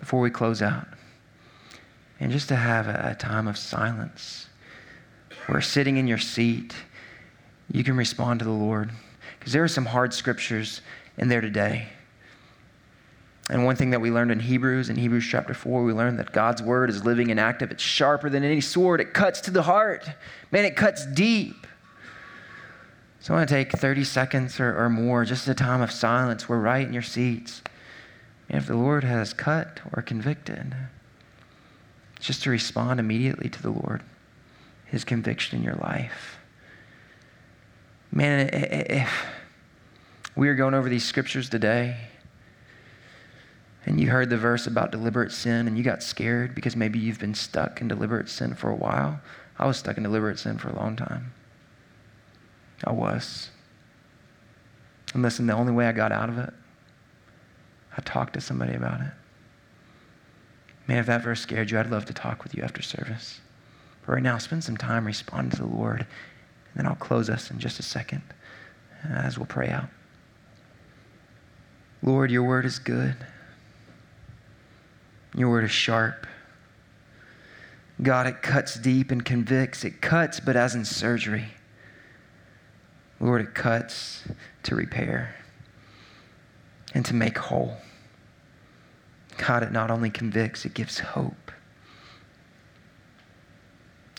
before 0.00 0.18
we 0.18 0.28
close 0.28 0.60
out 0.60 0.88
and 2.18 2.32
just 2.32 2.48
to 2.48 2.56
have 2.56 2.88
a, 2.88 3.12
a 3.12 3.14
time 3.14 3.46
of 3.46 3.56
silence 3.56 4.48
where 5.46 5.60
sitting 5.60 5.98
in 5.98 6.08
your 6.08 6.18
seat, 6.18 6.74
you 7.70 7.84
can 7.84 7.96
respond 7.96 8.40
to 8.40 8.44
the 8.44 8.50
Lord. 8.50 8.90
Because 9.38 9.52
there 9.52 9.62
are 9.62 9.68
some 9.68 9.86
hard 9.86 10.12
scriptures 10.12 10.80
in 11.16 11.28
there 11.28 11.40
today. 11.40 11.90
And 13.48 13.64
one 13.64 13.76
thing 13.76 13.90
that 13.90 14.00
we 14.00 14.10
learned 14.10 14.32
in 14.32 14.40
Hebrews, 14.40 14.90
in 14.90 14.96
Hebrews 14.96 15.28
chapter 15.30 15.54
4, 15.54 15.84
we 15.84 15.92
learned 15.92 16.18
that 16.18 16.32
God's 16.32 16.60
word 16.60 16.90
is 16.90 17.04
living 17.04 17.30
and 17.30 17.38
active. 17.38 17.70
It's 17.70 17.84
sharper 17.84 18.28
than 18.28 18.42
any 18.42 18.60
sword. 18.60 19.00
It 19.00 19.14
cuts 19.14 19.40
to 19.42 19.52
the 19.52 19.62
heart. 19.62 20.10
Man, 20.50 20.64
it 20.64 20.74
cuts 20.74 21.06
deep. 21.06 21.68
So 23.20 23.32
I 23.32 23.36
want 23.36 23.48
to 23.48 23.54
take 23.54 23.70
30 23.70 24.02
seconds 24.02 24.58
or, 24.58 24.76
or 24.76 24.90
more, 24.90 25.24
just 25.24 25.46
a 25.46 25.54
time 25.54 25.82
of 25.82 25.92
silence. 25.92 26.48
We're 26.48 26.58
right 26.58 26.84
in 26.84 26.92
your 26.92 27.02
seats. 27.02 27.62
And 28.48 28.58
if 28.58 28.66
the 28.66 28.76
Lord 28.76 29.04
has 29.04 29.32
cut 29.32 29.80
or 29.92 30.02
convicted, 30.02 30.74
just 32.20 32.42
to 32.44 32.50
respond 32.50 33.00
immediately 33.00 33.48
to 33.48 33.62
the 33.62 33.70
Lord, 33.70 34.02
His 34.86 35.04
conviction 35.04 35.58
in 35.58 35.64
your 35.64 35.74
life. 35.74 36.38
Man, 38.10 38.50
if 38.52 39.26
we 40.36 40.48
are 40.48 40.54
going 40.54 40.74
over 40.74 40.88
these 40.88 41.04
scriptures 41.04 41.48
today, 41.48 41.96
and 43.84 44.00
you 44.00 44.10
heard 44.10 44.30
the 44.30 44.36
verse 44.36 44.66
about 44.66 44.92
deliberate 44.92 45.32
sin 45.32 45.66
and 45.66 45.76
you 45.76 45.82
got 45.82 46.02
scared 46.02 46.54
because 46.54 46.76
maybe 46.76 46.98
you've 46.98 47.18
been 47.18 47.34
stuck 47.34 47.80
in 47.80 47.88
deliberate 47.88 48.28
sin 48.28 48.54
for 48.54 48.70
a 48.70 48.74
while. 48.76 49.20
I 49.58 49.66
was 49.66 49.76
stuck 49.76 49.96
in 49.96 50.04
deliberate 50.04 50.38
sin 50.38 50.58
for 50.58 50.68
a 50.68 50.76
long 50.76 50.94
time. 50.94 51.32
I 52.84 52.92
was. 52.92 53.50
And 55.14 55.22
listen, 55.22 55.46
the 55.46 55.54
only 55.54 55.72
way 55.72 55.86
I 55.86 55.92
got 55.92 56.12
out 56.12 56.28
of 56.28 56.38
it, 56.38 56.54
I 57.96 58.00
talked 58.00 58.34
to 58.34 58.40
somebody 58.40 58.74
about 58.74 59.00
it. 59.00 59.12
Man, 60.86 60.98
if 60.98 61.06
that 61.06 61.22
verse 61.22 61.40
scared 61.40 61.70
you, 61.70 61.78
I'd 61.78 61.90
love 61.90 62.06
to 62.06 62.14
talk 62.14 62.42
with 62.42 62.54
you 62.54 62.62
after 62.62 62.82
service. 62.82 63.40
But 64.04 64.14
right 64.14 64.22
now, 64.22 64.38
spend 64.38 64.64
some 64.64 64.76
time 64.76 65.06
responding 65.06 65.50
to 65.52 65.58
the 65.58 65.66
Lord, 65.66 66.00
and 66.00 66.06
then 66.74 66.86
I'll 66.86 66.96
close 66.96 67.30
us 67.30 67.50
in 67.50 67.58
just 67.58 67.78
a 67.78 67.82
second 67.82 68.22
as 69.08 69.38
we'll 69.38 69.46
pray 69.46 69.68
out. 69.68 69.88
Lord, 72.02 72.30
your 72.30 72.42
word 72.42 72.64
is 72.64 72.78
good. 72.78 73.14
Your 75.36 75.50
word 75.50 75.64
is 75.64 75.70
sharp. 75.70 76.26
God, 78.02 78.26
it 78.26 78.42
cuts 78.42 78.74
deep 78.74 79.10
and 79.10 79.24
convicts. 79.24 79.84
It 79.84 80.00
cuts, 80.00 80.40
but 80.40 80.56
as 80.56 80.74
in 80.74 80.84
surgery. 80.84 81.46
Lord, 83.20 83.40
it 83.40 83.54
cuts 83.54 84.24
to 84.64 84.74
repair 84.74 85.36
and 86.94 87.04
to 87.06 87.14
make 87.14 87.38
whole. 87.38 87.76
God, 89.38 89.62
it 89.62 89.72
not 89.72 89.90
only 89.90 90.10
convicts, 90.10 90.64
it 90.64 90.74
gives 90.74 90.98
hope, 90.98 91.50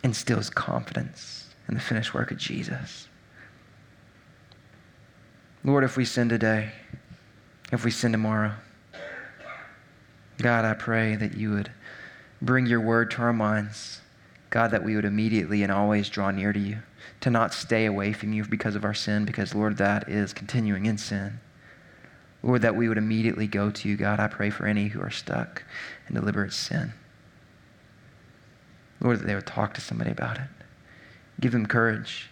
instills 0.03 0.49
confidence 0.49 1.53
in 1.67 1.76
the 1.76 1.80
finished 1.80 2.13
work 2.13 2.32
of 2.32 2.38
Jesus. 2.38 3.07
Lord, 5.63 5.84
if 5.84 5.95
we 5.95 6.03
sin 6.03 6.28
today, 6.30 6.71
if 7.71 7.86
we 7.86 7.91
sin 7.91 8.11
tomorrow, 8.11 8.53
God, 10.39 10.65
I 10.65 10.74
pray 10.74 11.15
that 11.15 11.38
you 11.38 11.51
would 11.51 11.71
bring 12.41 12.65
your 12.65 12.82
word 12.82 13.11
to 13.11 13.21
our 13.21 13.34
minds. 13.34 14.01
God, 14.49 14.71
that 14.71 14.84
we 14.84 14.95
would 14.95 15.05
immediately 15.05 15.63
and 15.63 15.71
always 15.71 16.09
draw 16.09 16.30
near 16.32 16.53
to 16.53 16.59
you 16.59 16.78
to 17.21 17.30
not 17.30 17.53
stay 17.53 17.86
away 17.86 18.13
from 18.13 18.34
you 18.34 18.43
because 18.43 18.76
of 18.76 18.84
our 18.84 18.93
sin, 18.93 19.26
because, 19.26 19.55
Lord, 19.55 19.78
that 19.78 20.09
is 20.09 20.34
continuing 20.34 20.86
in 20.86 20.97
sin. 20.97 21.39
Lord, 22.44 22.62
that 22.62 22.76
we 22.76 22.89
would 22.89 22.98
immediately 22.98 23.48
go 23.48 23.72
to 23.72 23.89
you, 23.89 23.96
God. 23.96 24.20
I 24.20 24.28
pray 24.28 24.50
for 24.50 24.66
any 24.66 24.88
who 24.88 25.02
are 25.02 25.10
stuck 25.10 25.64
in 26.10 26.16
deliberate 26.16 26.52
sin. 26.52 26.91
Lord, 29.00 29.20
that 29.20 29.26
they 29.26 29.36
would 29.36 29.48
talk 29.48 29.74
to 29.74 29.82
somebody 29.82 30.12
about 30.12 30.38
it. 30.38 30.50
Give 31.39 31.54
them 31.54 31.66
courage. 31.66 32.30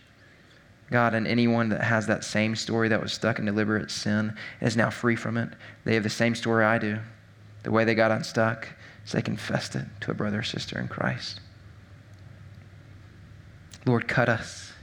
God, 0.89 1.13
and 1.13 1.25
anyone 1.25 1.69
that 1.69 1.81
has 1.81 2.07
that 2.07 2.25
same 2.25 2.55
story 2.57 2.89
that 2.89 3.01
was 3.01 3.13
stuck 3.13 3.39
in 3.39 3.45
deliberate 3.45 3.89
sin 3.89 4.35
is 4.59 4.75
now 4.75 4.89
free 4.89 5.15
from 5.15 5.37
it, 5.37 5.49
they 5.85 5.93
have 5.93 6.03
the 6.03 6.09
same 6.09 6.35
story 6.35 6.65
I 6.65 6.77
do. 6.77 6.99
The 7.63 7.71
way 7.71 7.85
they 7.85 7.95
got 7.95 8.11
unstuck 8.11 8.67
is 9.05 9.13
they 9.13 9.21
confessed 9.21 9.75
it 9.75 9.85
to 10.01 10.11
a 10.11 10.13
brother 10.13 10.39
or 10.39 10.43
sister 10.43 10.77
in 10.77 10.89
Christ. 10.89 11.39
Lord, 13.85 14.07
cut 14.07 14.27
us 14.27 14.73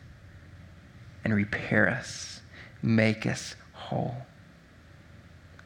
and 1.24 1.34
repair 1.34 1.90
us, 1.90 2.40
make 2.82 3.26
us 3.26 3.54
whole. 3.72 4.16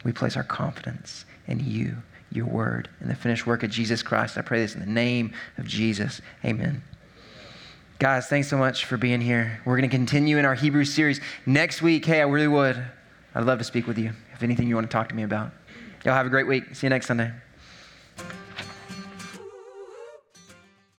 We 0.03 0.11
place 0.11 0.35
our 0.35 0.43
confidence 0.43 1.25
in 1.47 1.59
you, 1.59 1.97
your 2.31 2.45
word, 2.45 2.89
and 2.99 3.09
the 3.09 3.15
finished 3.15 3.47
work 3.47 3.63
of 3.63 3.69
Jesus 3.69 4.03
Christ. 4.03 4.37
I 4.37 4.41
pray 4.41 4.59
this 4.59 4.73
in 4.73 4.79
the 4.79 4.85
name 4.85 5.33
of 5.57 5.67
Jesus. 5.67 6.21
Amen. 6.43 6.83
Guys, 7.99 8.27
thanks 8.27 8.49
so 8.49 8.57
much 8.57 8.85
for 8.85 8.97
being 8.97 9.21
here. 9.21 9.61
We're 9.65 9.77
going 9.77 9.89
to 9.89 9.95
continue 9.95 10.37
in 10.37 10.45
our 10.45 10.55
Hebrew 10.55 10.83
series 10.83 11.21
next 11.45 11.81
week. 11.81 12.05
Hey, 12.05 12.19
I 12.19 12.25
really 12.25 12.47
would. 12.47 12.83
I'd 13.35 13.45
love 13.45 13.59
to 13.59 13.63
speak 13.63 13.87
with 13.87 13.97
you 13.97 14.11
if 14.33 14.43
anything 14.43 14.67
you 14.67 14.75
want 14.75 14.89
to 14.89 14.93
talk 14.93 15.09
to 15.09 15.15
me 15.15 15.23
about. 15.23 15.51
Y'all 16.03 16.13
have 16.13 16.25
a 16.25 16.29
great 16.29 16.47
week. 16.47 16.75
See 16.75 16.85
you 16.85 16.89
next 16.89 17.07
Sunday. 17.07 17.31